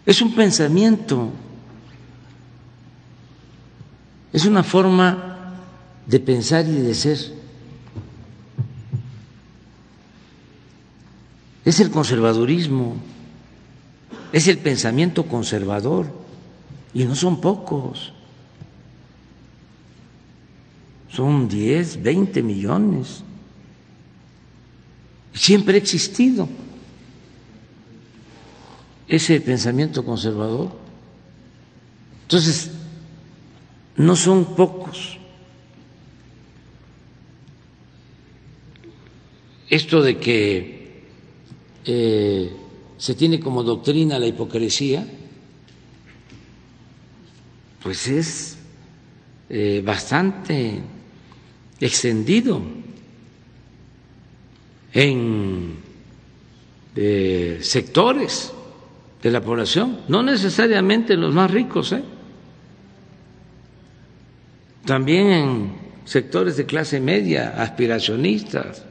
[0.04, 1.30] Es un pensamiento,
[4.34, 5.54] es una forma
[6.08, 7.20] de pensar y de ser.
[11.66, 12.96] Es el conservadurismo,
[14.34, 16.08] es el pensamiento conservador,
[16.96, 18.14] y no son pocos,
[21.18, 23.24] son 10, 20 millones.
[25.34, 26.48] Siempre ha existido
[29.08, 30.70] ese pensamiento conservador.
[32.22, 32.70] Entonces,
[33.96, 35.18] no son pocos.
[39.72, 41.04] Esto de que
[41.86, 42.52] eh,
[43.00, 45.08] se tiene como doctrina la hipocresía,
[47.82, 48.58] pues es
[49.50, 50.84] eh, bastante
[51.80, 52.62] extendido
[54.94, 55.76] en
[56.96, 58.52] eh, sectores
[59.22, 62.04] de la población, no necesariamente los más ricos, ¿eh?
[64.86, 65.72] también en
[66.06, 68.84] sectores de clase media, aspiracionistas.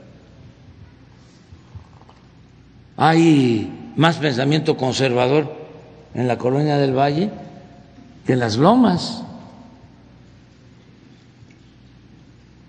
[2.98, 5.52] Hay más pensamiento conservador
[6.14, 7.30] en la colonia del Valle
[8.26, 9.22] que en las lomas.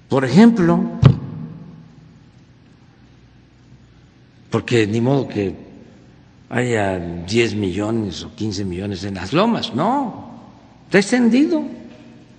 [0.09, 0.79] Por ejemplo,
[4.49, 5.53] porque ni modo que
[6.49, 10.31] haya 10 millones o 15 millones en las lomas, no,
[10.85, 11.63] está extendido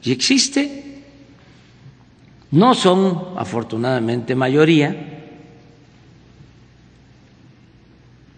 [0.03, 0.85] y existe.
[2.51, 4.97] No son, afortunadamente, mayoría,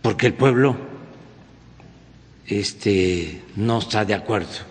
[0.03, 0.76] porque el pueblo
[2.49, 4.70] este, no está de acuerdo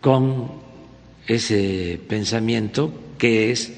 [0.00, 0.69] con
[1.30, 3.72] ese pensamiento que es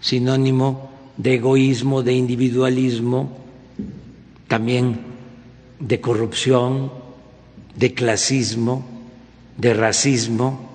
[0.00, 3.36] sinónimo de egoísmo, de individualismo,
[4.48, 5.00] también
[5.78, 6.90] de corrupción,
[7.76, 8.86] de clasismo,
[9.58, 10.70] de racismo.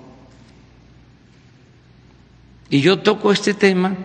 [2.70, 3.96] Y yo toco este tema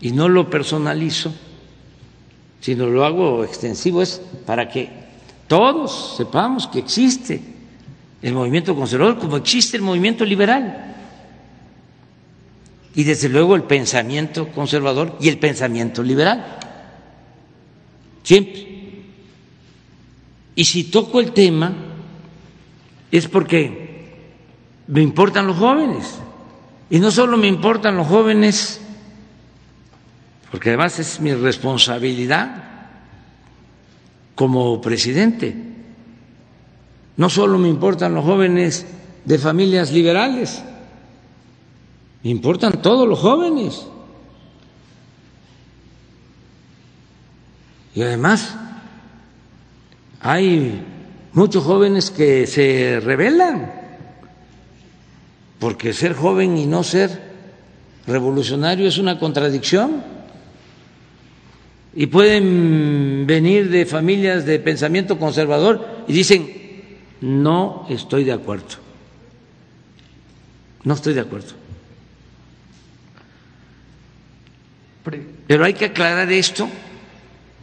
[0.00, 1.34] y no lo personalizo,
[2.62, 4.88] sino lo hago extensivo, es para que
[5.48, 7.42] todos sepamos que existe
[8.22, 10.89] el movimiento conservador como existe el movimiento liberal.
[13.00, 16.58] Y desde luego el pensamiento conservador y el pensamiento liberal.
[18.22, 19.04] Siempre.
[20.54, 21.72] Y si toco el tema
[23.10, 24.04] es porque
[24.86, 26.18] me importan los jóvenes.
[26.90, 28.82] Y no solo me importan los jóvenes,
[30.50, 32.64] porque además es mi responsabilidad
[34.34, 35.56] como presidente.
[37.16, 38.84] No solo me importan los jóvenes
[39.24, 40.62] de familias liberales,
[42.22, 43.86] me importan todos los jóvenes.
[47.94, 48.56] Y además
[50.20, 50.82] hay
[51.32, 53.72] muchos jóvenes que se rebelan,
[55.58, 57.30] porque ser joven y no ser
[58.06, 60.02] revolucionario es una contradicción.
[61.92, 66.48] Y pueden venir de familias de pensamiento conservador y dicen,
[67.20, 68.76] no estoy de acuerdo.
[70.84, 71.59] No estoy de acuerdo.
[75.46, 76.68] Pero hay que aclarar esto,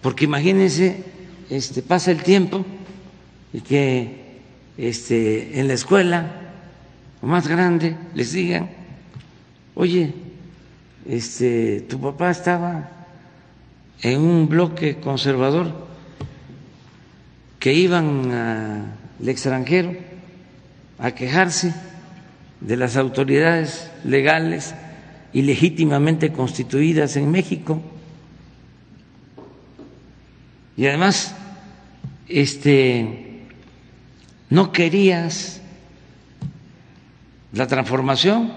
[0.01, 1.03] porque imagínense
[1.49, 2.65] este, pasa el tiempo
[3.53, 4.41] y que
[4.77, 6.31] este, en la escuela
[7.21, 8.69] o más grande les digan,
[9.75, 10.13] oye,
[11.07, 12.89] este, tu papá estaba
[14.01, 15.87] en un bloque conservador
[17.59, 19.95] que iban al extranjero
[20.99, 21.73] a quejarse
[22.61, 24.73] de las autoridades legales
[25.37, 27.79] y legítimamente constituidas en México.
[30.75, 31.35] Y además
[32.27, 33.45] este
[34.49, 35.61] no querías
[37.53, 38.51] la transformación.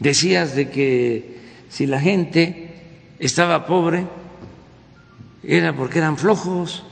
[0.00, 1.38] Decías de que
[1.68, 2.80] si la gente
[3.20, 4.08] estaba pobre
[5.44, 6.82] era porque eran flojos.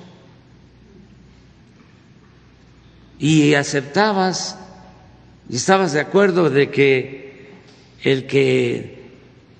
[3.19, 4.57] Y aceptabas
[5.49, 7.30] y estabas de acuerdo de que
[8.03, 9.11] el que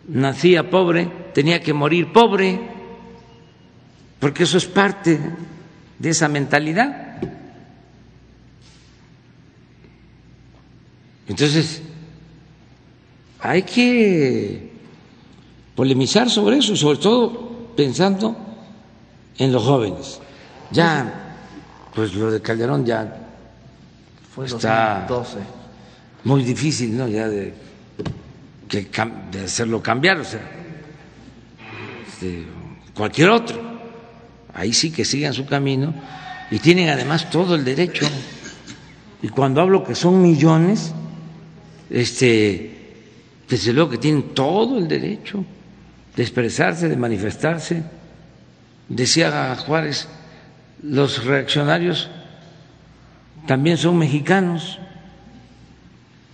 [0.09, 2.59] nacía pobre tenía que morir pobre
[4.19, 5.19] porque eso es parte
[5.99, 7.21] de esa mentalidad.
[11.29, 11.83] Entonces,
[13.41, 14.71] hay que
[15.75, 18.37] polemizar sobre eso, sobre todo pensando
[19.39, 20.21] en los jóvenes.
[20.73, 21.37] Ya,
[21.95, 23.17] pues lo de Calderón ya
[24.35, 25.39] Fue Está- 2012.
[26.25, 27.09] muy difícil, ¿no?
[27.09, 27.53] Ya de,
[28.71, 28.89] que
[29.33, 30.41] de hacerlo cambiar, o sea,
[32.07, 32.45] este,
[32.95, 33.61] cualquier otro.
[34.55, 35.93] Ahí sí que sigan su camino
[36.51, 38.07] y tienen además todo el derecho.
[39.23, 40.95] Y cuando hablo que son millones,
[41.91, 42.95] este,
[43.49, 45.45] desde luego que tienen todo el derecho
[46.15, 47.83] de expresarse, de manifestarse.
[48.89, 50.09] Decía Juárez,
[50.83, 52.09] los reaccionarios
[53.47, 54.79] también son mexicanos.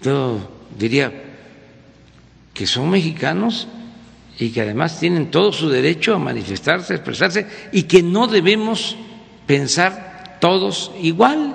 [0.02, 1.25] Yo diría
[2.56, 3.68] que son mexicanos
[4.38, 8.96] y que además tienen todo su derecho a manifestarse, expresarse y que no debemos
[9.46, 11.54] pensar todos igual.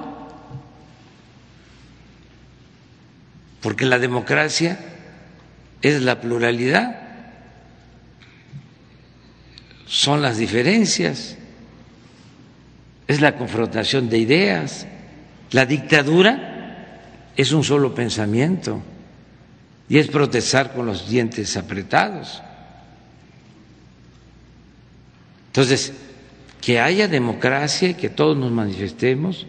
[3.61, 4.80] Porque la democracia
[5.82, 7.02] es la pluralidad,
[9.88, 11.36] son las diferencias,
[13.07, 14.86] es la confrontación de ideas.
[15.49, 16.99] La dictadura
[17.36, 18.84] es un solo pensamiento
[19.92, 22.42] y es protestar con los dientes apretados.
[25.48, 25.92] Entonces,
[26.62, 29.46] que haya democracia y que todos nos manifestemos,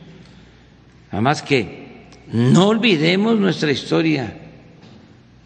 [1.12, 4.36] además que no olvidemos nuestra historia,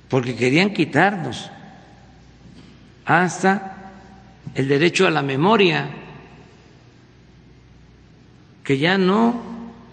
[0.08, 1.50] porque querían quitarnos
[3.04, 3.92] hasta
[4.54, 5.90] el derecho a la memoria,
[8.64, 9.42] que ya no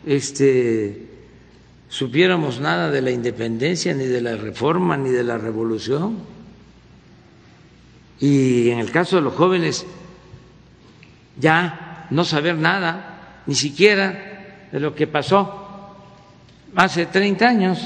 [0.05, 1.02] este,
[1.93, 6.17] supiéramos nada de la independencia, ni de la reforma, ni de la revolución.
[8.19, 9.85] Y en el caso de los jóvenes,
[11.39, 15.95] ya no saber nada, ni siquiera de lo que pasó
[16.75, 17.79] hace 30 años.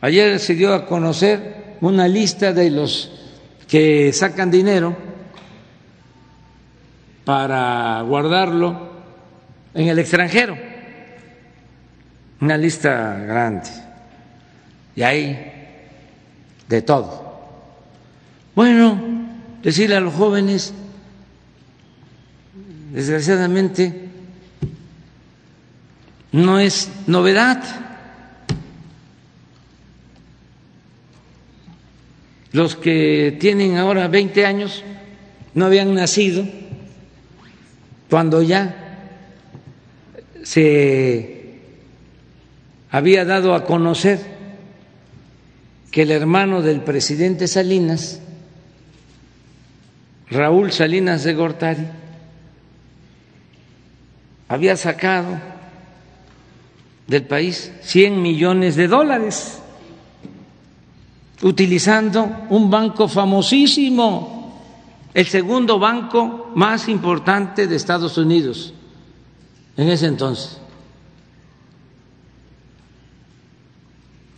[0.00, 3.10] Ayer se dio a conocer una lista de los
[3.66, 4.96] que sacan dinero
[7.24, 8.88] para guardarlo
[9.74, 10.71] en el extranjero,
[12.42, 13.70] una lista grande,
[14.96, 15.52] y hay
[16.68, 17.40] de todo.
[18.56, 19.00] Bueno,
[19.62, 20.74] decirle a los jóvenes,
[22.92, 24.08] desgraciadamente,
[26.32, 27.62] no es novedad.
[32.50, 34.82] Los que tienen ahora 20 años
[35.54, 36.44] no habían nacido
[38.10, 38.98] cuando ya
[40.42, 41.41] se
[42.92, 44.20] había dado a conocer
[45.90, 48.20] que el hermano del presidente Salinas,
[50.30, 51.86] Raúl Salinas de Gortari,
[54.48, 55.38] había sacado
[57.06, 59.58] del país 100 millones de dólares
[61.42, 64.60] utilizando un banco famosísimo,
[65.14, 68.74] el segundo banco más importante de Estados Unidos
[69.76, 70.61] en ese entonces,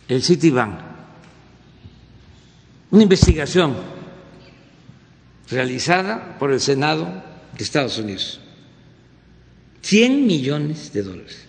[0.07, 0.79] el Citibank.
[2.91, 3.75] Una investigación
[5.49, 7.05] realizada por el Senado
[7.57, 8.39] de Estados Unidos.
[9.81, 11.45] 100 millones de dólares.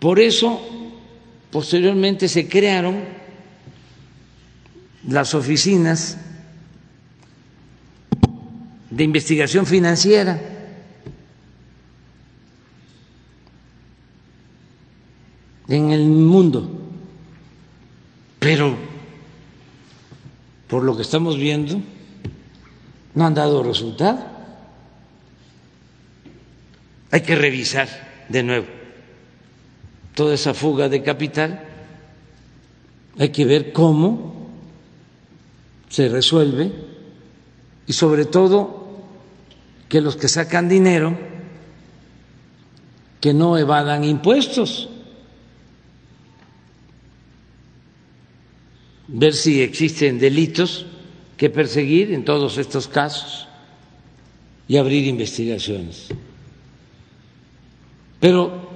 [0.00, 0.60] Por eso,
[1.50, 3.04] posteriormente se crearon
[5.08, 6.18] las oficinas
[8.90, 10.55] de investigación financiera.
[15.68, 16.68] En el mundo.
[18.38, 18.76] Pero,
[20.68, 21.80] por lo que estamos viendo,
[23.14, 24.24] no han dado resultado.
[27.10, 27.88] Hay que revisar
[28.28, 28.66] de nuevo
[30.14, 31.62] toda esa fuga de capital.
[33.18, 34.48] Hay que ver cómo
[35.88, 36.72] se resuelve
[37.86, 38.86] y sobre todo
[39.88, 41.16] que los que sacan dinero
[43.20, 44.88] que no evadan impuestos.
[49.08, 50.86] Ver si existen delitos
[51.36, 53.46] que perseguir en todos estos casos
[54.68, 56.08] y abrir investigaciones.
[58.18, 58.68] Pero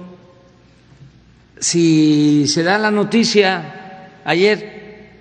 [1.59, 5.19] si se da la noticia ayer,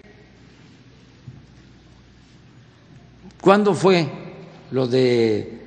[3.41, 4.09] ¿cuándo fue
[4.71, 5.59] lo de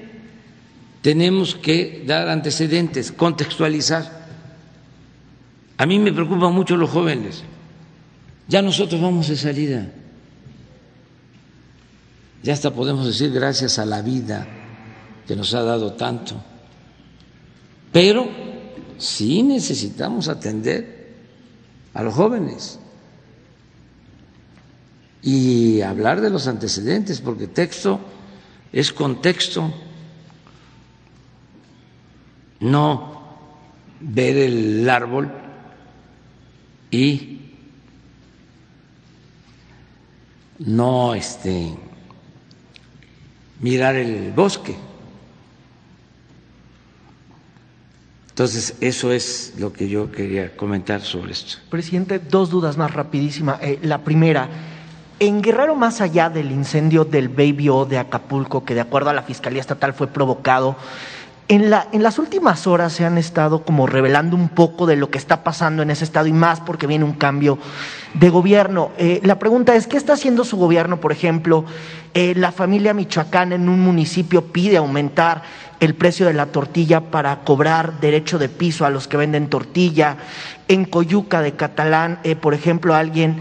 [1.02, 4.27] tenemos que dar antecedentes, contextualizar.
[5.77, 7.43] A mí me preocupan mucho los jóvenes.
[8.48, 9.90] Ya nosotros vamos de salida.
[12.43, 14.47] Ya hasta podemos decir gracias a la vida
[15.27, 16.43] que nos ha dado tanto.
[17.90, 18.28] Pero
[18.98, 21.15] sí necesitamos atender
[21.94, 22.78] a los jóvenes
[25.24, 27.98] y hablar de los antecedentes, porque texto
[28.72, 29.72] es contexto,
[32.60, 33.22] no
[34.01, 35.32] ver el árbol
[36.90, 37.40] y
[40.59, 41.74] no este
[43.60, 44.76] mirar el bosque.
[48.28, 51.59] Entonces, eso es lo que yo quería comentar sobre esto.
[51.70, 53.59] Presidente, dos dudas más rapidísima.
[53.62, 54.73] Eh, la primera,
[55.20, 59.14] en Guerrero, más allá del incendio del Baby O de Acapulco, que de acuerdo a
[59.14, 60.76] la Fiscalía Estatal fue provocado,
[61.46, 65.10] en, la, en las últimas horas se han estado como revelando un poco de lo
[65.10, 67.58] que está pasando en ese estado y más porque viene un cambio
[68.14, 68.92] de gobierno.
[68.96, 71.66] Eh, la pregunta es, ¿qué está haciendo su gobierno, por ejemplo?
[72.14, 75.42] Eh, la familia Michoacán en un municipio pide aumentar
[75.80, 80.16] el precio de la tortilla para cobrar derecho de piso a los que venden tortilla.
[80.66, 83.36] En Coyuca de Catalán, eh, por ejemplo, alguien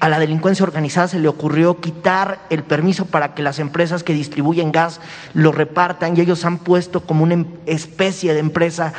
[0.00, 4.12] a la delincuencia organizada se le ocurrió quitar el permiso para que las empresas que
[4.12, 5.00] distribuyen gas
[5.32, 8.92] lo repartan y ellos han puesto como una em- especie de empresa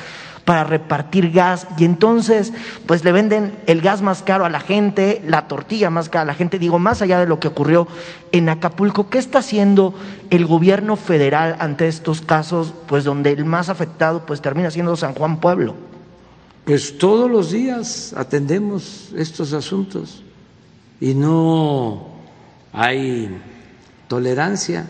[0.45, 1.67] para repartir gas.
[1.77, 2.53] Y entonces
[2.85, 6.25] pues le venden el gas más caro a la gente, la tortilla más cara a
[6.25, 7.87] la gente, digo, más allá de lo que ocurrió
[8.31, 9.93] en Acapulco, ¿qué está haciendo
[10.29, 15.13] el gobierno federal ante estos casos pues donde el más afectado pues termina siendo San
[15.13, 15.75] Juan Pueblo?
[16.63, 20.23] Pues todos los días atendemos estos asuntos
[20.99, 22.07] y no
[22.73, 23.29] hay
[24.07, 24.87] tolerancia,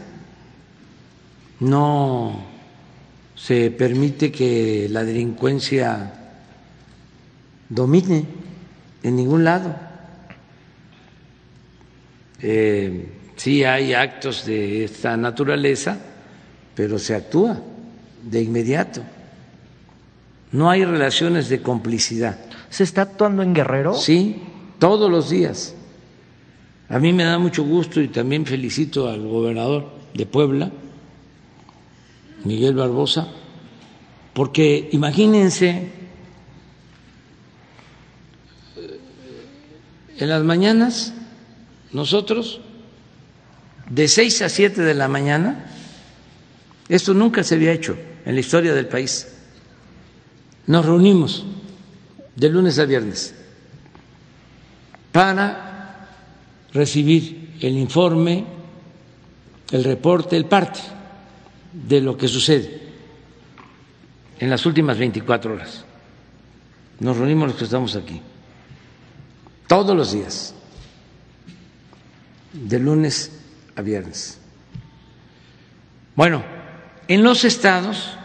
[1.60, 2.44] no
[3.36, 6.14] se permite que la delincuencia
[7.70, 8.26] domine
[9.04, 9.76] en ningún lado.
[12.42, 15.98] Eh, sí hay actos de esta naturaleza,
[16.76, 17.62] pero se actúa
[18.24, 19.02] de inmediato.
[20.52, 22.38] No hay relaciones de complicidad.
[22.70, 23.94] ¿Se está actuando en Guerrero?
[23.94, 24.42] Sí,
[24.80, 25.76] todos los días.
[26.90, 30.72] A mí me da mucho gusto y también felicito al gobernador de Puebla,
[32.44, 33.28] Miguel Barbosa,
[34.34, 35.90] porque imagínense,
[38.78, 39.00] eh,
[40.20, 41.14] en las mañanas
[41.92, 42.62] nosotros,
[43.90, 45.66] de 6 a 7 de la mañana,
[46.88, 49.28] esto nunca se había hecho en la historia del país,
[50.68, 51.46] nos reunimos
[52.36, 53.34] de lunes a viernes
[55.12, 55.65] para
[56.76, 58.44] recibir el informe,
[59.72, 60.82] el reporte, el parte
[61.72, 62.82] de lo que sucede
[64.40, 65.86] en las últimas 24 horas.
[67.00, 68.22] Nos reunimos los que estamos aquí,
[69.68, 70.54] todos los días,
[72.54, 73.32] de lunes
[73.76, 74.38] a viernes.
[76.16, 76.44] Bueno,
[77.08, 78.18] en los estados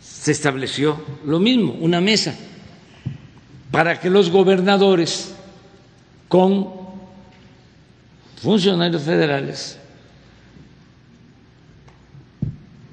[0.00, 2.34] se estableció lo mismo, una mesa
[3.70, 5.34] para que los gobernadores
[6.32, 6.66] con
[8.40, 9.78] funcionarios federales,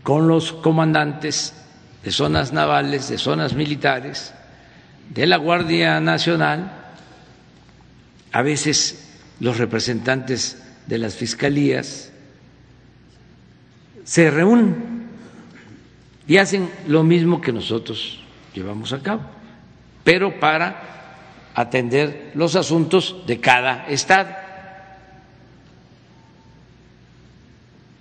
[0.04, 1.54] con los comandantes
[2.04, 4.34] de zonas navales, de zonas militares,
[5.12, 6.70] de la Guardia Nacional,
[8.34, 9.08] a veces
[9.40, 12.12] los representantes de las fiscalías,
[14.04, 15.08] se reúnen
[16.28, 18.20] y hacen lo mismo que nosotros
[18.54, 19.22] llevamos a cabo,
[20.04, 20.99] pero para
[21.60, 24.30] atender los asuntos de cada estado.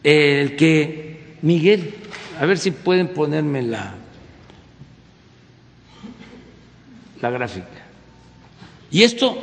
[0.05, 1.93] El que Miguel,
[2.40, 3.94] a ver si pueden ponerme la,
[7.20, 7.66] la gráfica.
[8.93, 9.36] Y esto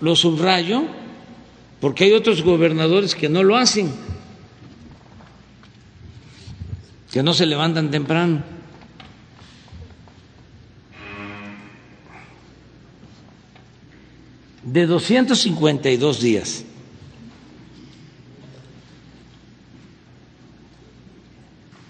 [0.00, 0.82] lo subrayo
[1.80, 3.94] porque hay otros gobernadores que no lo hacen,
[7.12, 8.53] que no se levantan temprano.
[14.64, 16.64] De 252 días.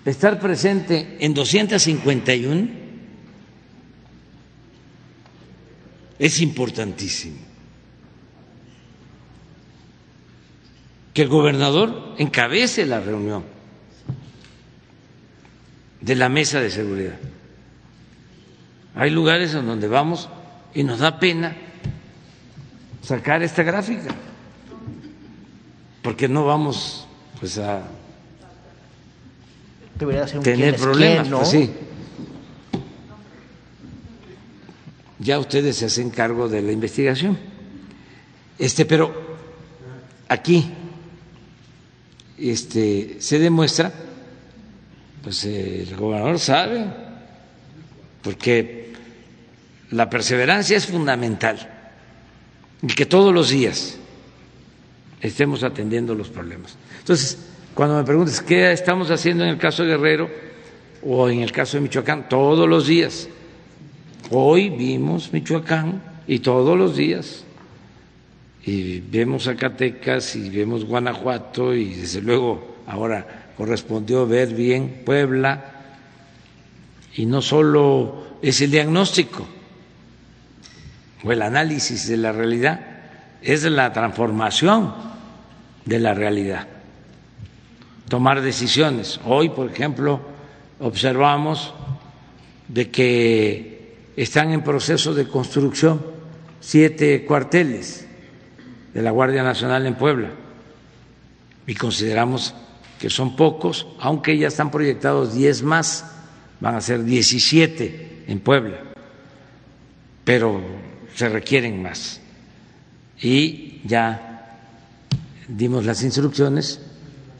[0.04, 2.68] Estar presente en 251
[6.18, 7.54] es importantísimo.
[11.14, 13.44] que el gobernador encabece la reunión
[16.00, 17.14] de la mesa de seguridad.
[18.96, 20.28] Hay lugares en donde vamos
[20.74, 21.56] y nos da pena
[23.04, 24.14] sacar esta gráfica,
[26.02, 27.06] porque no vamos
[27.38, 27.82] pues a
[30.42, 31.70] tener problemas, pues sí.
[35.18, 37.38] Ya ustedes se hacen cargo de la investigación.
[38.58, 39.36] Este, pero
[40.28, 40.70] aquí
[42.38, 43.92] este se demuestra
[45.22, 46.84] pues el gobernador sabe
[48.22, 48.92] porque
[49.90, 51.73] la perseverancia es fundamental
[52.86, 53.96] y que todos los días
[55.20, 56.76] estemos atendiendo los problemas.
[56.98, 57.38] Entonces,
[57.74, 60.30] cuando me preguntas qué estamos haciendo en el caso de Guerrero
[61.02, 63.28] o en el caso de Michoacán, todos los días.
[64.30, 67.44] Hoy vimos Michoacán y todos los días.
[68.66, 75.72] Y vemos Zacatecas y vemos Guanajuato y desde luego ahora correspondió ver bien Puebla
[77.16, 79.46] y no solo es el diagnóstico
[81.24, 82.80] o el análisis de la realidad,
[83.42, 84.94] es la transformación
[85.84, 86.68] de la realidad
[88.08, 89.20] tomar decisiones.
[89.24, 90.20] Hoy, por ejemplo,
[90.80, 91.74] observamos
[92.68, 96.00] de que están en proceso de construcción
[96.60, 98.06] siete cuarteles
[98.92, 100.30] de la Guardia Nacional en Puebla
[101.66, 102.54] y consideramos
[102.98, 106.12] que son pocos, aunque ya están proyectados diez más,
[106.60, 108.78] van a ser diecisiete en Puebla,
[110.24, 110.60] pero
[111.14, 112.20] se requieren más.
[113.20, 114.58] Y ya
[115.48, 116.80] dimos las instrucciones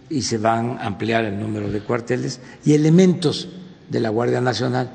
[0.08, 3.48] y se van a ampliar el número de cuarteles y elementos
[3.88, 4.90] de la Guardia Nacional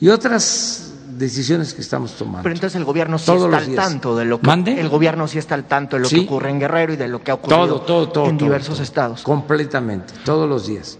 [0.00, 2.42] y otras decisiones que estamos tomando.
[2.42, 5.54] Pero entonces el gobierno sí está al tanto de lo que el gobierno sí está
[5.54, 8.38] al tanto de lo que ocurre en Guerrero y de lo que ha ocurrido en
[8.38, 9.22] diversos estados.
[9.22, 10.98] Completamente, todos los días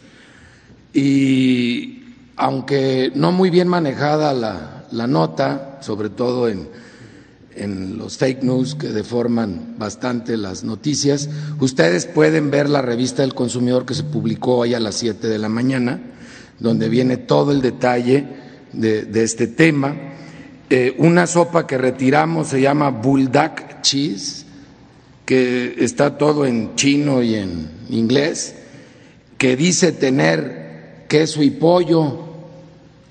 [0.95, 6.71] Y aunque no muy bien manejada la, la nota, sobre todo en,
[7.55, 11.29] en los fake news que deforman bastante las noticias,
[11.61, 15.39] ustedes pueden ver la revista del consumidor que se publicó hoy a las 7 de
[15.39, 16.01] la mañana
[16.59, 18.27] donde viene todo el detalle
[18.73, 19.95] de, este tema.
[20.69, 24.47] Eh, una sopa que retiramos se llama Bulldog Cheese,
[25.25, 28.55] que está todo en chino y en inglés,
[29.39, 32.25] que dice tener queso y pollo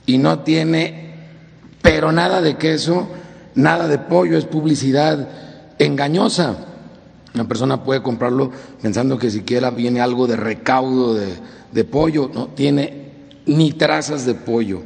[0.05, 1.13] y no tiene,
[1.81, 3.07] pero nada de queso,
[3.55, 5.29] nada de pollo, es publicidad
[5.77, 6.57] engañosa.
[7.33, 8.51] Una persona puede comprarlo
[8.81, 11.27] pensando que siquiera viene algo de recaudo de,
[11.71, 13.04] de pollo, no, tiene
[13.45, 14.81] ni trazas de pollo.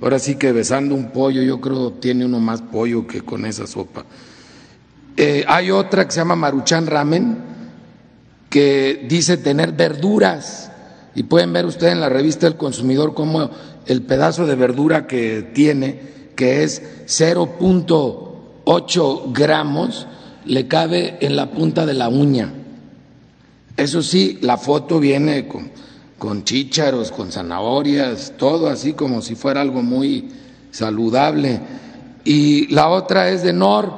[0.00, 3.66] Ahora sí que besando un pollo, yo creo tiene uno más pollo que con esa
[3.66, 4.06] sopa.
[5.16, 7.36] Eh, hay otra que se llama Maruchan Ramen,
[8.48, 10.70] que dice tener verduras.
[11.14, 13.50] Y pueden ver ustedes en la revista del consumidor cómo
[13.86, 16.00] el pedazo de verdura que tiene,
[16.36, 20.06] que es 0.8 gramos,
[20.44, 22.52] le cabe en la punta de la uña.
[23.76, 25.72] Eso sí, la foto viene con
[26.18, 30.28] con chícharos, con zanahorias, todo así como si fuera algo muy
[30.72, 31.60] saludable.
[32.24, 33.92] Y la otra es de Nor,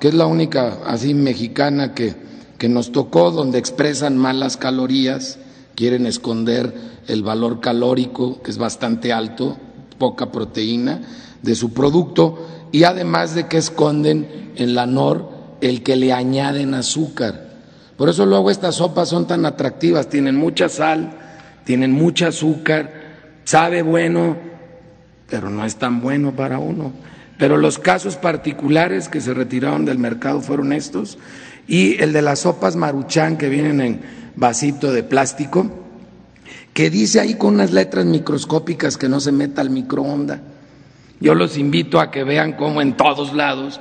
[0.00, 2.14] que es la única así mexicana que,
[2.58, 5.38] que nos tocó, donde expresan malas calorías,
[5.76, 6.74] quieren esconder
[7.06, 9.56] el valor calórico, que es bastante alto,
[9.98, 11.00] poca proteína
[11.42, 15.30] de su producto, y además de que esconden en la Nor
[15.60, 17.52] el que le añaden azúcar.
[17.96, 21.21] Por eso luego estas sopas son tan atractivas, tienen mucha sal,
[21.64, 22.92] tienen mucho azúcar,
[23.44, 24.36] sabe bueno,
[25.28, 26.92] pero no es tan bueno para uno.
[27.38, 31.18] Pero los casos particulares que se retiraron del mercado fueron estos
[31.66, 34.00] y el de las sopas maruchan que vienen en
[34.36, 35.70] vasito de plástico,
[36.72, 40.40] que dice ahí con unas letras microscópicas que no se meta al microondas.
[41.20, 43.80] Yo los invito a que vean cómo en todos lados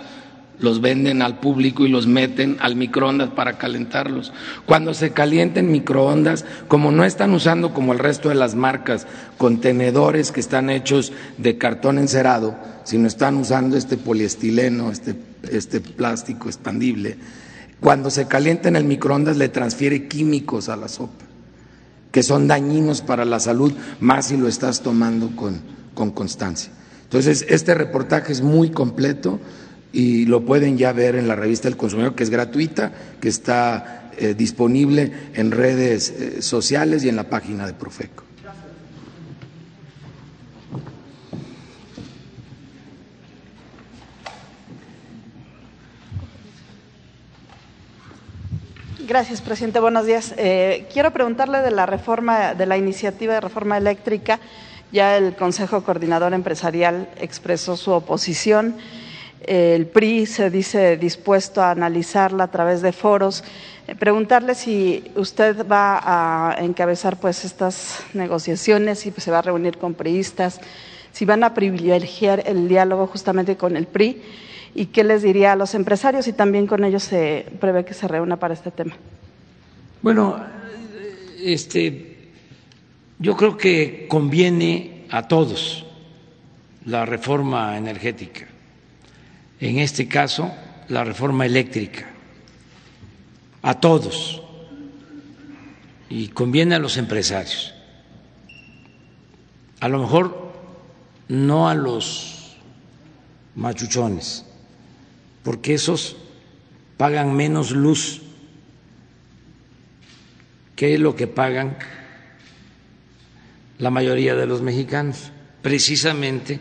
[0.61, 4.31] los venden al público y los meten al microondas para calentarlos.
[4.65, 9.07] Cuando se calienten microondas, como no están usando como el resto de las marcas
[9.38, 15.15] contenedores que están hechos de cartón encerado, sino están usando este poliestileno, este,
[15.51, 17.17] este plástico expandible,
[17.79, 21.25] cuando se calienta en el microondas le transfiere químicos a la sopa,
[22.11, 25.59] que son dañinos para la salud, más si lo estás tomando con,
[25.95, 26.71] con constancia.
[27.03, 29.39] Entonces, este reportaje es muy completo
[29.93, 34.11] y lo pueden ya ver en la revista El Consumidor, que es gratuita, que está
[34.18, 38.23] eh, disponible en redes eh, sociales y en la página de Profeco.
[49.11, 49.81] Gracias, presidente.
[49.81, 50.34] Buenos días.
[50.38, 54.39] Eh, quiero preguntarle de la reforma, de la iniciativa de reforma eléctrica.
[54.93, 58.77] Ya el Consejo Coordinador Empresarial expresó su oposición.
[59.45, 63.43] El PRI se dice dispuesto a analizarla a través de foros.
[63.88, 69.77] Eh, preguntarle si usted va a encabezar pues estas negociaciones, si se va a reunir
[69.77, 70.59] con priistas,
[71.11, 74.22] si van a privilegiar el diálogo justamente con el PRI
[74.76, 78.07] y qué les diría a los empresarios y también con ellos se prevé que se
[78.07, 78.95] reúna para este tema.
[80.01, 80.43] Bueno,
[81.43, 82.11] este
[83.19, 85.85] yo creo que conviene a todos
[86.85, 88.47] la reforma energética,
[89.61, 90.51] en este caso
[90.89, 92.09] la reforma eléctrica,
[93.61, 94.41] a todos,
[96.09, 97.73] y conviene a los empresarios.
[99.79, 100.51] A lo mejor
[101.29, 102.57] no a los
[103.55, 104.45] machuchones,
[105.43, 106.17] porque esos
[106.97, 108.21] pagan menos luz
[110.75, 111.77] que lo que pagan
[113.77, 115.31] la mayoría de los mexicanos,
[115.61, 116.59] precisamente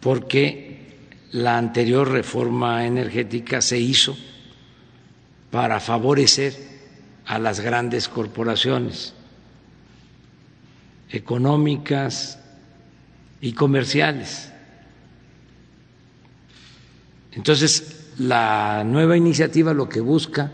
[0.00, 0.61] porque
[1.32, 4.16] la anterior reforma energética se hizo
[5.50, 6.54] para favorecer
[7.26, 9.14] a las grandes corporaciones
[11.10, 12.38] económicas
[13.40, 14.50] y comerciales.
[17.32, 20.52] Entonces, la nueva iniciativa lo que busca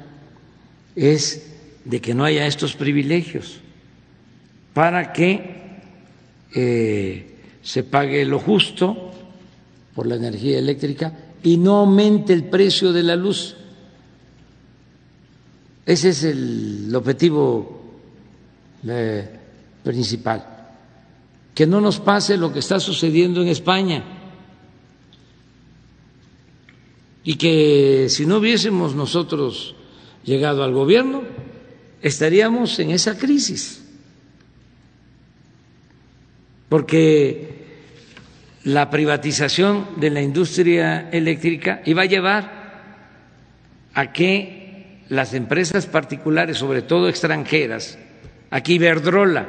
[0.94, 1.50] es
[1.84, 3.60] de que no haya estos privilegios
[4.74, 5.80] para que
[6.54, 9.07] eh, se pague lo justo
[9.98, 11.12] por la energía eléctrica
[11.42, 13.56] y no aumente el precio de la luz.
[15.84, 17.82] Ese es el objetivo
[18.86, 19.28] eh,
[19.82, 20.68] principal.
[21.52, 24.04] Que no nos pase lo que está sucediendo en España
[27.24, 29.74] y que si no hubiésemos nosotros
[30.24, 31.22] llegado al gobierno,
[32.02, 33.82] estaríamos en esa crisis
[36.68, 37.57] porque
[38.64, 42.58] la privatización de la industria eléctrica iba a llevar
[43.94, 47.98] a que las empresas particulares, sobre todo extranjeras,
[48.50, 49.46] aquí Iberdrola,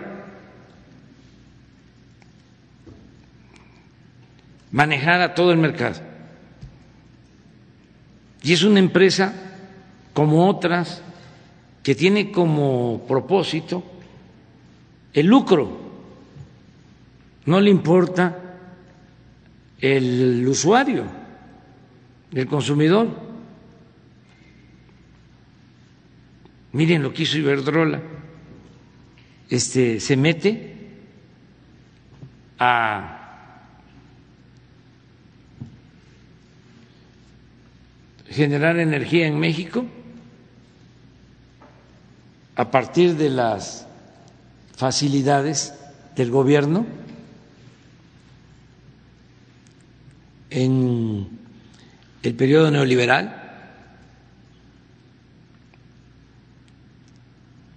[4.72, 6.02] manejara todo el mercado.
[8.41, 9.34] Y es una empresa
[10.14, 11.02] como otras
[11.84, 13.84] que tiene como propósito
[15.14, 15.77] el lucro
[17.45, 18.48] no le importa
[19.81, 21.06] el usuario,
[22.34, 23.07] el consumidor.
[26.72, 28.01] Miren lo que hizo Iberdrola.
[29.49, 30.76] Este se mete
[32.60, 33.15] a
[38.30, 39.85] generar energía en México
[42.56, 43.88] a partir de las
[44.76, 45.73] facilidades
[46.15, 46.85] del gobierno
[50.49, 51.27] en
[52.23, 53.35] el periodo neoliberal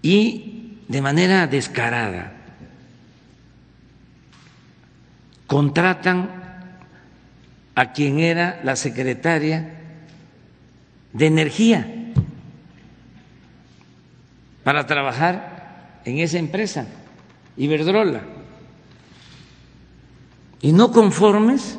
[0.03, 2.32] y de manera descarada
[5.47, 6.31] contratan
[7.74, 9.78] a quien era la secretaria
[11.12, 11.86] de Energía
[14.65, 16.86] para trabajar en esa empresa,
[17.57, 18.23] Iberdrola.
[20.61, 21.78] Y no conformes,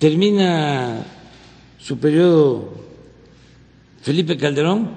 [0.00, 1.04] termina
[1.78, 2.72] su periodo
[4.00, 4.90] Felipe Calderón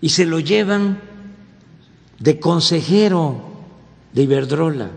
[0.00, 1.00] y se lo llevan
[2.20, 3.42] de consejero
[4.12, 4.90] de Iberdrola.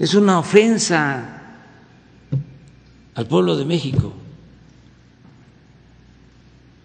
[0.00, 1.56] Es una ofensa
[3.14, 4.12] al pueblo de México.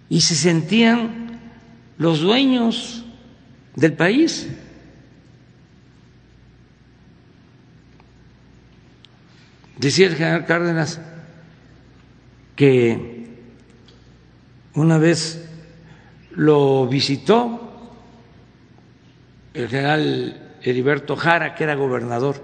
[0.10, 1.40] Y se sentían
[1.98, 3.04] los dueños
[3.76, 4.48] del país.
[9.80, 11.00] Decía el general Cárdenas
[12.58, 13.30] que
[14.74, 15.48] una vez
[16.32, 17.66] lo visitó
[19.54, 22.44] el general Heriberto Jara, que era gobernador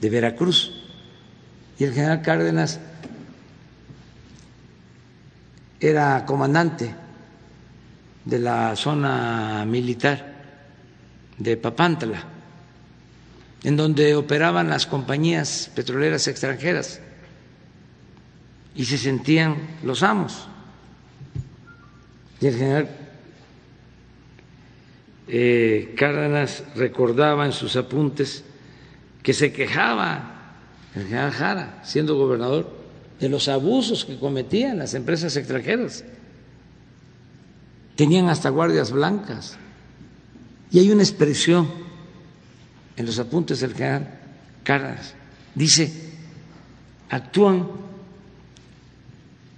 [0.00, 0.70] de Veracruz,
[1.80, 2.78] y el general Cárdenas
[5.80, 6.94] era comandante
[8.24, 10.32] de la zona militar
[11.38, 12.22] de Papantla,
[13.64, 17.00] en donde operaban las compañías petroleras extranjeras
[18.74, 20.48] y se sentían los amos.
[22.40, 22.88] Y el general
[25.28, 28.44] eh, Cárdenas recordaba en sus apuntes
[29.22, 30.32] que se quejaba
[30.94, 32.82] el general Jara, siendo gobernador,
[33.20, 36.04] de los abusos que cometían las empresas extranjeras.
[37.94, 39.56] Tenían hasta guardias blancas.
[40.70, 41.68] Y hay una expresión
[42.96, 44.18] en los apuntes del general
[44.62, 45.14] Cárdenas.
[45.54, 45.92] Dice,
[47.10, 47.68] actúan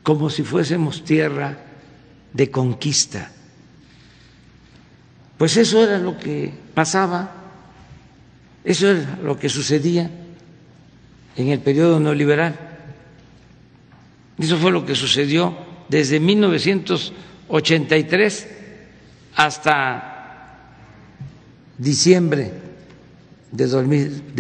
[0.02, 1.56] como si fuésemos tierra
[2.32, 3.31] de conquista.
[5.39, 7.31] Pues eso era lo que pasaba,
[8.65, 10.11] eso era lo que sucedía
[11.36, 12.59] en el periodo neoliberal.
[14.39, 15.56] Eso fue lo que sucedió
[15.89, 18.48] desde 1983
[19.36, 20.11] hasta
[21.78, 22.64] diciembre
[23.56, 23.66] de,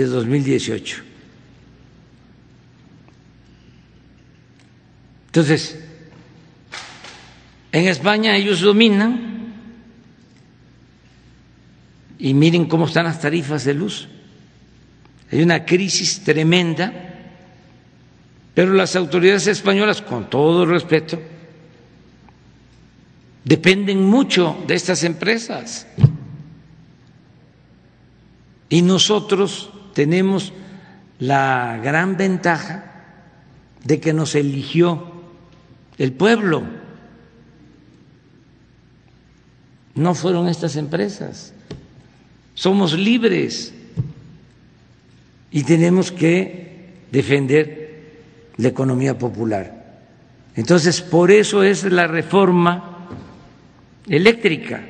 [0.06, 1.02] 2018.
[5.26, 5.78] Entonces,
[7.72, 9.54] en España ellos dominan
[12.18, 14.08] y miren cómo están las tarifas de luz.
[15.32, 17.04] Hay una crisis tremenda
[18.54, 21.20] pero las autoridades españolas, con todo respeto,
[23.44, 25.88] dependen mucho de estas empresas.
[28.68, 30.52] Y nosotros tenemos
[31.18, 32.92] la gran ventaja
[33.84, 35.12] de que nos eligió
[35.98, 36.62] el pueblo.
[39.94, 41.52] No fueron estas empresas.
[42.54, 43.72] Somos libres
[45.50, 47.84] y tenemos que defender
[48.56, 49.84] la economía popular.
[50.56, 53.08] Entonces, por eso es la reforma
[54.08, 54.84] eléctrica,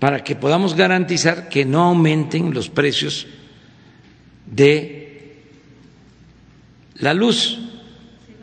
[0.00, 3.28] para que podamos garantizar que no aumenten los precios
[4.46, 5.36] de
[6.96, 7.58] la luz,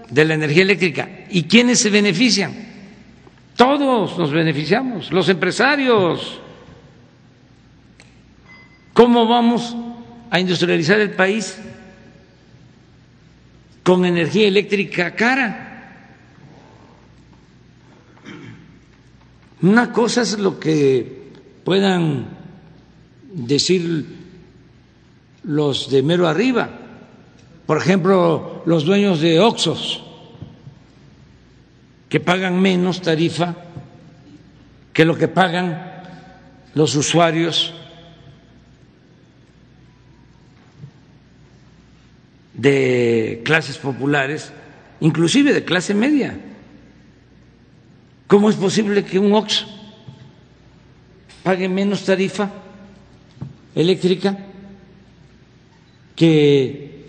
[0.09, 1.09] de la energía eléctrica.
[1.29, 2.53] ¿Y quiénes se benefician?
[3.57, 6.39] Todos nos beneficiamos, los empresarios.
[8.93, 9.75] ¿Cómo vamos
[10.29, 11.57] a industrializar el país
[13.87, 15.63] con energía eléctrica cara.
[19.61, 21.16] Una cosa es lo que
[21.67, 22.27] puedan
[23.33, 24.05] decir
[25.43, 26.69] los de mero arriba,
[27.65, 30.01] por ejemplo, los dueños de Oxos,
[32.07, 33.53] que pagan menos tarifa
[34.93, 36.03] que lo que pagan
[36.73, 37.73] los usuarios
[42.53, 44.53] de clases populares,
[45.01, 46.39] inclusive de clase media.
[48.27, 49.76] ¿Cómo es posible que un OX
[51.47, 52.51] pague menos tarifa
[53.73, 54.35] eléctrica
[56.13, 57.07] que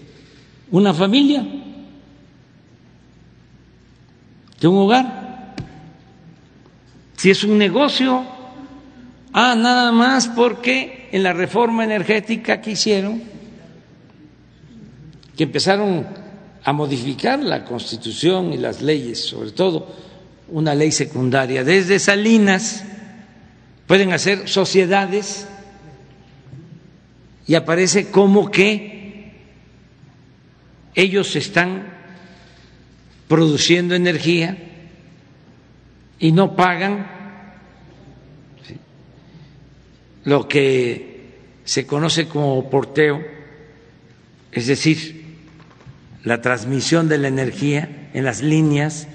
[0.70, 1.42] una familia,
[4.60, 5.56] que un hogar?
[7.16, 8.22] Si es un negocio,
[9.32, 13.20] ah, nada más porque en la reforma energética que hicieron,
[15.36, 16.06] que empezaron
[16.62, 19.88] a modificar la Constitución y las leyes, sobre todo
[20.46, 21.64] una ley secundaria.
[21.64, 22.84] Desde Salinas
[23.88, 25.48] pueden hacer sociedades
[27.46, 29.32] y aparece como que
[30.94, 31.88] ellos están
[33.28, 34.58] produciendo energía
[36.18, 37.06] y no pagan
[40.24, 41.30] lo que
[41.64, 43.24] se conoce como porteo,
[44.52, 45.38] es decir,
[46.24, 49.08] la transmisión de la energía en las líneas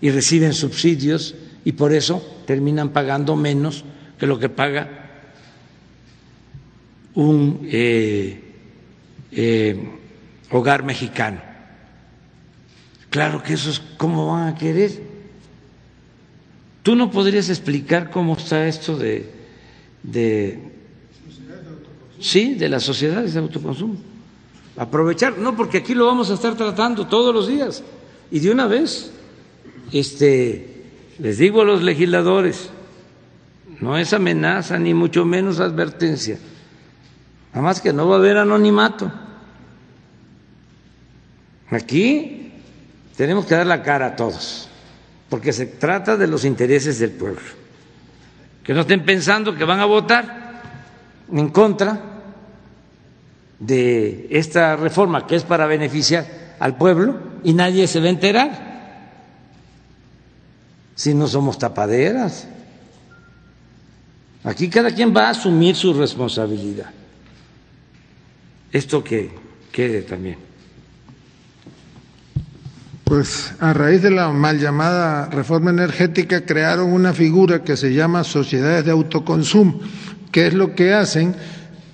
[0.00, 1.34] y reciben subsidios
[1.64, 3.84] y por eso terminan pagando menos
[4.20, 4.86] que lo que paga
[7.14, 8.40] un eh,
[9.32, 9.90] eh,
[10.50, 11.40] hogar mexicano.
[13.08, 14.92] Claro que eso es cómo van a querer.
[16.82, 19.28] ¿Tú no podrías explicar cómo está esto de,
[20.02, 20.58] de
[22.20, 23.96] sí, de las sociedades de autoconsumo?
[24.76, 27.82] aprovechar, no, porque aquí lo vamos a estar tratando todos los días.
[28.30, 29.12] Y de una vez,
[29.92, 30.84] este,
[31.18, 32.70] les digo a los legisladores,
[33.80, 36.38] no es amenaza ni mucho menos advertencia,
[37.52, 39.10] nada más que no va a haber anonimato.
[41.70, 42.52] Aquí
[43.16, 44.68] tenemos que dar la cara a todos,
[45.28, 47.40] porque se trata de los intereses del pueblo.
[48.64, 50.62] Que no estén pensando que van a votar
[51.32, 52.00] en contra
[53.58, 56.26] de esta reforma que es para beneficiar
[56.58, 58.70] al pueblo y nadie se va a enterar
[60.94, 62.46] si no somos tapaderas.
[64.44, 66.90] Aquí cada quien va a asumir su responsabilidad.
[68.72, 69.30] Esto que
[69.70, 70.36] quede también.
[73.04, 78.22] Pues a raíz de la mal llamada reforma energética crearon una figura que se llama
[78.22, 79.80] sociedades de autoconsumo.
[80.30, 81.34] ¿Qué es lo que hacen?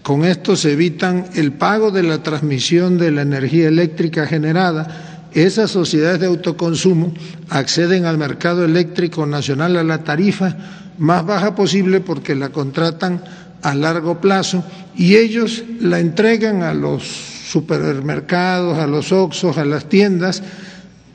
[0.02, 5.70] Con esto se evitan el pago de la transmisión de la energía eléctrica generada esas
[5.70, 7.12] sociedades de autoconsumo
[7.50, 10.56] acceden al mercado eléctrico nacional a la tarifa
[10.98, 13.22] más baja posible porque la contratan
[13.62, 14.64] a largo plazo
[14.96, 20.42] y ellos la entregan a los supermercados, a los oxos, a las tiendas,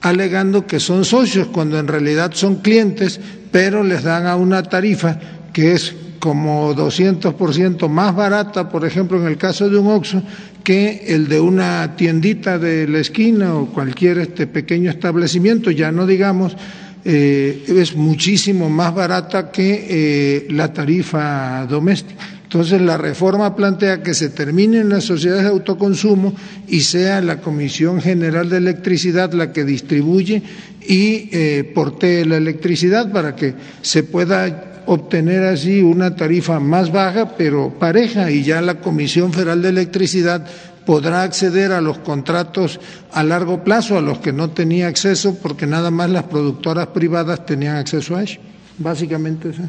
[0.01, 3.19] alegando que son socios cuando en realidad son clientes,
[3.51, 5.19] pero les dan a una tarifa
[5.53, 10.21] que es como 200% más barata, por ejemplo, en el caso de un OXO,
[10.63, 16.05] que el de una tiendita de la esquina o cualquier este pequeño establecimiento, ya no
[16.05, 16.55] digamos,
[17.03, 22.15] eh, es muchísimo más barata que eh, la tarifa doméstica.
[22.43, 26.33] Entonces la reforma plantea que se terminen las sociedades de autoconsumo
[26.67, 30.43] y sea la Comisión General de Electricidad la que distribuye
[30.85, 37.37] y eh, portee la electricidad para que se pueda obtener así una tarifa más baja,
[37.37, 40.45] pero pareja, y ya la Comisión Federal de Electricidad
[40.85, 42.79] podrá acceder a los contratos
[43.11, 47.45] a largo plazo a los que no tenía acceso porque nada más las productoras privadas
[47.45, 48.39] tenían acceso a ello.
[48.77, 49.61] Básicamente eso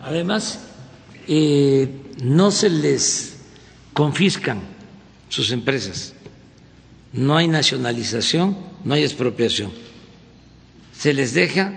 [0.00, 0.60] Además,
[1.26, 1.88] eh,
[2.22, 3.36] no se les
[3.92, 4.60] confiscan
[5.28, 6.14] sus empresas,
[7.12, 9.72] no hay nacionalización, no hay expropiación,
[10.96, 11.72] se les deja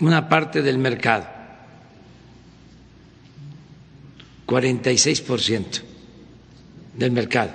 [0.00, 1.26] una parte del mercado,
[4.46, 5.91] 46%
[6.94, 7.52] del mercado,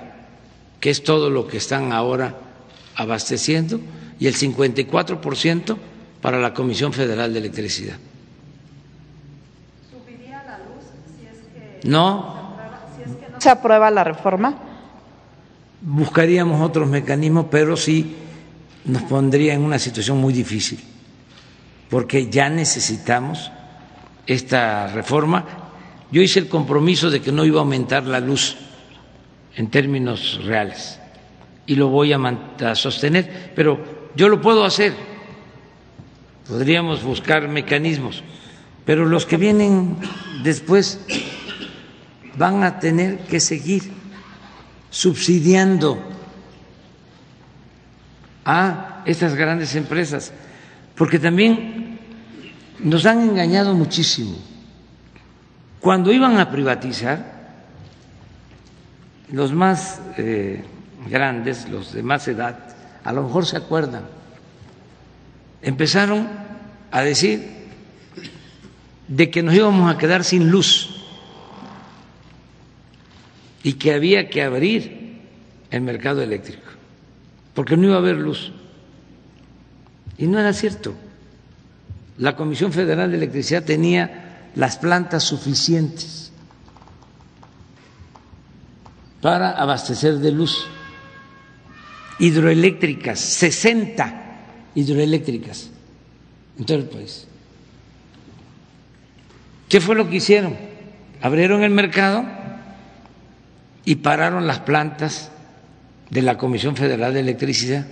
[0.80, 2.34] que es todo lo que están ahora
[2.96, 3.80] abasteciendo,
[4.18, 5.76] y el 54%
[6.20, 7.96] para la Comisión Federal de Electricidad.
[9.90, 10.84] ¿Subiría la luz
[11.16, 12.58] si es que no,
[13.32, 14.58] no se aprueba la reforma?
[15.80, 18.16] Buscaríamos otros mecanismos, pero sí
[18.84, 20.80] nos pondría en una situación muy difícil
[21.90, 23.50] porque ya necesitamos
[24.26, 25.44] esta reforma.
[26.10, 28.56] Yo hice el compromiso de que no iba a aumentar la luz
[29.58, 31.00] en términos reales
[31.66, 34.94] y lo voy a, sostener, pero yo lo puedo hacer.
[36.46, 38.22] Podríamos buscar mecanismos,
[38.86, 39.96] pero los que vienen
[40.44, 41.00] después
[42.36, 43.82] van a tener que seguir
[44.90, 45.98] subsidiando
[48.44, 50.32] a estas grandes empresas
[50.94, 51.98] porque también
[52.78, 54.36] nos han engañado muchísimo.
[55.80, 57.37] Cuando iban a privatizar,
[59.32, 60.62] los más eh,
[61.08, 62.58] grandes, los de más edad,
[63.04, 64.04] a lo mejor se acuerdan,
[65.62, 66.28] empezaron
[66.90, 67.46] a decir
[69.06, 70.90] de que nos íbamos a quedar sin luz
[73.62, 75.20] y que había que abrir
[75.70, 76.68] el mercado eléctrico,
[77.54, 78.52] porque no iba a haber luz.
[80.16, 80.94] Y no era cierto.
[82.18, 86.27] La Comisión Federal de Electricidad tenía las plantas suficientes
[89.20, 90.66] para abastecer de luz.
[92.18, 94.24] Hidroeléctricas, 60
[94.74, 95.70] hidroeléctricas
[96.58, 97.26] en todo el país.
[99.68, 100.56] ¿Qué fue lo que hicieron?
[101.20, 102.24] Abrieron el mercado
[103.84, 105.30] y pararon las plantas
[106.10, 107.86] de la Comisión Federal de Electricidad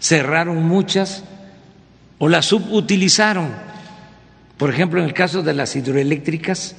[0.00, 1.22] cerraron muchas
[2.18, 3.50] o las subutilizaron.
[4.56, 6.74] Por ejemplo, en el caso de las hidroeléctricas,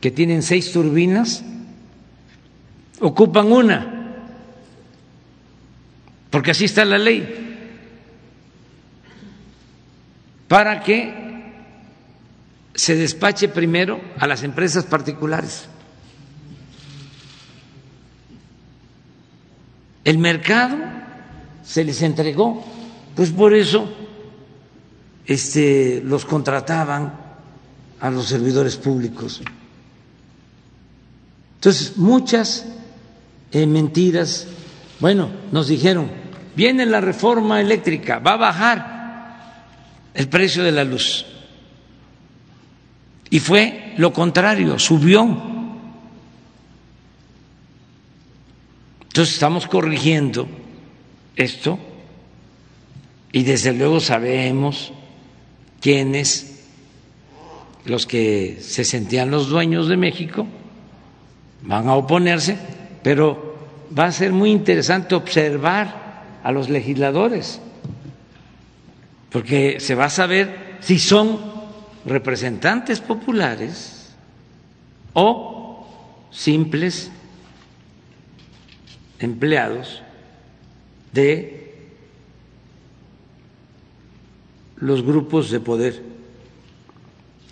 [0.00, 1.42] que tienen seis turbinas,
[3.00, 4.14] ocupan una,
[6.30, 7.48] porque así está la ley,
[10.48, 11.20] para que
[12.74, 15.68] se despache primero a las empresas particulares.
[20.04, 20.76] El mercado
[21.62, 22.64] se les entregó.
[23.14, 23.88] Pues por eso
[25.26, 27.12] este, los contrataban
[28.00, 29.42] a los servidores públicos.
[31.56, 32.66] Entonces, muchas
[33.52, 34.46] eh, mentiras.
[34.98, 36.10] Bueno, nos dijeron,
[36.54, 39.00] viene la reforma eléctrica, va a bajar
[40.14, 41.26] el precio de la luz.
[43.30, 45.22] Y fue lo contrario, subió.
[49.02, 50.48] Entonces estamos corrigiendo
[51.36, 51.78] esto
[53.32, 54.92] y desde luego sabemos
[55.80, 56.64] quiénes
[57.84, 60.46] los que se sentían los dueños de México
[61.62, 62.56] van a oponerse,
[63.02, 63.56] pero
[63.96, 67.60] va a ser muy interesante observar a los legisladores,
[69.30, 71.38] porque se va a saber si son
[72.04, 74.14] representantes populares
[75.12, 75.86] o
[76.30, 77.10] simples
[79.18, 80.02] empleados
[81.12, 81.60] de
[84.76, 86.02] los grupos de poder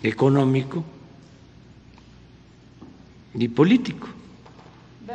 [0.01, 0.83] económico
[3.35, 4.18] y político.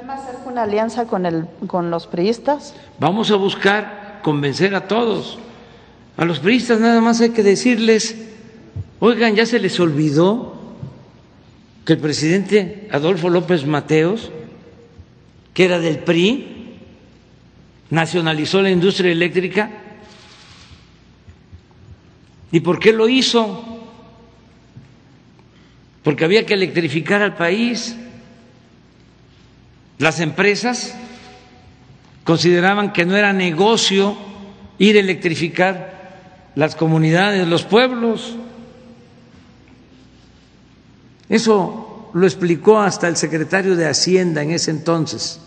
[0.04, 2.74] ¿Ven hacer una alianza con, el, con los priistas?
[3.00, 5.38] Vamos a buscar convencer a todos.
[6.18, 8.14] A los priistas nada más hay que decirles,
[9.00, 10.56] oigan, ya se les olvidó
[11.86, 14.30] que el presidente Adolfo López Mateos,
[15.54, 16.74] que era del PRI,
[17.88, 19.70] nacionalizó la industria eléctrica.
[22.52, 23.64] ¿Y por qué lo hizo?
[26.02, 27.96] Porque había que electrificar al país.
[29.98, 30.94] Las empresas
[32.24, 34.16] consideraban que no era negocio
[34.78, 38.36] ir a electrificar las comunidades, los pueblos.
[41.28, 45.40] Eso lo explicó hasta el secretario de Hacienda en ese entonces,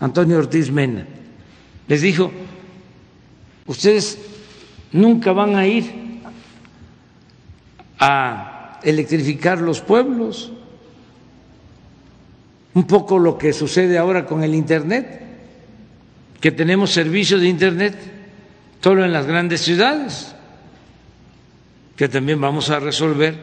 [0.00, 1.06] Antonio Ortiz Mena.
[1.86, 2.30] Les dijo,
[3.66, 4.18] ustedes
[4.92, 6.20] nunca van a ir
[7.98, 10.52] a electrificar los pueblos
[12.78, 15.20] un poco lo que sucede ahora con el Internet,
[16.40, 17.96] que tenemos servicios de Internet
[18.80, 20.32] solo en las grandes ciudades,
[21.96, 23.34] que también vamos a resolver,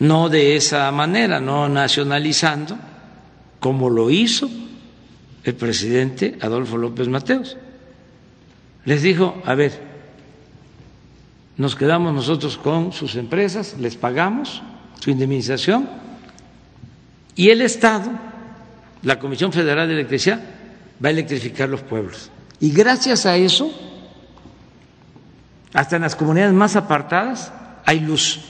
[0.00, 2.76] no de esa manera, no nacionalizando,
[3.60, 4.50] como lo hizo
[5.44, 7.56] el presidente Adolfo López Mateos.
[8.86, 9.80] Les dijo, a ver,
[11.56, 14.64] nos quedamos nosotros con sus empresas, les pagamos
[14.98, 16.07] su indemnización
[17.38, 18.10] y el Estado,
[19.04, 20.40] la Comisión Federal de Electricidad,
[21.02, 22.32] va a electrificar los pueblos.
[22.58, 23.72] Y gracias a eso,
[25.72, 27.52] hasta en las comunidades más apartadas
[27.86, 28.40] hay luz.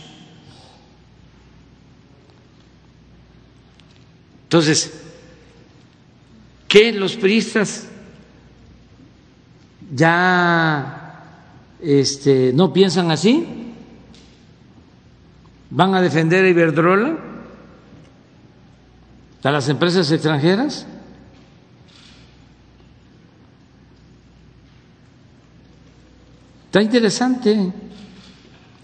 [4.45, 4.91] Entonces,
[6.67, 7.89] ¿qué los priistas
[9.95, 11.27] ya
[11.83, 13.75] este, no piensan así?
[15.69, 17.28] ¿Van a defender a Iberdrola?
[19.43, 20.87] A las empresas extranjeras?
[26.67, 27.73] Está interesante.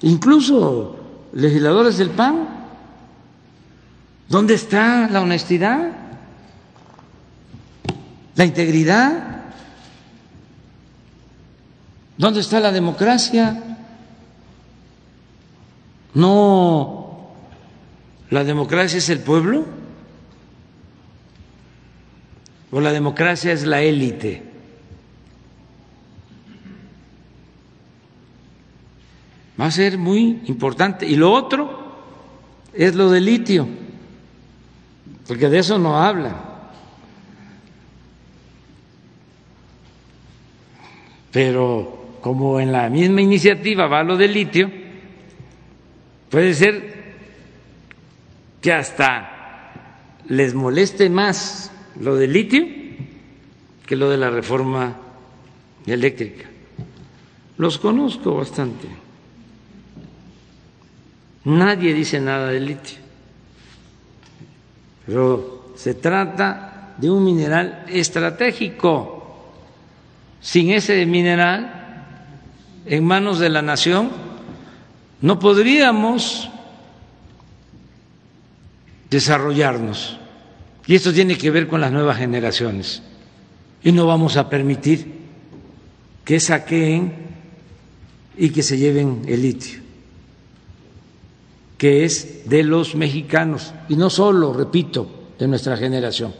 [0.02, 0.97] Incluso
[1.32, 2.48] legisladores del PAN.
[4.28, 5.93] ¿Dónde está la honestidad?
[8.36, 9.43] ¿La integridad?
[12.16, 13.62] ¿Dónde está la democracia?
[16.14, 17.31] ¿No
[18.31, 19.84] la democracia es el pueblo?
[22.75, 24.43] O la democracia es la élite.
[29.61, 31.07] Va a ser muy importante.
[31.07, 31.95] Y lo otro
[32.73, 33.69] es lo del litio,
[35.29, 36.35] porque de eso no habla.
[41.31, 44.69] Pero como en la misma iniciativa va lo del litio,
[46.29, 47.15] puede ser
[48.61, 49.31] que hasta
[50.27, 52.65] les moleste más lo del litio
[53.87, 54.97] que lo de la reforma
[55.87, 56.49] eléctrica.
[57.59, 58.89] Los conozco bastante.
[61.45, 62.99] Nadie dice nada del litio,
[65.05, 69.11] pero se trata de un mineral estratégico.
[70.41, 71.85] Sin ese mineral
[72.87, 74.11] en manos de la nación
[75.21, 76.51] no podríamos
[79.11, 80.19] desarrollarnos.
[80.86, 83.02] Y esto tiene que ver con las nuevas generaciones.
[83.82, 85.12] Y no vamos a permitir
[86.24, 87.12] que saqueen
[88.36, 89.81] y que se lleven el litio,
[91.78, 93.73] que es de los mexicanos.
[93.89, 96.35] Y no solo, repito, de nuestra generación,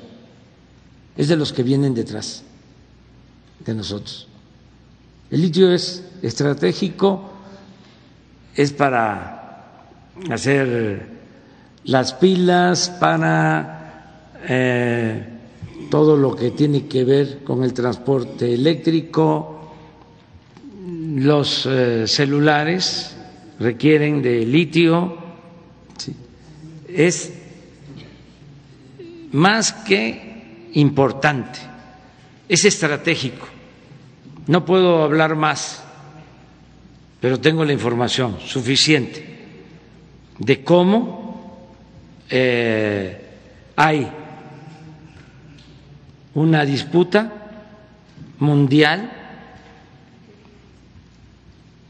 [1.17, 2.43] es de los que vienen detrás
[3.65, 4.29] de nosotros.
[5.31, 7.31] El litio es estratégico,
[8.55, 9.85] es para
[10.31, 11.07] hacer
[11.85, 13.74] las pilas, para
[14.49, 15.25] eh,
[15.91, 19.71] todo lo que tiene que ver con el transporte eléctrico,
[21.17, 23.17] los eh, celulares
[23.59, 25.17] requieren de litio,
[26.89, 27.33] es
[29.33, 31.59] más que importante,
[32.49, 33.47] es estratégico.
[34.47, 35.83] No puedo hablar más,
[37.21, 39.25] pero tengo la información suficiente
[40.39, 41.69] de cómo
[42.29, 43.21] eh,
[43.77, 44.11] hay
[46.35, 47.33] una disputa
[48.39, 49.13] mundial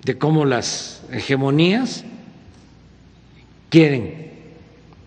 [0.04, 2.04] de cómo las hegemonías
[3.70, 4.30] quieren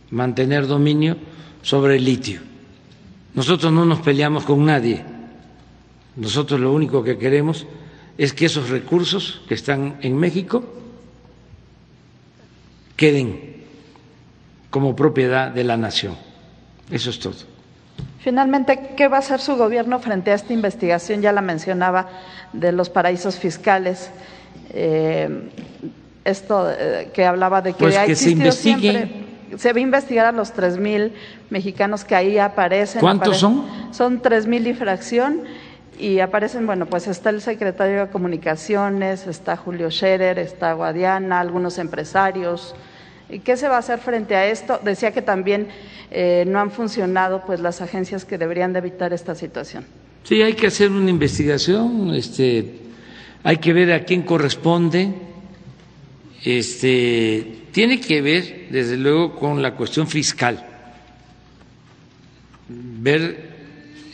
[0.09, 1.17] mantener dominio
[1.61, 2.41] sobre el litio.
[3.35, 5.03] Nosotros no nos peleamos con nadie.
[6.15, 7.67] Nosotros lo único que queremos
[8.17, 10.63] es que esos recursos que están en México
[12.95, 13.57] queden
[14.71, 16.15] como propiedad de la nación.
[16.89, 17.56] Eso es todo.
[18.27, 21.21] Finalmente, ¿qué va a hacer su gobierno frente a esta investigación?
[21.21, 22.09] Ya la mencionaba
[22.51, 24.09] de los paraísos fiscales.
[24.71, 25.49] Eh,
[26.25, 28.91] esto eh, que hablaba de que, pues que se investigue.
[28.91, 31.13] Siempre, se va a investigar a los tres mil
[31.49, 32.99] mexicanos que ahí aparecen.
[32.99, 33.63] ¿Cuántos son?
[33.91, 35.43] Son tres mil y fracción
[35.97, 41.77] y aparecen, bueno, pues está el secretario de Comunicaciones, está Julio Scherer, está Guadiana, algunos
[41.77, 42.75] empresarios.
[43.29, 44.79] ¿Y qué se va a hacer frente a esto?
[44.83, 45.67] Decía que también
[46.11, 49.85] eh, no han funcionado pues las agencias que deberían de evitar esta situación.
[50.23, 52.73] Sí, hay que hacer una investigación, este,
[53.43, 55.13] hay que ver a quién corresponde,
[56.43, 60.65] este, tiene que ver, desde luego, con la cuestión fiscal,
[62.69, 63.55] ver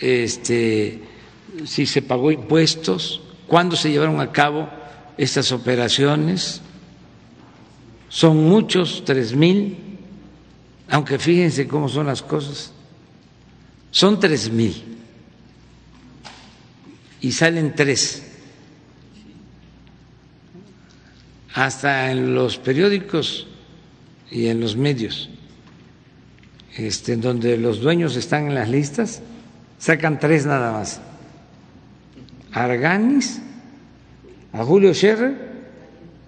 [0.01, 0.99] este,
[1.65, 4.69] si se pagó impuestos, cuándo se llevaron a cabo
[5.17, 6.61] estas operaciones.
[8.13, 9.75] Son muchos, tres mil,
[10.87, 12.71] aunque fíjense cómo son las cosas,
[13.89, 14.83] son tres mil.
[17.21, 18.21] Y salen tres.
[21.55, 23.47] Hasta en los periódicos
[24.29, 25.31] y en los medios,
[26.75, 29.23] este, donde los dueños están en las listas,
[29.79, 31.01] sacan tres nada más.
[32.51, 33.41] Arganis,
[34.51, 35.35] a Julio Scherrer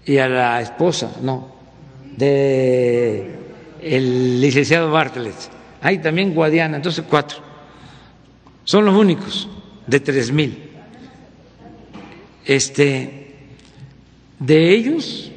[0.04, 1.55] y a la esposa, no,
[2.18, 3.36] de
[3.82, 5.36] el licenciado Bartlett.
[5.82, 7.40] Hay también Guadiana, entonces cuatro.
[8.64, 9.48] Son los únicos
[9.86, 10.72] de tres mil.
[12.46, 13.36] Este,
[14.40, 15.32] de ellos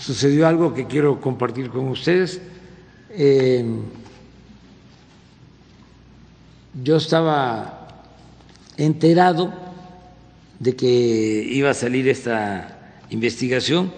[0.00, 2.40] sucedió algo que quiero compartir con ustedes.
[3.10, 3.64] Eh,
[6.82, 8.04] yo estaba
[8.78, 9.52] enterado
[10.58, 12.78] de que iba a salir esta
[13.10, 13.92] investigación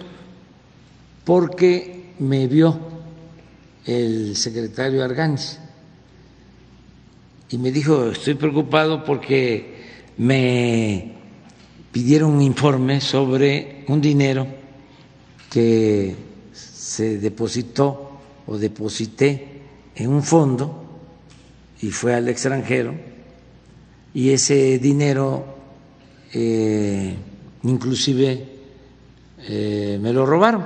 [1.25, 2.79] porque me vio
[3.85, 5.59] el secretario Arganz
[7.49, 9.75] y me dijo, estoy preocupado porque
[10.17, 11.13] me
[11.91, 14.47] pidieron un informe sobre un dinero
[15.49, 16.15] que
[16.53, 19.61] se depositó o deposité
[19.95, 20.83] en un fondo
[21.81, 22.93] y fue al extranjero
[24.13, 25.45] y ese dinero
[26.33, 27.15] eh,
[27.63, 28.45] inclusive
[29.47, 30.65] eh, me lo robaron,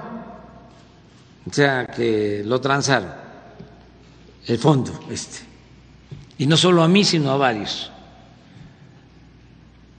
[1.49, 3.09] o sea que lo transaron,
[4.45, 5.39] el fondo este,
[6.37, 7.91] y no solo a mí sino a varios.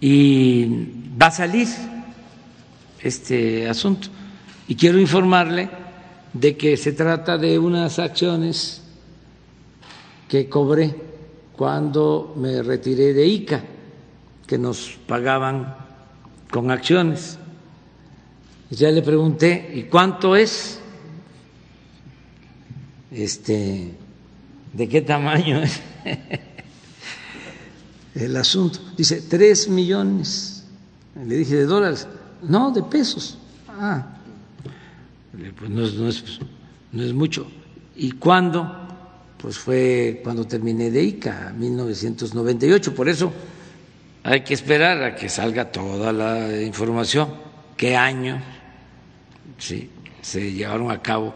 [0.01, 0.65] Y
[1.21, 1.69] va a salir
[3.03, 4.09] este asunto.
[4.67, 5.69] Y quiero informarle
[6.33, 8.83] de que se trata de unas acciones
[10.29, 10.95] que cobré
[11.55, 13.63] cuando me retiré de ICA,
[14.47, 15.77] que nos pagaban
[16.51, 17.39] con acciones.
[18.71, 20.80] Ya le pregunté, ¿y cuánto es?
[23.11, 23.93] Este,
[24.73, 25.81] ¿de qué tamaño es
[28.15, 28.79] el asunto?
[28.97, 30.61] Dice, tres millones
[31.27, 32.07] le dije, ¿de dólares?
[32.43, 33.39] No, de pesos.
[33.69, 34.07] Ah,
[35.59, 35.95] pues no es,
[36.93, 37.47] no es, mucho.
[37.97, 38.77] ¿Y cuándo?
[39.37, 42.95] Pues fue cuando terminé de ICA, 1998.
[42.95, 43.33] Por eso
[44.23, 47.29] hay que esperar a que salga toda la información.
[47.77, 48.41] ¿Qué año
[49.59, 51.35] sí, se llevaron a cabo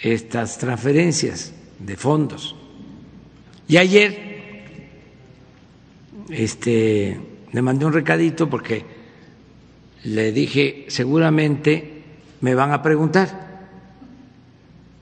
[0.00, 2.56] estas transferencias de fondos?
[3.68, 4.64] Y ayer,
[6.30, 7.20] este
[7.52, 8.84] le mandé un recadito porque
[10.04, 12.02] le dije, seguramente
[12.40, 13.68] me van a preguntar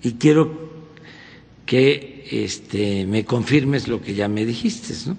[0.03, 0.71] y quiero
[1.67, 5.17] que este, me confirmes lo que ya me dijiste, ¿no?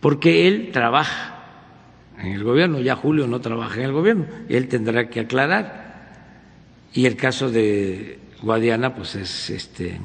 [0.00, 1.44] Porque él trabaja
[2.18, 5.90] en el gobierno, ya Julio no trabaja en el gobierno, él tendrá que aclarar.
[6.94, 10.00] Y el caso de Guadiana, pues es este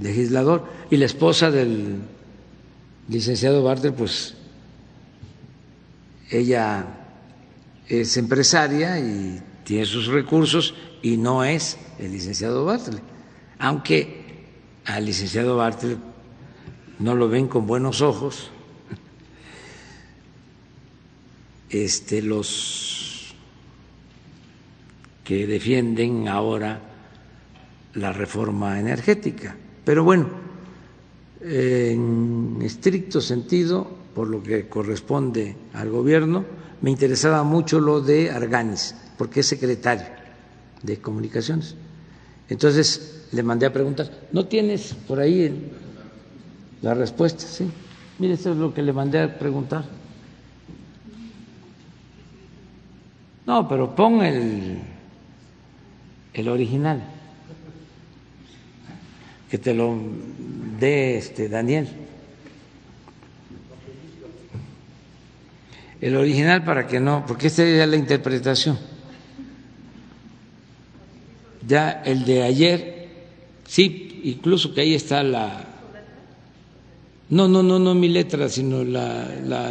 [0.00, 1.98] legislador, y la esposa del
[3.08, 4.34] licenciado Bartel, pues
[6.30, 6.86] ella
[7.88, 13.02] es empresaria y tiene sus recursos y no es el licenciado Bartlett,
[13.58, 14.46] aunque
[14.86, 15.98] al licenciado Bartlett
[16.98, 18.50] no lo ven con buenos ojos
[21.70, 23.34] este, los
[25.24, 26.91] que defienden ahora
[27.94, 29.54] la reforma energética.
[29.84, 30.28] Pero bueno,
[31.40, 36.44] en estricto sentido, por lo que corresponde al gobierno,
[36.80, 40.06] me interesaba mucho lo de Arganis, porque es secretario
[40.82, 41.74] de comunicaciones.
[42.48, 45.70] Entonces le mandé a preguntar, ¿no tienes por ahí
[46.82, 47.44] la respuesta?
[47.44, 47.70] Sí.
[48.18, 49.84] Mire, eso es lo que le mandé a preguntar.
[53.46, 54.78] No, pero pon el,
[56.32, 57.02] el original,
[59.52, 59.94] que te lo
[60.80, 61.86] dé este Daniel.
[66.00, 68.78] El original para que no, porque esta es la interpretación.
[71.68, 73.08] Ya el de ayer,
[73.68, 75.66] sí, incluso que ahí está la...
[77.28, 79.70] No, no, no, no mi letra, sino la, la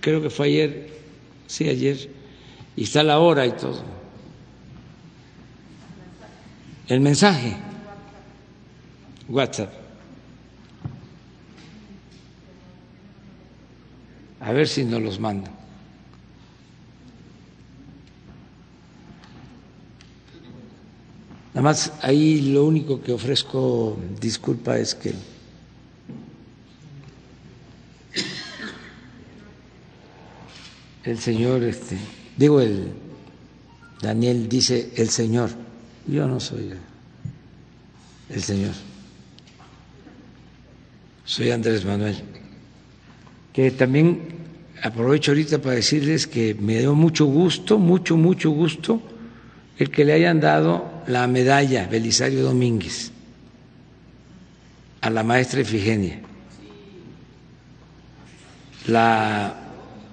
[0.00, 0.88] creo que fue ayer,
[1.46, 2.10] sí, ayer
[2.74, 3.80] y está la hora y todo.
[6.88, 7.56] El mensaje,
[9.28, 9.72] WhatsApp.
[14.40, 15.52] A ver si nos los mandan.
[21.54, 25.14] Nada más ahí lo único que ofrezco, disculpa, es que
[31.04, 31.96] el señor este
[32.36, 32.92] Digo, el
[34.02, 35.50] Daniel dice el Señor.
[36.06, 36.72] Yo no soy
[38.28, 38.72] el Señor.
[41.24, 42.16] Soy Andrés Manuel.
[43.52, 44.20] Que también
[44.82, 49.00] aprovecho ahorita para decirles que me dio mucho gusto, mucho, mucho gusto
[49.78, 53.10] el que le hayan dado la medalla Belisario Domínguez
[55.00, 56.20] a la maestra Efigenia.
[58.86, 59.54] La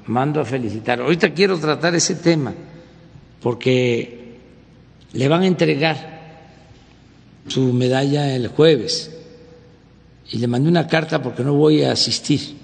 [0.07, 1.01] mando a felicitar.
[1.01, 2.53] Ahorita quiero tratar ese tema
[3.41, 4.37] porque
[5.13, 6.21] le van a entregar
[7.47, 9.20] su medalla el jueves
[10.29, 12.55] y le mandé una carta porque no voy a asistir,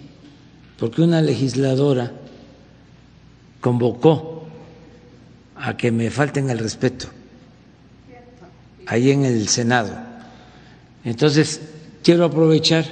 [0.78, 2.12] porque una legisladora
[3.62, 4.46] convocó
[5.56, 7.08] a que me falten el respeto
[8.88, 9.92] ahí en el Senado.
[11.04, 11.62] Entonces,
[12.04, 12.86] quiero aprovechar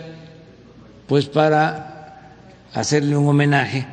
[1.07, 2.33] pues para
[2.73, 3.85] hacerle un homenaje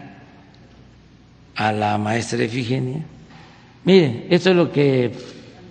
[1.55, 3.03] a la maestra Efigenia.
[3.85, 5.13] Miren, esto es lo que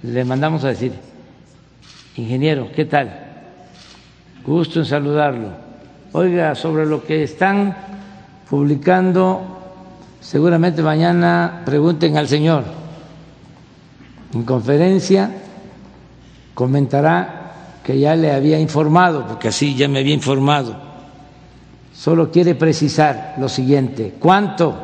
[0.03, 0.93] le mandamos a decir.
[2.15, 3.20] Ingeniero, ¿qué tal?
[4.45, 5.49] Gusto en saludarlo.
[6.13, 7.75] Oiga, sobre lo que están
[8.49, 9.41] publicando,
[10.19, 12.63] seguramente mañana pregunten al señor.
[14.33, 15.31] En conferencia
[16.53, 20.75] comentará que ya le había informado, porque así ya me había informado.
[21.93, 24.15] Solo quiere precisar lo siguiente.
[24.19, 24.75] ¿Cuánto?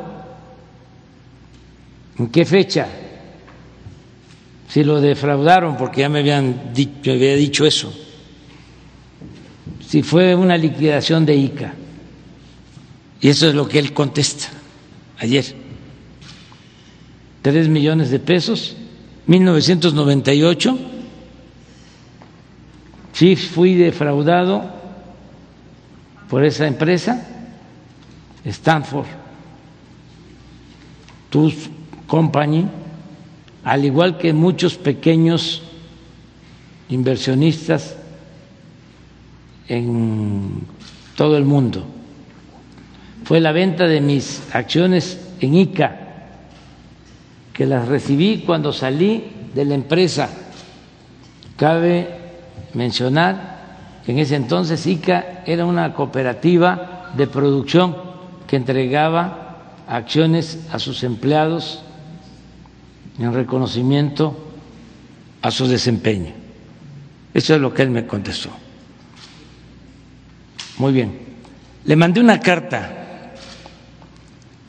[2.19, 2.87] ¿En qué fecha?
[4.67, 6.73] Si lo defraudaron, porque ya me habían
[7.03, 8.06] me había dicho eso.
[9.87, 11.73] Si fue una liquidación de ICA.
[13.21, 14.47] Y eso es lo que él contesta
[15.17, 15.45] ayer.
[17.41, 18.75] Tres millones de pesos,
[19.27, 20.77] 1998.
[23.13, 24.69] Sí, fui defraudado
[26.29, 27.25] por esa empresa,
[28.43, 29.07] Stanford.
[31.29, 31.53] Tus
[32.07, 32.67] Company,
[33.63, 35.61] al igual que muchos pequeños
[36.89, 37.95] inversionistas
[39.67, 40.65] en
[41.15, 41.85] todo el mundo.
[43.23, 45.97] Fue la venta de mis acciones en ICA,
[47.53, 50.29] que las recibí cuando salí de la empresa.
[51.57, 52.07] Cabe
[52.73, 53.57] mencionar
[54.05, 57.95] que en ese entonces ICA era una cooperativa de producción
[58.47, 61.81] que entregaba acciones a sus empleados
[63.19, 64.37] en reconocimiento
[65.41, 66.33] a su desempeño.
[67.33, 68.49] Eso es lo que él me contestó.
[70.77, 71.11] Muy bien.
[71.85, 73.33] Le mandé una carta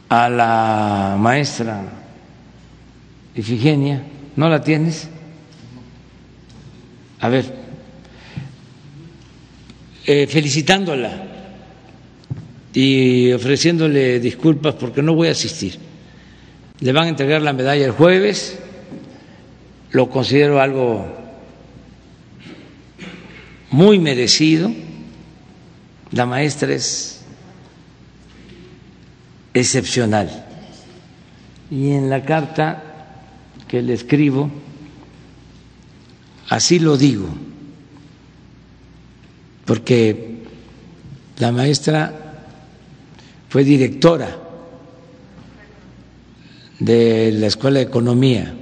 [0.09, 1.82] a la maestra
[3.35, 4.02] Ifigenia.
[4.36, 5.09] ¿No la tienes?
[7.20, 7.55] A ver,
[10.06, 11.24] eh, felicitándola
[12.72, 15.78] y ofreciéndole disculpas porque no voy a asistir
[16.80, 18.59] le van a entregar la medalla el jueves,
[19.90, 21.06] lo considero algo
[23.70, 24.70] muy merecido.
[26.12, 27.22] La maestra es
[29.55, 30.47] excepcional.
[31.70, 32.82] Y en la carta
[33.66, 34.51] que le escribo,
[36.48, 37.28] así lo digo,
[39.66, 40.28] porque
[41.39, 42.12] La maestra
[43.48, 44.36] fue directora
[46.80, 48.55] de la Escuela de Economía.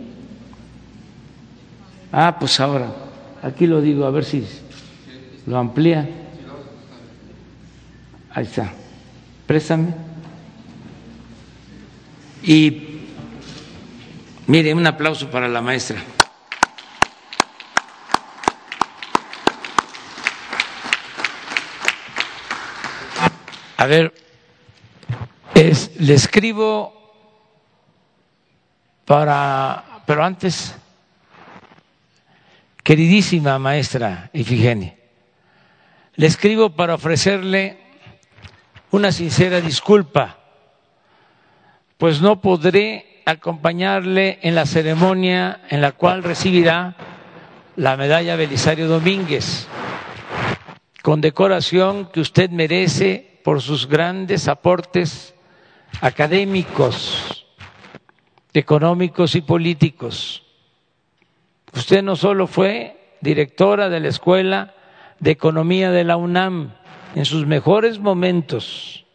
[2.12, 2.93] Ah, pues ahora,
[3.43, 4.44] aquí lo digo, a ver si
[5.47, 6.26] lo amplía.
[8.36, 8.70] Ahí está.
[9.46, 9.94] Préstame.
[12.42, 13.00] Y
[14.46, 16.02] mire, un aplauso para la maestra.
[23.78, 24.12] A ver,
[25.98, 26.92] le escribo
[29.06, 30.74] para, pero antes,
[32.82, 34.94] queridísima maestra Ifigenia,
[36.16, 37.85] le escribo para ofrecerle
[38.90, 40.38] una sincera disculpa,
[41.98, 46.94] pues no podré acompañarle en la ceremonia en la cual recibirá
[47.76, 49.66] la medalla Belisario Domínguez,
[51.02, 55.34] condecoración que usted merece por sus grandes aportes
[56.00, 57.46] académicos,
[58.54, 60.42] económicos y políticos.
[61.74, 64.74] Usted no solo fue directora de la Escuela
[65.18, 66.72] de Economía de la UNAM
[67.16, 69.06] en sus mejores momentos,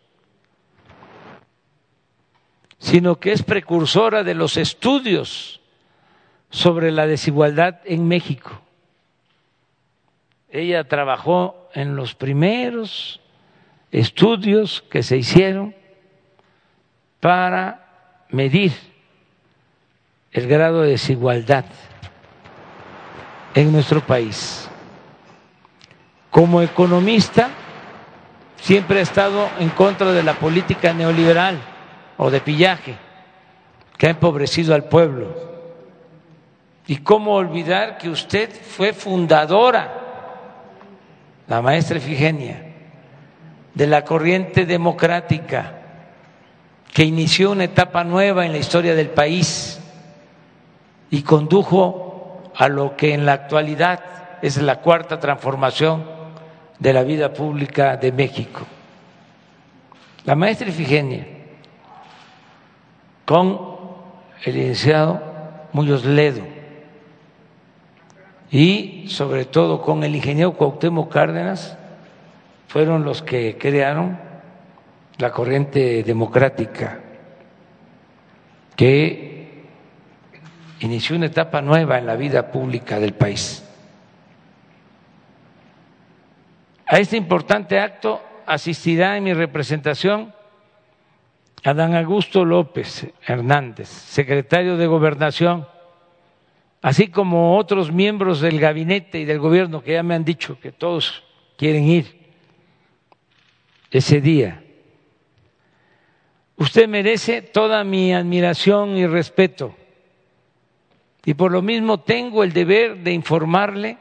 [2.79, 5.61] sino que es precursora de los estudios
[6.49, 8.59] sobre la desigualdad en México.
[10.49, 13.21] Ella trabajó en los primeros
[13.91, 15.75] estudios que se hicieron
[17.19, 18.73] para medir
[20.31, 21.65] el grado de desigualdad
[23.53, 24.67] en nuestro país.
[26.31, 27.51] Como economista,
[28.61, 31.59] siempre ha estado en contra de la política neoliberal
[32.17, 32.95] o de pillaje
[33.97, 35.35] que ha empobrecido al pueblo.
[36.87, 39.99] ¿Y cómo olvidar que usted fue fundadora,
[41.47, 42.73] la maestra Efigenia,
[43.73, 45.81] de la corriente democrática?
[46.93, 49.79] que inició una etapa nueva en la historia del país
[51.09, 54.01] y condujo a lo que en la actualidad
[54.41, 56.03] es la cuarta transformación
[56.81, 58.65] de la vida pública de México.
[60.25, 61.27] La maestra Ifigenia,
[63.23, 63.59] con
[64.43, 65.21] el licenciado
[65.73, 66.41] Muñoz Ledo
[68.49, 71.77] y sobre todo con el ingeniero Cuauhtémoc Cárdenas,
[72.67, 74.17] fueron los que crearon
[75.19, 76.99] la corriente democrática
[78.75, 79.67] que
[80.79, 83.63] inició una etapa nueva en la vida pública del país.
[86.91, 90.35] A este importante acto asistirá en mi representación
[91.63, 95.65] Adán Augusto López Hernández, secretario de Gobernación,
[96.81, 100.73] así como otros miembros del gabinete y del gobierno que ya me han dicho que
[100.73, 101.23] todos
[101.57, 102.33] quieren ir
[103.89, 104.61] ese día.
[106.57, 109.73] Usted merece toda mi admiración y respeto.
[111.23, 113.97] Y por lo mismo tengo el deber de informarle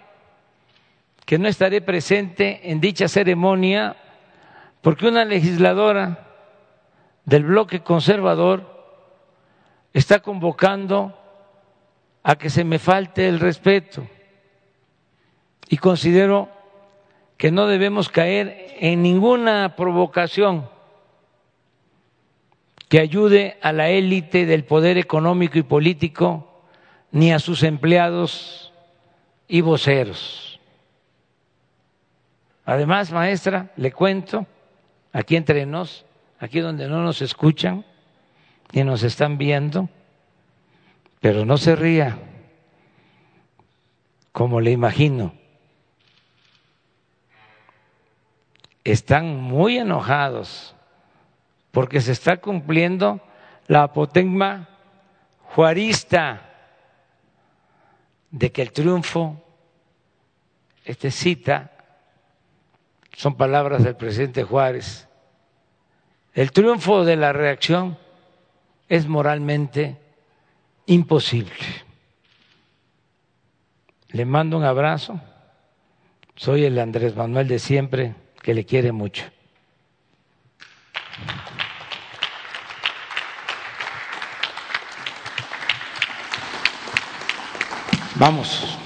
[1.25, 3.97] que no estaré presente en dicha ceremonia
[4.81, 6.27] porque una legisladora
[7.25, 8.69] del bloque conservador
[9.93, 11.17] está convocando
[12.23, 14.07] a que se me falte el respeto
[15.69, 16.49] y considero
[17.37, 20.69] que no debemos caer en ninguna provocación
[22.89, 26.65] que ayude a la élite del poder económico y político
[27.13, 28.73] ni a sus empleados
[29.47, 30.50] y voceros.
[32.65, 34.47] Además, maestra, le cuento,
[35.13, 36.05] aquí entre nos,
[36.39, 37.85] aquí donde no nos escuchan
[38.73, 39.89] ni nos están viendo,
[41.21, 42.19] pero no se ría,
[44.33, 45.35] como le imagino.
[48.85, 50.75] Están muy enojados
[51.71, 53.21] porque se está cumpliendo
[53.67, 54.69] la apotegma
[55.43, 56.49] juarista
[58.31, 59.43] de que el triunfo,
[60.85, 61.71] este cita,
[63.13, 65.09] son palabras del presidente Juárez,
[66.33, 67.99] el triunfo de la reacción
[68.89, 69.99] es moralmente
[70.87, 71.53] imposible.
[74.09, 75.21] Le mando un abrazo,
[76.37, 79.25] soy el Andrés Manuel de siempre, que le quiere mucho.
[88.17, 88.80] Vamos.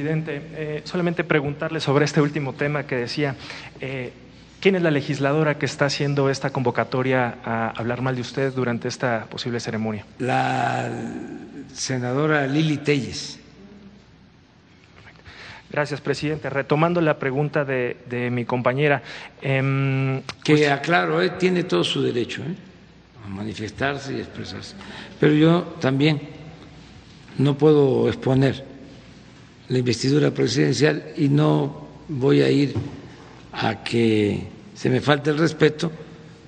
[0.00, 3.36] Presidente, eh, solamente preguntarle sobre este último tema que decía.
[3.82, 4.12] Eh,
[4.58, 8.88] ¿Quién es la legisladora que está haciendo esta convocatoria a hablar mal de usted durante
[8.88, 10.06] esta posible ceremonia?
[10.18, 10.90] La
[11.72, 13.38] senadora Lili Telles.
[15.70, 16.48] Gracias, presidente.
[16.48, 19.02] Retomando la pregunta de, mi compañera.
[19.42, 22.54] Eh, que aclaro, eh, tiene todo su derecho eh,
[23.24, 24.76] a manifestarse y expresarse.
[25.18, 26.20] Pero yo también
[27.36, 28.69] no puedo exponer
[29.70, 32.74] la investidura presidencial y no voy a ir
[33.52, 35.90] a que se me falte el respeto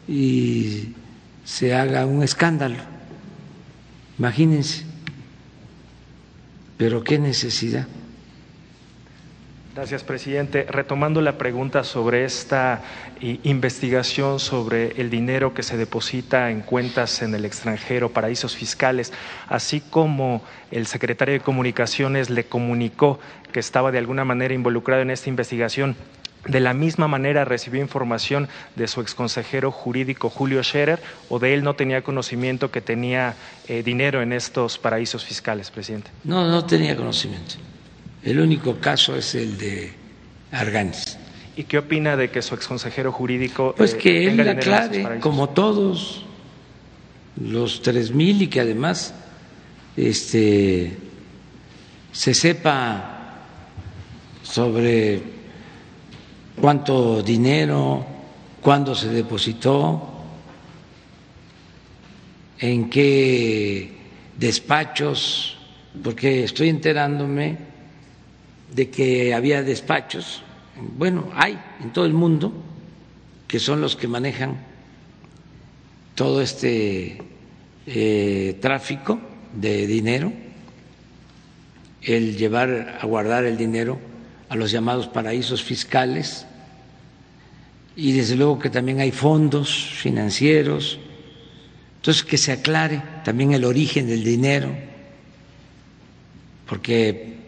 [0.09, 0.89] y
[1.44, 2.77] se haga un escándalo.
[4.19, 4.85] Imagínense.
[6.77, 7.86] Pero qué necesidad.
[9.74, 10.66] Gracias, presidente.
[10.69, 12.82] Retomando la pregunta sobre esta
[13.20, 19.15] investigación sobre el dinero que se deposita en cuentas en el extranjero, paraísos fiscales,
[19.49, 23.19] así como el secretario de Comunicaciones le comunicó
[23.51, 25.97] que estaba de alguna manera involucrado en esta investigación,
[26.47, 31.01] de la misma manera recibió información de su exconsejero jurídico Julio Scherer
[31.31, 33.36] o de él no tenía conocimiento que tenía
[33.69, 36.11] eh, dinero en estos paraísos fiscales, presidente?
[36.24, 37.55] No, no tenía conocimiento.
[38.24, 39.93] El único caso es el de
[40.53, 41.19] Arganis.
[41.57, 43.74] ¿Y qué opina de que su exconsejero jurídico...
[43.77, 46.24] Pues que él aclare, como todos
[47.36, 49.15] los tres mil y que además
[49.97, 50.97] este,
[52.12, 53.43] se sepa
[54.43, 55.20] sobre
[56.61, 58.07] cuánto dinero,
[58.61, 60.09] cuándo se depositó,
[62.59, 63.90] en qué
[64.39, 65.59] despachos,
[66.03, 67.72] porque estoy enterándome
[68.74, 70.43] de que había despachos,
[70.97, 72.53] bueno, hay en todo el mundo,
[73.47, 74.57] que son los que manejan
[76.15, 77.19] todo este
[77.86, 79.20] eh, tráfico
[79.55, 80.32] de dinero,
[82.03, 83.99] el llevar a guardar el dinero
[84.49, 86.47] a los llamados paraísos fiscales
[87.94, 90.99] y desde luego que también hay fondos financieros,
[91.97, 94.74] entonces que se aclare también el origen del dinero,
[96.66, 97.41] porque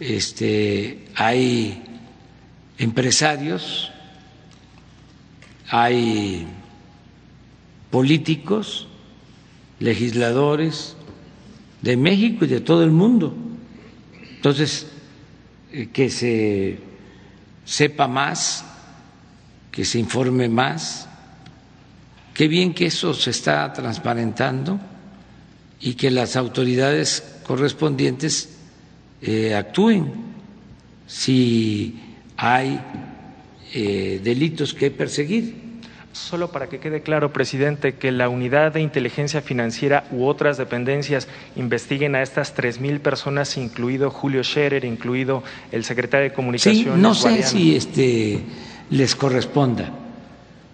[0.00, 1.82] este, hay
[2.78, 3.90] empresarios,
[5.68, 6.46] hay
[7.90, 8.88] políticos,
[9.80, 10.96] legisladores
[11.82, 13.34] de México y de todo el mundo.
[14.36, 14.86] Entonces,
[15.72, 16.78] eh, que se
[17.64, 18.64] sepa más,
[19.70, 21.08] que se informe más.
[22.34, 24.78] Qué bien que eso se está transparentando
[25.80, 28.55] y que las autoridades correspondientes
[29.26, 30.12] eh, actúen
[31.06, 32.00] si
[32.36, 32.80] hay
[33.74, 35.66] eh, delitos que perseguir.
[36.12, 41.28] Solo para que quede claro, presidente, que la unidad de inteligencia financiera u otras dependencias
[41.56, 45.42] investiguen a estas tres mil personas, incluido Julio Scherer, incluido
[45.72, 46.94] el secretario de Comunicaciones.
[46.94, 48.40] Sí, no sé si este,
[48.90, 49.90] les corresponda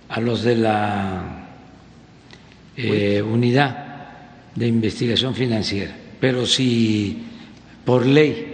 [0.09, 1.49] a los de la
[2.77, 3.89] eh, unidad
[4.55, 7.32] de investigación financiera, pero si
[7.85, 8.49] por ley.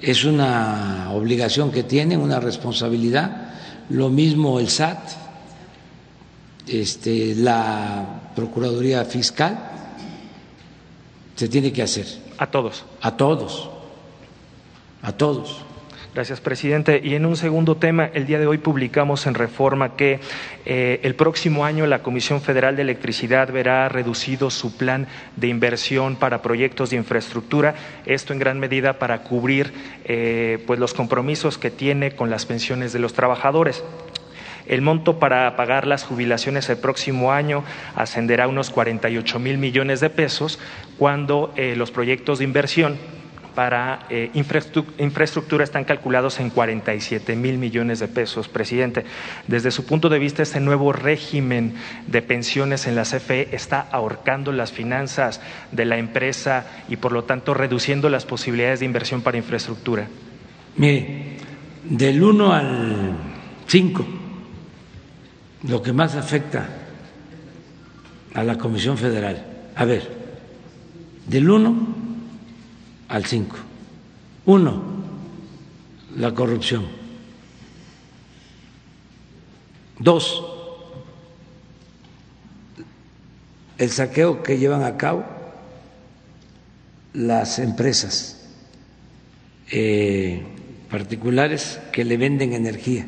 [0.00, 3.52] Es una obligación que tienen, una responsabilidad.
[3.90, 4.98] Lo mismo el SAT,
[6.66, 9.58] este, la Procuraduría Fiscal,
[11.36, 12.06] se tiene que hacer.
[12.38, 12.84] A todos.
[13.00, 13.68] A todos.
[15.02, 15.56] A todos.
[16.14, 17.00] Gracias, presidente.
[17.02, 20.20] Y en un segundo tema, el día de hoy publicamos en Reforma que
[20.66, 25.06] eh, el próximo año la Comisión Federal de Electricidad verá reducido su plan
[25.36, 27.76] de inversión para proyectos de infraestructura.
[28.04, 29.72] Esto en gran medida para cubrir
[30.04, 33.82] eh, pues los compromisos que tiene con las pensiones de los trabajadores.
[34.66, 37.64] El monto para pagar las jubilaciones el próximo año
[37.96, 40.58] ascenderá a unos 48 mil millones de pesos,
[40.98, 42.98] cuando eh, los proyectos de inversión
[43.54, 49.04] para eh, infraestructura están calculados en 47 mil millones de pesos, presidente.
[49.46, 51.74] Desde su punto de vista, este nuevo régimen
[52.06, 57.24] de pensiones en la CFE está ahorcando las finanzas de la empresa y, por lo
[57.24, 60.08] tanto, reduciendo las posibilidades de inversión para infraestructura.
[60.76, 61.36] Mire,
[61.84, 63.16] del 1 al
[63.66, 64.06] 5,
[65.68, 66.68] lo que más afecta
[68.34, 69.44] a la Comisión Federal,
[69.76, 70.22] a ver,
[71.26, 72.01] del 1
[73.12, 73.56] al 5.
[74.46, 74.82] Uno,
[76.16, 76.86] la corrupción.
[79.98, 80.42] Dos,
[83.76, 85.26] el saqueo que llevan a cabo
[87.12, 88.48] las empresas
[89.70, 90.42] eh,
[90.90, 93.06] particulares que le venden energía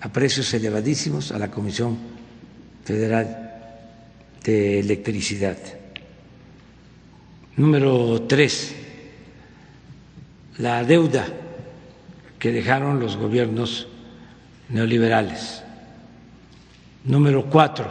[0.00, 1.98] a precios elevadísimos a la Comisión
[2.84, 3.78] Federal
[4.42, 5.81] de Electricidad.
[7.56, 8.74] Número tres,
[10.56, 11.26] la deuda
[12.38, 13.88] que dejaron los gobiernos
[14.70, 15.62] neoliberales.
[17.04, 17.86] Número cuatro,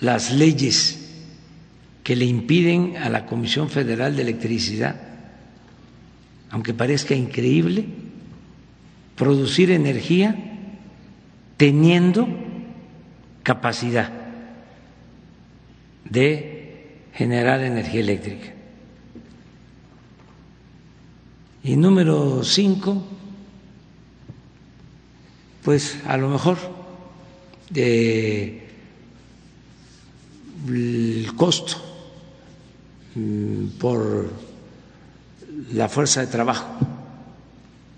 [0.00, 1.02] las leyes
[2.02, 4.96] que le impiden a la Comisión Federal de Electricidad,
[6.50, 7.84] aunque parezca increíble,
[9.14, 10.34] producir energía
[11.58, 12.28] teniendo
[13.42, 14.10] capacidad
[16.04, 16.55] de
[17.16, 18.52] generar energía eléctrica.
[21.64, 23.02] Y número cinco,
[25.64, 26.58] pues a lo mejor
[27.70, 28.68] de
[30.68, 31.76] el costo
[33.14, 34.30] mm, por
[35.72, 36.66] la fuerza de trabajo.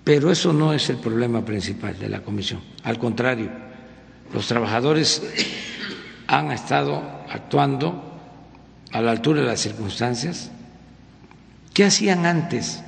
[0.05, 2.61] Pero eso no es el problema principal de la comisión.
[2.85, 3.51] Al contrario,
[4.33, 5.23] los trabajadores
[6.29, 8.08] han estado actuando
[8.93, 10.51] a la altura de las circunstancias.
[11.75, 12.83] ¿Qué hacían antes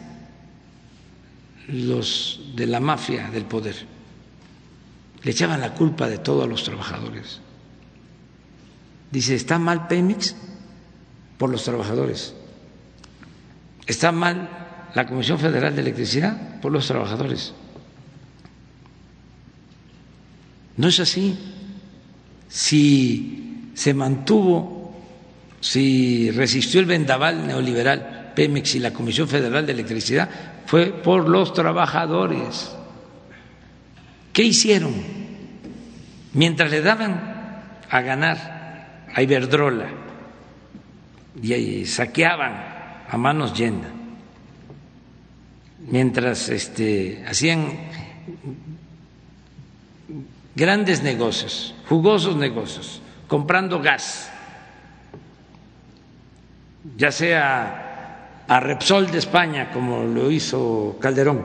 [1.68, 3.86] los de la mafia del poder?
[5.22, 7.40] Le echaban la culpa de todo a los trabajadores.
[9.10, 10.35] Dice, ¿está mal Pemex?
[11.36, 12.35] Por los trabajadores.
[13.86, 14.48] ¿Está mal
[14.94, 16.60] la Comisión Federal de Electricidad?
[16.60, 17.52] Por los trabajadores.
[20.77, 21.36] No es así.
[22.48, 24.80] Si se mantuvo,
[25.61, 30.28] si resistió el vendaval neoliberal Pemex y la Comisión Federal de Electricidad,
[30.66, 32.74] fue por los trabajadores.
[34.32, 34.95] ¿Qué hicieron?
[36.32, 37.20] Mientras le daban
[37.91, 39.89] a ganar a Iberdrola
[41.43, 42.53] y saqueaban
[43.09, 43.91] a manos llenas,
[45.81, 47.66] mientras este, hacían
[50.55, 54.30] grandes negocios, jugosos negocios, comprando gas,
[56.97, 61.44] ya sea a Repsol de España, como lo hizo Calderón,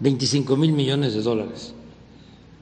[0.00, 1.74] 25 mil millones de dólares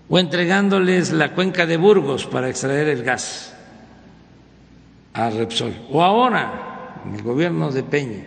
[0.09, 3.53] o entregándoles la cuenca de Burgos para extraer el gas
[5.15, 8.25] a Repsol, o ahora en el gobierno de Peña,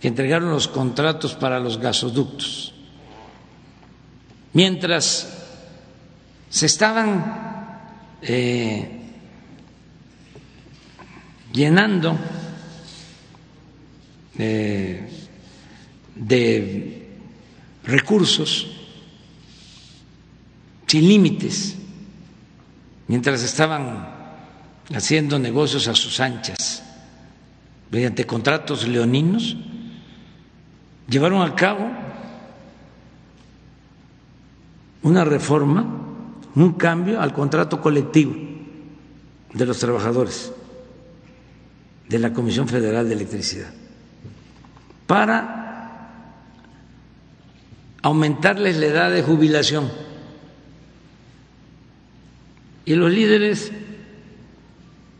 [0.00, 2.74] que entregaron los contratos para los gasoductos.
[4.52, 5.46] Mientras
[6.48, 7.82] se estaban
[8.22, 9.00] eh,
[11.52, 12.16] llenando
[14.36, 15.08] de
[17.84, 18.66] recursos
[20.86, 21.74] sin límites,
[23.08, 24.08] mientras estaban
[24.94, 26.84] haciendo negocios a sus anchas,
[27.90, 29.56] mediante contratos leoninos,
[31.08, 31.90] llevaron a cabo
[35.02, 36.00] una reforma,
[36.54, 38.34] un cambio al contrato colectivo
[39.52, 40.52] de los trabajadores
[42.08, 43.72] de la Comisión Federal de Electricidad
[45.06, 45.64] para
[48.02, 49.90] aumentarles la edad de jubilación
[52.84, 53.72] y los líderes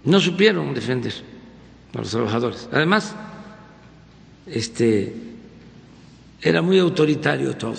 [0.05, 1.15] no supieron defender
[1.95, 2.69] a los trabajadores.
[2.73, 3.15] Además,
[4.47, 5.15] este
[6.43, 7.77] era muy autoritario todo.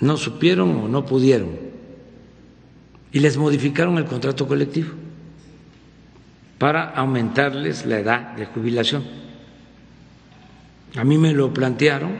[0.00, 1.50] No supieron o no pudieron.
[3.12, 4.90] Y les modificaron el contrato colectivo
[6.58, 9.04] para aumentarles la edad de jubilación.
[10.96, 12.16] A mí me lo plantearon,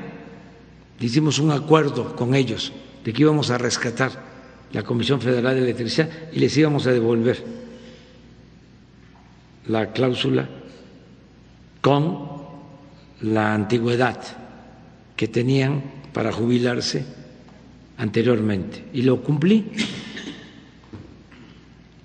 [1.01, 2.73] hicimos un acuerdo con ellos
[3.05, 4.13] de que íbamos a rescatar
[4.73, 7.43] la Comisión Federal de Electricidad y les íbamos a devolver
[9.67, 10.49] la cláusula
[11.81, 12.29] con
[13.23, 14.21] la antigüedad
[15.17, 15.83] que tenían
[16.13, 17.05] para jubilarse
[17.97, 19.73] anteriormente y lo cumplí.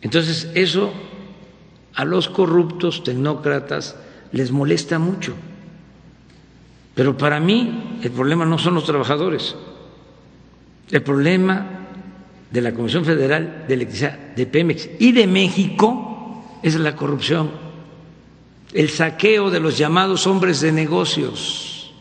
[0.01, 0.93] Entonces eso
[1.95, 3.95] a los corruptos tecnócratas
[4.31, 5.35] les molesta mucho.
[6.95, 9.55] Pero para mí el problema no son los trabajadores.
[10.91, 11.65] El problema
[12.51, 17.51] de la Comisión Federal de Electricidad, de Pemex y de México es la corrupción,
[18.73, 21.91] el saqueo de los llamados hombres de negocios,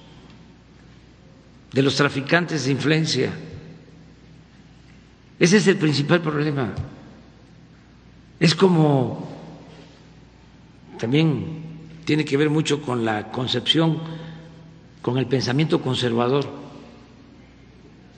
[1.73, 3.33] de los traficantes de influencia.
[5.39, 6.73] Ese es el principal problema.
[8.39, 9.32] Es como
[11.03, 11.45] también
[12.05, 13.99] tiene que ver mucho con la concepción,
[15.03, 16.49] con el pensamiento conservador,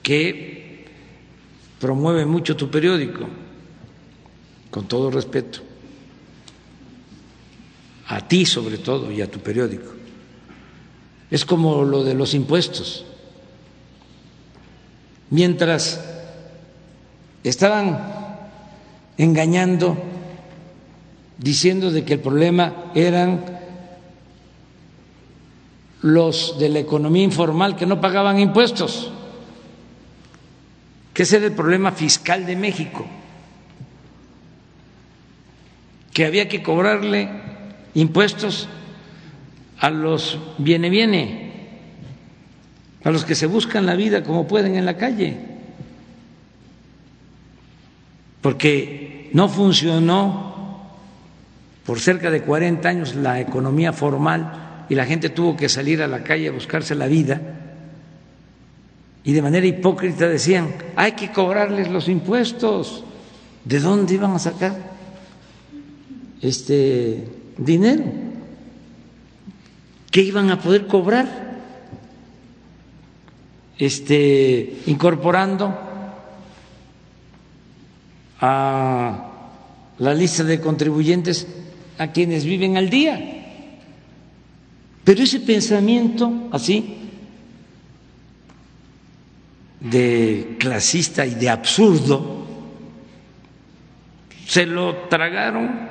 [0.03, 0.85] que
[1.79, 3.27] promueve mucho tu periódico,
[4.69, 5.61] con todo respeto,
[8.05, 9.91] a ti sobre todo y a tu periódico.
[11.31, 13.03] Es como lo de los impuestos.
[15.31, 16.05] Mientras
[17.43, 17.99] estaban
[19.17, 19.97] engañando,
[21.37, 23.55] diciendo de que el problema eran
[26.01, 29.11] los de la economía informal que no pagaban impuestos.
[31.13, 33.05] Que ese era el problema fiscal de México,
[36.13, 37.29] que había que cobrarle
[37.95, 38.67] impuestos
[39.79, 41.51] a los viene viene,
[43.03, 45.37] a los que se buscan la vida como pueden en la calle,
[48.41, 50.54] porque no funcionó
[51.85, 56.07] por cerca de 40 años la economía formal y la gente tuvo que salir a
[56.07, 57.41] la calle a buscarse la vida
[59.25, 63.03] y de manera hipócrita decían, hay que cobrarles los impuestos.
[63.63, 64.77] ¿De dónde iban a sacar
[66.39, 68.03] este dinero?
[70.11, 71.55] ¿Qué iban a poder cobrar?
[73.79, 75.75] Este, incorporando
[78.39, 79.31] a
[79.97, 81.47] la lista de contribuyentes
[81.97, 83.19] a quienes viven al día.
[85.03, 86.95] Pero ese pensamiento así
[89.79, 92.45] de clasista y de absurdo,
[94.47, 95.89] se lo tragaron,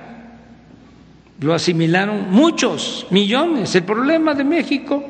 [1.40, 3.74] lo asimilaron muchos millones.
[3.74, 5.05] El problema de México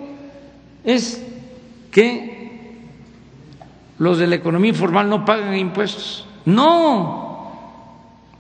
[0.85, 1.25] es
[1.91, 2.35] que
[3.99, 6.27] los de la economía informal no pagan impuestos.
[6.45, 7.35] No,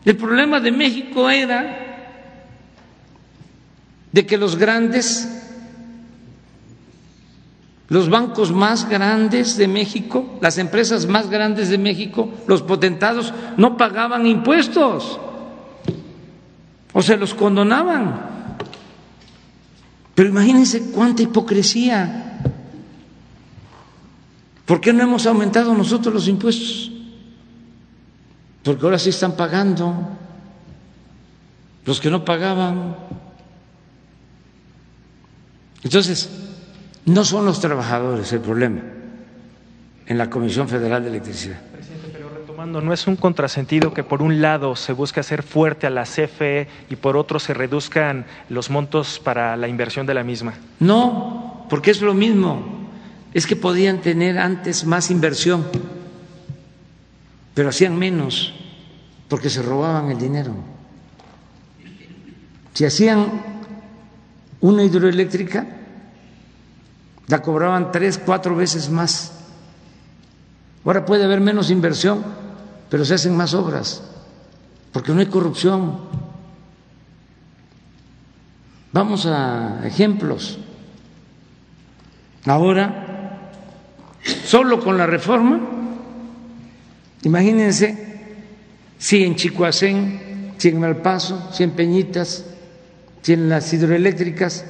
[0.04, 1.83] el problema de México era
[4.14, 5.28] de que los grandes
[7.88, 13.76] los bancos más grandes de México, las empresas más grandes de México, los potentados, no
[13.76, 15.18] pagaban impuestos
[16.92, 18.56] o se los condonaban.
[20.14, 22.40] Pero imagínense cuánta hipocresía.
[24.64, 26.90] ¿Por qué no hemos aumentado nosotros los impuestos?
[28.62, 29.92] Porque ahora sí están pagando
[31.84, 32.96] los que no pagaban.
[35.84, 36.30] Entonces,
[37.04, 38.80] no son los trabajadores el problema
[40.06, 41.60] en la Comisión Federal de Electricidad.
[41.72, 45.86] Presidente, pero retomando, ¿no es un contrasentido que por un lado se busque hacer fuerte
[45.86, 50.24] a la CFE y por otro se reduzcan los montos para la inversión de la
[50.24, 50.54] misma?
[50.80, 52.84] No, porque es lo mismo.
[53.34, 55.66] Es que podían tener antes más inversión,
[57.52, 58.54] pero hacían menos
[59.28, 60.54] porque se robaban el dinero.
[62.72, 63.42] Si hacían
[64.60, 65.66] una hidroeléctrica,
[67.26, 69.32] la cobraban tres, cuatro veces más.
[70.84, 72.22] Ahora puede haber menos inversión,
[72.90, 74.02] pero se hacen más obras,
[74.92, 75.98] porque no hay corrupción.
[78.92, 80.58] Vamos a ejemplos.
[82.44, 83.50] Ahora,
[84.44, 85.60] solo con la reforma,
[87.22, 88.04] imagínense
[88.98, 92.44] si en Chicoacén, si en Malpaso, si en Peñitas,
[93.22, 94.66] si en las hidroeléctricas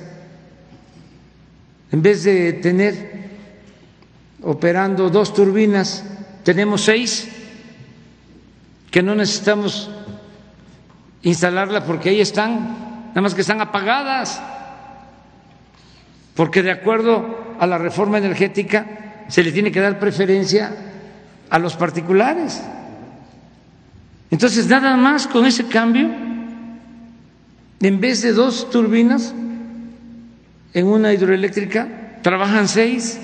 [1.94, 3.30] en vez de tener
[4.42, 6.02] operando dos turbinas,
[6.42, 7.28] tenemos seis
[8.90, 9.88] que no necesitamos
[11.22, 14.42] instalarlas porque ahí están, nada más que están apagadas,
[16.34, 20.74] porque de acuerdo a la reforma energética se le tiene que dar preferencia
[21.48, 22.60] a los particulares.
[24.32, 26.10] Entonces, nada más con ese cambio,
[27.78, 29.32] en vez de dos turbinas,
[30.74, 33.18] en una hidroeléctrica trabajan seis,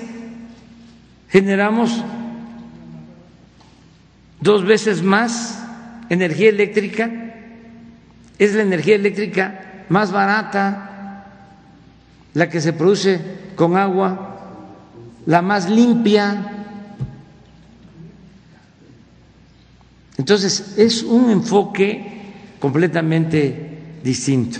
[1.29, 2.03] generamos
[4.39, 5.61] dos veces más
[6.09, 7.11] energía eléctrica,
[8.39, 11.25] es la energía eléctrica más barata,
[12.33, 13.19] la que se produce
[13.55, 14.39] con agua,
[15.25, 16.63] la más limpia.
[20.17, 22.21] Entonces, es un enfoque
[22.59, 24.59] completamente distinto.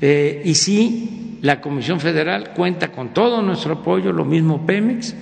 [0.00, 5.14] Eh, y sí la Comisión Federal cuenta con todo nuestro apoyo, lo mismo Pemex,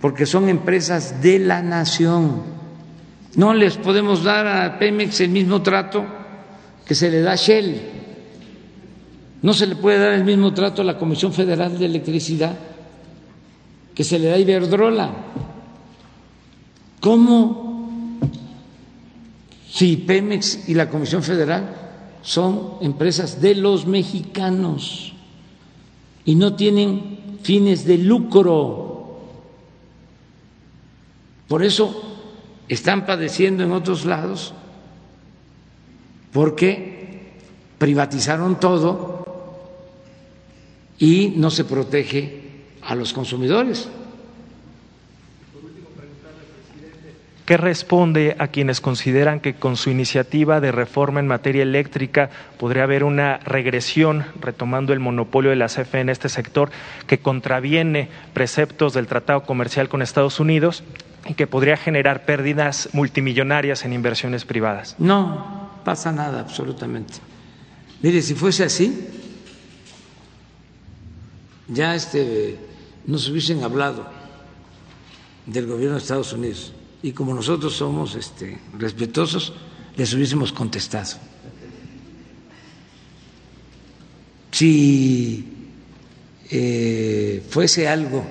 [0.00, 2.42] porque son empresas de la nación.
[3.34, 6.04] No les podemos dar a Pemex el mismo trato
[6.86, 7.80] que se le da a Shell.
[9.42, 12.54] No se le puede dar el mismo trato a la Comisión Federal de Electricidad
[13.96, 15.10] que se le da a Iberdrola.
[17.00, 18.20] ¿Cómo?
[19.68, 21.68] Si Pemex y la Comisión Federal
[22.22, 25.13] son empresas de los mexicanos
[26.24, 29.20] y no tienen fines de lucro.
[31.48, 32.02] Por eso
[32.68, 34.54] están padeciendo en otros lados
[36.32, 37.32] porque
[37.78, 39.14] privatizaron todo
[40.98, 42.42] y no se protege
[42.82, 43.88] a los consumidores.
[47.44, 52.84] ¿Qué responde a quienes consideran que con su iniciativa de reforma en materia eléctrica podría
[52.84, 56.70] haber una regresión, retomando el monopolio de la CFE en este sector,
[57.06, 60.84] que contraviene preceptos del Tratado Comercial con Estados Unidos
[61.28, 64.96] y que podría generar pérdidas multimillonarias en inversiones privadas.
[64.98, 67.14] No pasa nada, absolutamente.
[68.00, 69.06] Mire, si fuese así,
[71.68, 72.56] ya este,
[73.06, 74.06] nos hubiesen hablado
[75.44, 76.72] del gobierno de Estados Unidos
[77.04, 79.52] y como nosotros somos este, respetuosos,
[79.94, 81.18] les hubiésemos contestado.
[84.50, 85.44] Si
[86.50, 88.24] eh, fuese algo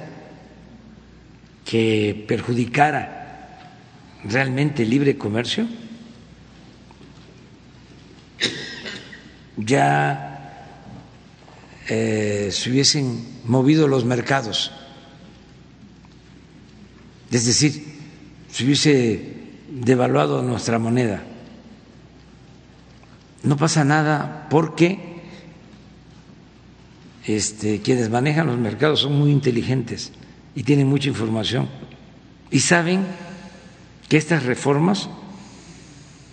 [1.64, 3.78] que perjudicara
[4.24, 5.68] realmente el libre comercio,
[9.56, 10.82] ya
[11.90, 14.72] eh, se hubiesen movido los mercados,
[17.30, 17.93] es decir,
[18.54, 19.34] se hubiese
[19.68, 21.24] devaluado nuestra moneda.
[23.42, 25.00] No pasa nada porque
[27.26, 30.12] este, quienes manejan los mercados son muy inteligentes
[30.54, 31.68] y tienen mucha información
[32.52, 33.08] y saben
[34.08, 35.10] que estas reformas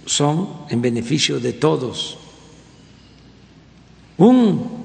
[0.04, 2.18] son en beneficio de todos.
[4.18, 4.84] Un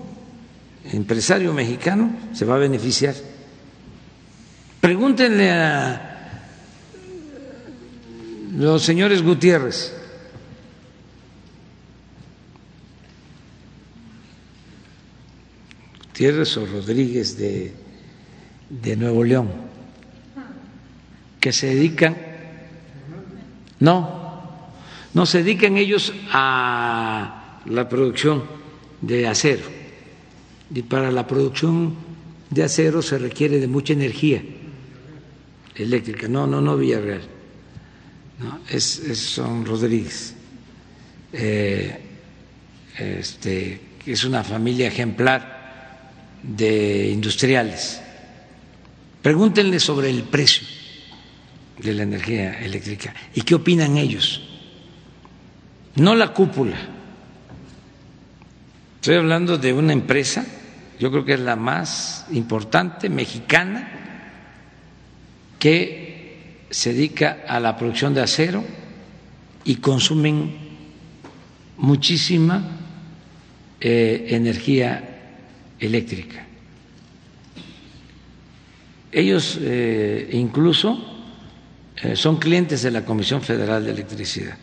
[0.86, 3.14] empresario mexicano se va a beneficiar.
[4.80, 6.15] Pregúntenle a
[8.58, 9.94] los señores Gutiérrez
[16.16, 17.74] Gutiérrez o Rodríguez de,
[18.70, 19.52] de Nuevo León,
[21.42, 22.16] que se dedican,
[23.82, 24.72] no,
[25.14, 28.46] no se dedican ellos a la producción
[29.02, 29.64] de acero.
[30.74, 31.96] Y para la producción
[32.50, 34.42] de acero se requiere de mucha energía
[35.76, 36.30] eléctrica.
[36.30, 37.35] No, no, no Villarreal.
[38.40, 40.36] No, es, son Rodríguez.
[41.32, 42.00] Eh,
[42.98, 46.12] este, es una familia ejemplar
[46.44, 48.02] de industriales.
[49.22, 50.68] Pregúntenle sobre el precio
[51.82, 54.42] de la energía eléctrica y qué opinan ellos.
[55.96, 56.78] No la cúpula.
[58.96, 60.46] Estoy hablando de una empresa,
[61.00, 63.92] yo creo que es la más importante mexicana,
[65.60, 66.05] que
[66.76, 68.62] se dedica a la producción de acero
[69.64, 70.58] y consumen
[71.78, 72.62] muchísima
[73.80, 75.02] eh, energía
[75.80, 76.46] eléctrica.
[79.10, 81.00] Ellos eh, incluso
[82.04, 84.58] eh, son clientes de la Comisión Federal de Electricidad.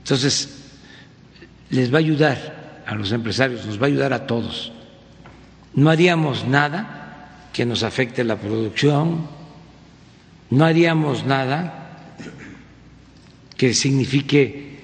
[0.00, 0.50] Entonces,
[1.70, 4.70] les va a ayudar a los empresarios, nos va a ayudar a todos.
[5.72, 6.97] No haríamos nada
[7.52, 9.26] que nos afecte la producción,
[10.50, 11.88] no haríamos nada
[13.56, 14.78] que signifique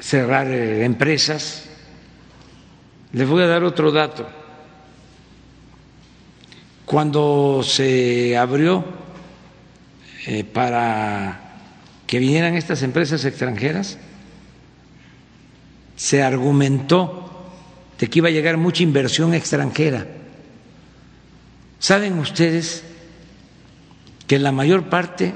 [0.00, 1.68] cerrar eh, empresas.
[3.12, 4.28] Les voy a dar otro dato.
[6.84, 8.84] Cuando se abrió
[10.26, 11.40] eh, para
[12.06, 13.98] que vinieran estas empresas extranjeras,
[15.96, 17.50] se argumentó
[17.98, 20.06] de que iba a llegar mucha inversión extranjera.
[21.78, 22.82] ¿Saben ustedes
[24.26, 25.34] que la mayor parte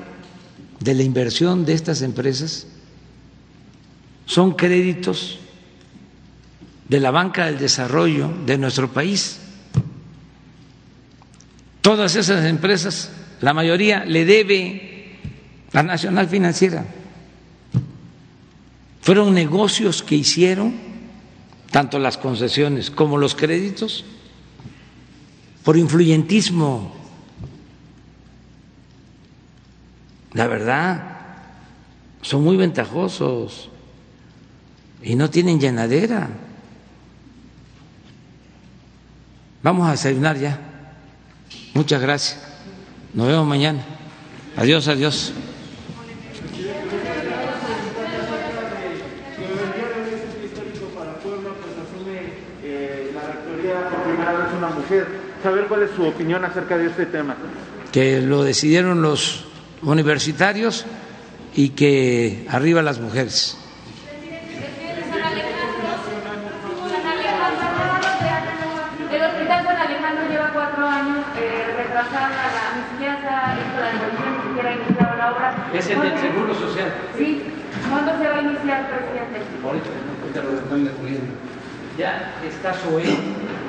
[0.80, 2.66] de la inversión de estas empresas
[4.26, 5.38] son créditos
[6.88, 9.38] de la banca del desarrollo de nuestro país.
[11.80, 15.18] Todas esas empresas, la mayoría le debe
[15.72, 16.84] la Nacional Financiera.
[19.02, 20.74] Fueron negocios que hicieron,
[21.70, 24.04] tanto las concesiones como los créditos,
[25.64, 26.94] por influyentismo.
[30.32, 31.18] La verdad,
[32.22, 33.68] son muy ventajosos
[35.02, 36.28] y no tienen llenadera.
[39.62, 40.58] Vamos a desayunar ya.
[41.74, 42.40] Muchas gracias.
[43.12, 43.84] Nos vemos mañana.
[44.56, 45.32] Adiós, adiós.
[55.42, 57.34] Saber cuál es su opinión acerca de este tema.
[57.92, 59.44] Que lo decidieron los
[59.82, 60.84] universitarios
[61.54, 63.56] y que arriba las mujeres.
[75.74, 76.92] Es el del Seguro Social.
[77.16, 77.42] Sí.
[77.88, 79.40] ¿Cuándo se va a iniciar, presidente?
[79.64, 81.32] Ahorita lo estoy incluyendo.
[81.96, 83.04] Ya está SOE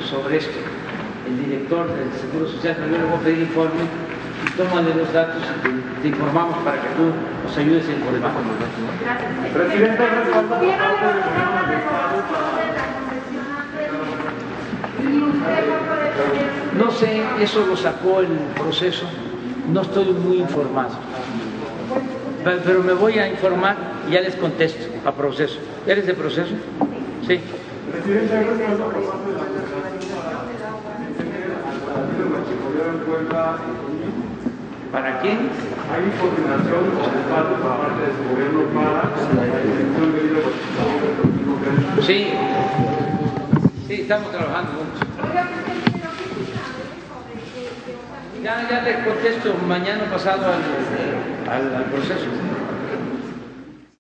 [0.10, 0.60] sobre esto,
[1.32, 3.84] el director del Seguro Social, pero yo le voy a pedir informe
[4.46, 7.12] y tómale los datos y te, informamos para que tú
[7.44, 8.32] nos ayudes a informar.
[9.02, 9.54] Gracias.
[9.54, 10.04] Presidente,
[16.78, 18.28] no sé eso lo sacó el
[18.58, 19.06] proceso,
[19.72, 20.96] no estoy muy informado.
[22.44, 23.78] Pero me voy a informar
[24.10, 25.60] y ya les contesto a proceso.
[25.86, 26.54] ¿Eres de proceso?
[27.28, 27.40] Sí.
[34.92, 35.38] ¿Para quién?
[35.92, 37.10] Hay coordinación por
[37.62, 39.04] parte de su gobierno para la
[42.02, 42.34] Sí,
[43.88, 45.08] sí, estamos trabajando juntos.
[48.44, 52.28] Ya, ya le contesto mañana pasado al, al, al proceso.